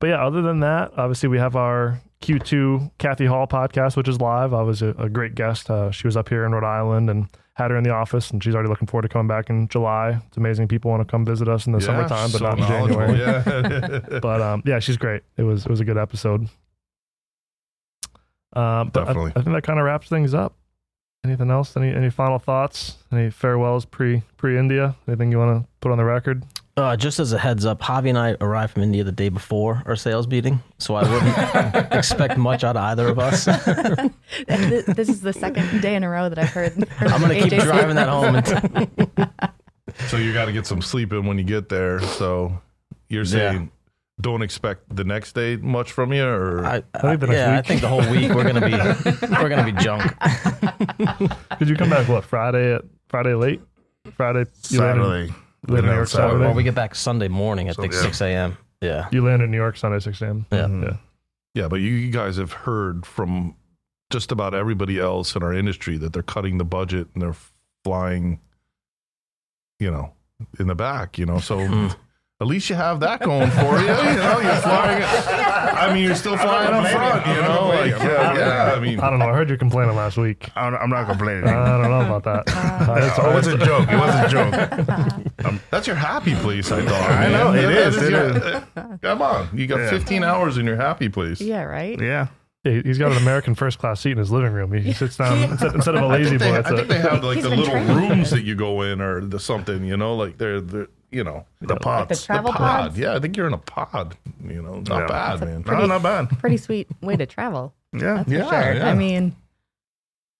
but 0.00 0.08
yeah, 0.08 0.24
other 0.26 0.42
than 0.42 0.60
that, 0.60 0.92
obviously 0.96 1.28
we 1.28 1.38
have 1.38 1.54
our 1.56 2.00
Q2 2.24 2.92
Kathy 2.98 3.26
Hall 3.26 3.46
podcast, 3.46 3.96
which 3.96 4.08
is 4.08 4.20
live. 4.20 4.54
I 4.54 4.62
was 4.62 4.82
a, 4.82 4.88
a 4.98 5.08
great 5.08 5.34
guest. 5.34 5.70
Uh, 5.70 5.90
she 5.90 6.06
was 6.06 6.16
up 6.16 6.28
here 6.28 6.44
in 6.44 6.52
Rhode 6.52 6.64
Island 6.64 7.10
and 7.10 7.28
had 7.54 7.70
her 7.70 7.76
in 7.76 7.84
the 7.84 7.90
office, 7.90 8.30
and 8.30 8.42
she's 8.42 8.54
already 8.54 8.68
looking 8.68 8.88
forward 8.88 9.02
to 9.02 9.08
coming 9.08 9.28
back 9.28 9.48
in 9.50 9.68
July. 9.68 10.18
It's 10.26 10.36
amazing 10.36 10.66
people 10.68 10.90
want 10.90 11.06
to 11.06 11.10
come 11.10 11.24
visit 11.24 11.48
us 11.48 11.66
in 11.66 11.72
the 11.72 11.78
Yeah, 11.78 11.86
summertime, 11.86 12.30
but 12.32 12.38
so 12.38 12.44
not 12.44 12.58
in 12.58 12.66
January. 12.66 13.18
yeah 13.18 14.18
But 14.20 14.40
um, 14.40 14.62
yeah, 14.66 14.78
she's 14.80 14.96
great. 14.96 15.22
It 15.36 15.42
was 15.42 15.64
it 15.66 15.70
was 15.70 15.80
a 15.80 15.84
good 15.84 15.98
episode. 15.98 16.48
Um, 18.56 18.88
but 18.90 19.02
I, 19.02 19.04
Definitely. 19.06 19.32
I 19.36 19.42
think 19.42 19.54
that 19.56 19.62
kind 19.64 19.78
of 19.78 19.84
wraps 19.84 20.08
things 20.08 20.32
up. 20.34 20.54
Anything 21.24 21.50
else? 21.50 21.76
Any 21.76 21.92
any 21.94 22.10
final 22.10 22.38
thoughts? 22.38 22.96
Any 23.12 23.30
farewells 23.30 23.84
pre 23.84 24.22
pre 24.36 24.58
India? 24.58 24.94
Anything 25.08 25.30
you 25.32 25.38
want 25.38 25.62
to 25.62 25.68
put 25.80 25.90
on 25.92 25.98
the 25.98 26.04
record? 26.04 26.44
Uh, 26.76 26.96
just 26.96 27.20
as 27.20 27.32
a 27.32 27.38
heads 27.38 27.64
up, 27.64 27.80
Javi 27.80 28.08
and 28.08 28.18
I 28.18 28.36
arrived 28.40 28.72
from 28.72 28.82
India 28.82 29.04
the 29.04 29.12
day 29.12 29.28
before 29.28 29.80
our 29.86 29.94
sales 29.94 30.26
meeting, 30.26 30.60
so 30.78 30.96
I 30.96 31.08
wouldn't 31.08 31.92
expect 31.92 32.36
much 32.36 32.64
out 32.64 32.76
of 32.76 32.82
either 32.82 33.06
of 33.06 33.18
us. 33.20 33.46
I'm 33.48 34.12
this 34.48 35.08
is 35.08 35.20
the 35.20 35.32
second 35.32 35.80
day 35.80 35.94
in 35.94 36.02
a 36.02 36.10
row 36.10 36.28
that 36.28 36.36
I've 36.36 36.48
heard. 36.48 36.72
heard 36.88 37.12
I'm 37.12 37.20
gonna 37.20 37.34
keep 37.34 37.52
AJ 37.52 37.62
driving 37.62 37.94
that 37.94 38.08
home. 38.08 38.34
And 38.34 39.30
so 40.08 40.16
you 40.16 40.32
got 40.32 40.46
to 40.46 40.52
get 40.52 40.66
some 40.66 40.82
sleep 40.82 41.12
in 41.12 41.26
when 41.26 41.38
you 41.38 41.44
get 41.44 41.68
there 41.68 42.00
so 42.00 42.60
you're 43.08 43.24
saying 43.24 43.70
don't 44.20 44.42
expect 44.42 44.96
the 44.96 45.04
next 45.04 45.34
day 45.34 45.54
much 45.56 45.92
from 45.92 46.12
you 46.12 46.24
or 46.24 46.64
I, 46.64 46.82
I 46.94 47.00
think 47.00 47.20
the 47.20 47.26
next 47.28 47.38
yeah, 47.38 47.58
I 47.58 47.62
think 47.62 47.82
the 47.82 47.88
whole 47.88 48.10
week 48.10 48.34
we're 48.34 48.44
gonna 48.44 48.66
be 48.66 48.72
we're 49.40 49.48
gonna 49.48 49.72
be 49.72 49.80
junk. 49.80 50.02
Did 51.60 51.68
you 51.68 51.76
come 51.76 51.90
back 51.90 52.08
what 52.08 52.24
Friday 52.24 52.74
at 52.74 52.82
Friday 53.08 53.34
late? 53.34 53.60
Friday 54.16 54.46
you 54.70 54.80
landed, 54.80 55.34
Saturday. 55.66 55.72
you 55.72 55.78
in 55.78 55.84
New 55.86 55.94
York 55.96 56.08
Saturday. 56.08 56.28
Saturday. 56.28 56.44
Well, 56.46 56.54
we 56.54 56.62
get 56.62 56.74
back 56.74 56.94
Sunday 56.94 57.28
morning. 57.28 57.68
I 57.70 57.72
think 57.72 57.92
yeah. 57.92 58.00
six 58.02 58.20
a.m. 58.20 58.56
Yeah, 58.80 59.08
You 59.12 59.24
landed 59.24 59.44
in 59.46 59.50
New 59.50 59.56
York 59.56 59.76
Sunday 59.76 59.98
six 59.98 60.20
a.m. 60.20 60.46
yeah. 60.52 60.66
Yeah. 60.68 60.96
Yeah, 61.54 61.68
but 61.68 61.76
you, 61.76 61.90
you 61.92 62.10
guys 62.10 62.36
have 62.36 62.52
heard 62.52 63.06
from 63.06 63.54
just 64.10 64.32
about 64.32 64.54
everybody 64.54 64.98
else 64.98 65.34
in 65.36 65.42
our 65.42 65.54
industry 65.54 65.96
that 65.98 66.12
they're 66.12 66.22
cutting 66.22 66.58
the 66.58 66.64
budget 66.64 67.06
and 67.14 67.22
they're 67.22 67.36
flying, 67.84 68.40
you 69.78 69.90
know, 69.90 70.12
in 70.58 70.66
the 70.66 70.74
back, 70.74 71.16
you 71.16 71.24
know. 71.26 71.38
So 71.38 71.58
Mm. 71.58 71.96
At 72.40 72.48
least 72.48 72.68
you 72.68 72.74
have 72.74 72.98
that 73.00 73.20
going 73.20 73.48
for 73.52 73.78
you. 73.78 73.86
You 73.86 73.86
know, 73.86 74.40
you're 74.40 74.56
flying. 74.56 75.02
I 75.06 75.94
mean, 75.94 76.02
you're 76.02 76.16
still 76.16 76.36
flying 76.36 76.74
up 76.74 76.86
front, 76.90 77.26
you 77.28 77.34
know. 77.42 77.68
Like, 77.68 77.90
yeah, 77.90 78.36
yeah. 78.36 78.74
I 78.76 78.80
mean, 78.80 78.98
I 78.98 79.08
don't 79.08 79.20
know. 79.20 79.28
I 79.28 79.32
heard 79.34 79.48
you 79.50 79.56
complaining 79.56 79.94
last 79.94 80.16
week. 80.16 80.48
I'm, 80.56 80.74
I'm 80.74 80.90
not 80.90 81.06
complaining. 81.08 81.46
I 81.46 81.80
don't 81.80 81.90
know 81.90 82.00
about 82.16 82.24
that. 82.24 82.54
Uh, 82.84 82.96
it's- 82.96 83.18
it 83.18 83.34
was 83.34 83.46
a 83.46 83.56
joke. 83.58 83.88
It 83.88 83.96
was 83.96 84.14
a 84.14 84.28
joke. 84.28 85.60
that's 85.70 85.86
your 85.86 85.94
happy 85.96 86.34
place, 86.34 86.70
I 86.72 86.84
thought. 86.84 87.10
I 87.10 87.28
man. 87.28 87.32
know, 87.32 87.52
it 87.52 87.62
That 87.62 87.86
is, 87.88 87.96
is 87.96 88.02
it 88.02 88.10
your- 88.10 88.98
Come 89.00 89.22
on, 89.22 89.48
you 89.56 89.66
got 89.68 89.78
Yeah. 89.78 89.90
15 89.90 90.24
hours 90.24 90.58
in 90.58 90.66
your 90.66 90.76
happy 90.76 91.08
place. 91.08 91.40
Yeah, 91.40 91.62
right. 91.62 91.98
Yeah. 92.00 92.26
Yeah, 92.64 92.80
he's 92.82 92.98
got 92.98 93.12
an 93.12 93.18
American 93.18 93.54
first 93.54 93.78
class 93.78 94.00
seat 94.00 94.12
in 94.12 94.18
his 94.18 94.30
living 94.30 94.52
room. 94.52 94.72
He 94.72 94.92
sits 94.92 95.16
down 95.16 95.38
instead, 95.50 95.74
instead 95.74 95.94
of 95.94 96.02
a 96.02 96.06
lazy 96.08 96.36
boy. 96.38 96.46
I 96.46 96.58
It's 96.60 96.68
think 96.70 96.88
they 96.88 96.96
a, 96.96 97.02
have 97.10 97.22
like 97.22 97.34
He's 97.36 97.44
the 97.44 97.50
little 97.50 97.66
trained. 97.66 97.88
rooms 97.90 98.30
that 98.30 98.42
you 98.42 98.54
go 98.54 98.82
in 98.82 99.00
or 99.00 99.20
the 99.24 99.38
something, 99.38 99.84
you 99.84 99.96
know, 99.96 100.16
like 100.16 100.38
they're, 100.38 100.60
they're 100.60 100.88
you 101.14 101.24
know, 101.24 101.46
The 101.60 101.74
Like 101.84 102.08
the 102.08 102.16
travel 102.16 102.52
the 102.52 102.58
pod. 102.58 102.80
pods. 102.88 102.98
Yeah, 102.98 103.14
I 103.14 103.20
think 103.20 103.36
you're 103.36 103.46
in 103.46 103.52
a 103.54 103.58
pod. 103.58 104.16
You 104.46 104.60
know, 104.62 104.80
not 104.80 105.00
Yeah. 105.02 105.06
bad, 105.06 105.40
man. 105.40 105.62
pretty- 105.62 105.82
no, 105.82 105.86
not 105.86 106.02
bad. 106.02 106.28
Pretty 106.40 106.56
sweet 106.56 106.88
way 107.00 107.16
to 107.16 107.26
travel. 107.26 107.72
Yeah. 107.94 108.24
That's 108.26 108.28
Yeah, 108.28 108.50
sure. 108.50 108.74
yeah. 108.74 108.90
I 108.90 108.94
mean, 108.94 109.36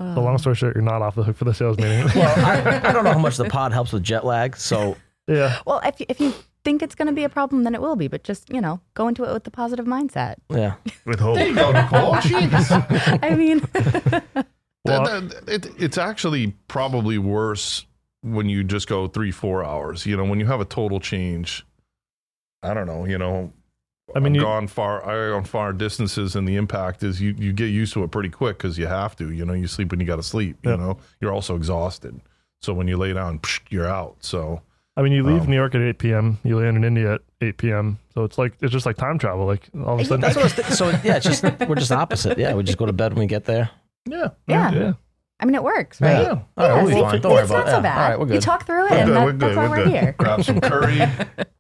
the 0.00 0.20
long 0.20 0.36
story 0.38 0.56
short, 0.56 0.74
you're 0.74 0.82
not 0.82 1.02
off 1.02 1.14
the 1.14 1.22
hook 1.22 1.36
for 1.36 1.44
the 1.44 1.54
sales 1.54 1.78
meeting. 1.78 2.04
Well, 2.14 2.44
I, 2.46 2.88
I 2.88 2.92
don't 2.92 3.04
know 3.04 3.12
how 3.12 3.18
much 3.18 3.36
the 3.36 3.44
pod 3.44 3.72
helps 3.72 3.92
with 3.92 4.02
jet 4.02 4.24
lag. 4.24 4.56
So 4.56 4.96
yeah. 5.28 5.58
well, 5.64 5.80
if 5.84 6.00
you, 6.00 6.06
if 6.08 6.20
you 6.20 6.34
think 6.64 6.82
it's 6.82 6.94
going 6.96 7.06
to 7.06 7.12
be 7.14 7.22
a 7.24 7.28
problem, 7.28 7.62
then 7.62 7.74
it 7.76 7.80
will 7.80 7.94
be. 7.94 8.08
But 8.08 8.24
just 8.24 8.50
you 8.52 8.60
know, 8.60 8.80
go 8.94 9.06
into 9.06 9.22
it 9.24 9.32
with 9.32 9.44
the 9.44 9.50
positive 9.52 9.86
mindset. 9.86 10.34
yeah, 10.50 10.74
With 11.06 11.20
hope. 11.20 11.36
There 11.36 11.46
you 11.48 11.54
go, 11.54 11.70
Nicole. 11.70 12.14
Jeez. 12.16 13.20
I 13.22 13.34
mean, 13.36 13.60
Well- 14.84 15.04
That- 15.04 15.46
that- 15.46 15.48
it, 15.66 15.72
it's 15.78 15.96
actually 15.98 16.54
probably 16.68 17.16
worse 17.18 17.86
when 18.24 18.48
you 18.48 18.64
just 18.64 18.88
go 18.88 19.06
three, 19.06 19.30
four 19.30 19.62
hours. 19.64 20.06
You 20.06 20.16
know, 20.16 20.24
when 20.24 20.40
you 20.40 20.46
have 20.46 20.60
a 20.60 20.64
total 20.64 20.98
change. 20.98 21.64
I 22.62 22.72
don't 22.72 22.86
know. 22.86 23.04
You 23.04 23.18
know, 23.18 23.52
I 24.16 24.18
mean, 24.20 24.32
I've 24.32 24.36
you- 24.36 24.40
gone 24.42 24.66
far. 24.68 25.04
I 25.06 25.30
gone 25.32 25.44
far 25.44 25.72
distances, 25.72 26.34
and 26.34 26.48
the 26.48 26.56
impact 26.56 27.02
is 27.02 27.20
you 27.20 27.34
you 27.38 27.52
get 27.52 27.66
used 27.66 27.92
to 27.94 28.02
it 28.04 28.10
pretty 28.10 28.30
quick 28.30 28.56
because 28.58 28.78
you 28.78 28.86
have 28.86 29.14
to. 29.16 29.30
You 29.30 29.44
know, 29.44 29.52
you 29.52 29.66
sleep 29.66 29.90
when 29.90 30.00
you 30.00 30.06
got 30.06 30.16
to 30.16 30.22
sleep. 30.22 30.56
You 30.62 30.70
Yeah. 30.70 30.76
know, 30.76 30.98
you're 31.20 31.32
also 31.32 31.56
exhausted. 31.56 32.20
So 32.62 32.72
when 32.72 32.88
you 32.88 32.96
lay 32.96 33.12
down, 33.12 33.40
psh, 33.40 33.60
you're 33.68 33.86
out. 33.88 34.16
So 34.20 34.62
I 34.96 35.02
mean, 35.02 35.12
you 35.12 35.22
leave 35.24 35.42
Um, 35.42 35.50
New 35.50 35.56
York 35.56 35.74
at 35.74 35.82
8 35.82 35.98
p.m. 35.98 36.38
You 36.44 36.58
land 36.58 36.76
in 36.78 36.84
India 36.84 37.14
at 37.14 37.20
8 37.42 37.56
p.m. 37.58 37.98
So 38.14 38.24
it's 38.24 38.38
like 38.38 38.54
it's 38.62 38.72
just 38.72 38.86
like 38.86 38.96
time 38.96 39.18
travel. 39.18 39.44
Like 39.44 39.68
all 39.84 39.94
of 39.94 40.00
a 40.00 40.04
sudden, 40.06 40.20
that's 40.22 40.36
what 40.36 40.42
I 40.42 40.44
was 40.44 40.54
th- 40.54 40.68
so 40.68 40.88
yeah. 41.04 41.16
It's 41.16 41.26
just 41.26 41.42
we're 41.68 41.74
just 41.74 41.92
opposite. 41.92 42.38
Yeah, 42.38 42.54
we 42.54 42.62
just 42.62 42.78
go 42.78 42.86
to 42.86 42.92
bed 42.94 43.12
when 43.12 43.20
we 43.20 43.26
get 43.26 43.44
there. 43.44 43.68
yeah, 44.08 44.28
yeah. 44.46 44.72
yeah. 44.72 44.92
I 45.44 45.46
mean, 45.46 45.56
it 45.56 45.62
works, 45.62 46.00
right? 46.00 46.22
yeah. 46.22 46.38
All 46.56 46.68
right, 46.70 46.82
we'll 46.82 46.94
be 46.94 47.00
fine. 47.02 47.20
Don't 47.20 47.32
worry 47.32 47.42
it's 47.42 47.50
about 47.50 47.66
not 47.66 47.68
it. 47.68 47.70
so 47.72 47.76
Yeah. 47.76 47.82
bad. 47.82 47.98
All 48.02 48.08
right, 48.08 48.18
we're 48.28 48.34
You 48.34 48.40
talk 48.40 48.64
through 48.64 48.86
it, 48.86 48.90
We're 48.92 48.96
and 48.96 49.06
good, 49.08 49.14
that, 49.16 49.24
we're 49.26 49.32
that's 49.32 49.40
good, 49.44 49.56
why 49.58 49.68
we're 49.68 49.76
we're 49.76 49.84
good. 49.84 49.92
here. 49.92 50.14
grab 50.18 50.42
some 50.42 50.60
curry, 50.62 50.96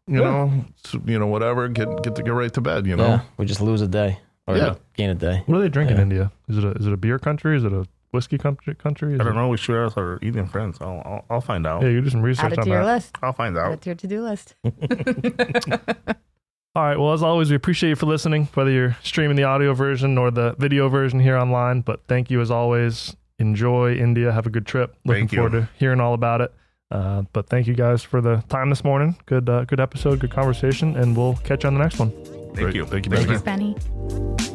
you 0.06 0.20
know, 0.24 0.64
s- 0.86 0.96
you 1.04 1.18
know, 1.18 1.26
whatever. 1.26 1.68
Get 1.68 2.02
get 2.02 2.14
to 2.16 2.22
get 2.22 2.32
right 2.32 2.50
to 2.54 2.62
bed. 2.62 2.86
You 2.86 2.96
know, 2.96 3.06
Yeah, 3.06 3.20
we 3.36 3.44
just 3.44 3.60
lose 3.60 3.82
a 3.82 3.86
day 3.88 4.18
or 4.46 4.56
Yeah. 4.56 4.74
gain 4.94 5.10
a 5.10 5.14
day. 5.14 5.42
What 5.44 5.56
do 5.56 5.60
they 5.60 5.68
drink 5.68 5.90
in 5.90 5.96
Yeah. 5.98 6.02
India? 6.02 6.32
Is 6.48 6.56
it 6.56 6.64
a 6.64 6.70
is 6.70 6.86
it 6.86 6.92
a 6.94 6.96
beer 6.96 7.18
country? 7.18 7.58
Is 7.58 7.64
it 7.64 7.74
a 7.74 7.84
whiskey 8.12 8.38
country? 8.38 8.74
Country? 8.74 9.12
Is 9.14 9.20
I 9.20 9.24
don't 9.24 9.34
it- 9.34 9.36
know. 9.36 9.48
We 9.48 9.58
should 9.58 9.76
ask 9.84 9.98
our 9.98 10.18
Indian 10.22 10.46
friends. 10.46 10.78
I'll, 10.80 11.02
I'll, 11.04 11.24
I'll 11.28 11.40
find 11.42 11.66
out. 11.66 11.82
Yeah, 11.82 11.88
you 11.90 12.00
do 12.00 12.08
some 12.08 12.22
research 12.22 12.46
Add 12.46 12.52
it 12.54 12.58
on 12.60 12.64
to 12.64 12.70
your 12.70 12.84
that. 12.86 12.94
list. 12.94 13.16
I'll 13.22 13.32
find 13.34 13.54
Add 13.58 13.60
out. 13.66 13.72
it 13.74 13.80
to 13.82 13.88
your 13.90 13.96
to-do 13.96 14.22
list. 14.22 14.54
All 16.76 16.82
right. 16.82 16.98
Well, 16.98 17.12
as 17.12 17.22
always, 17.22 17.50
we 17.50 17.56
appreciate 17.56 17.90
you 17.90 17.96
for 17.96 18.06
listening, 18.06 18.48
whether 18.54 18.70
you're 18.70 18.96
streaming 19.02 19.36
the 19.36 19.44
audio 19.44 19.74
version 19.74 20.18
or 20.18 20.32
the 20.32 20.54
video 20.58 20.88
version 20.88 21.20
here 21.20 21.36
online. 21.36 21.82
But 21.82 22.00
thank 22.08 22.30
you 22.32 22.40
as 22.40 22.50
always. 22.50 23.14
Enjoy 23.38 23.94
India. 23.94 24.32
Have 24.32 24.46
a 24.46 24.50
good 24.50 24.66
trip. 24.66 24.94
Looking 25.04 25.22
Thank 25.22 25.32
you. 25.32 25.38
forward 25.38 25.52
to 25.52 25.68
hearing 25.78 26.00
all 26.00 26.14
about 26.14 26.40
it. 26.40 26.54
Uh, 26.90 27.22
but 27.32 27.48
thank 27.48 27.66
you 27.66 27.74
guys 27.74 28.02
for 28.02 28.20
the 28.20 28.44
time 28.48 28.70
this 28.70 28.84
morning. 28.84 29.16
Good, 29.26 29.48
uh, 29.48 29.64
good 29.64 29.80
episode, 29.80 30.20
good 30.20 30.30
conversation, 30.30 30.96
and 30.96 31.16
we'll 31.16 31.34
catch 31.36 31.64
you 31.64 31.68
on 31.68 31.74
the 31.74 31.80
next 31.80 31.98
one. 31.98 32.10
Thank 32.54 32.74
you. 32.74 32.86
Thank 32.86 33.06
you. 33.06 33.12
Thanks, 33.12 33.42
Benny. 33.42 33.74
Benny. 33.74 34.50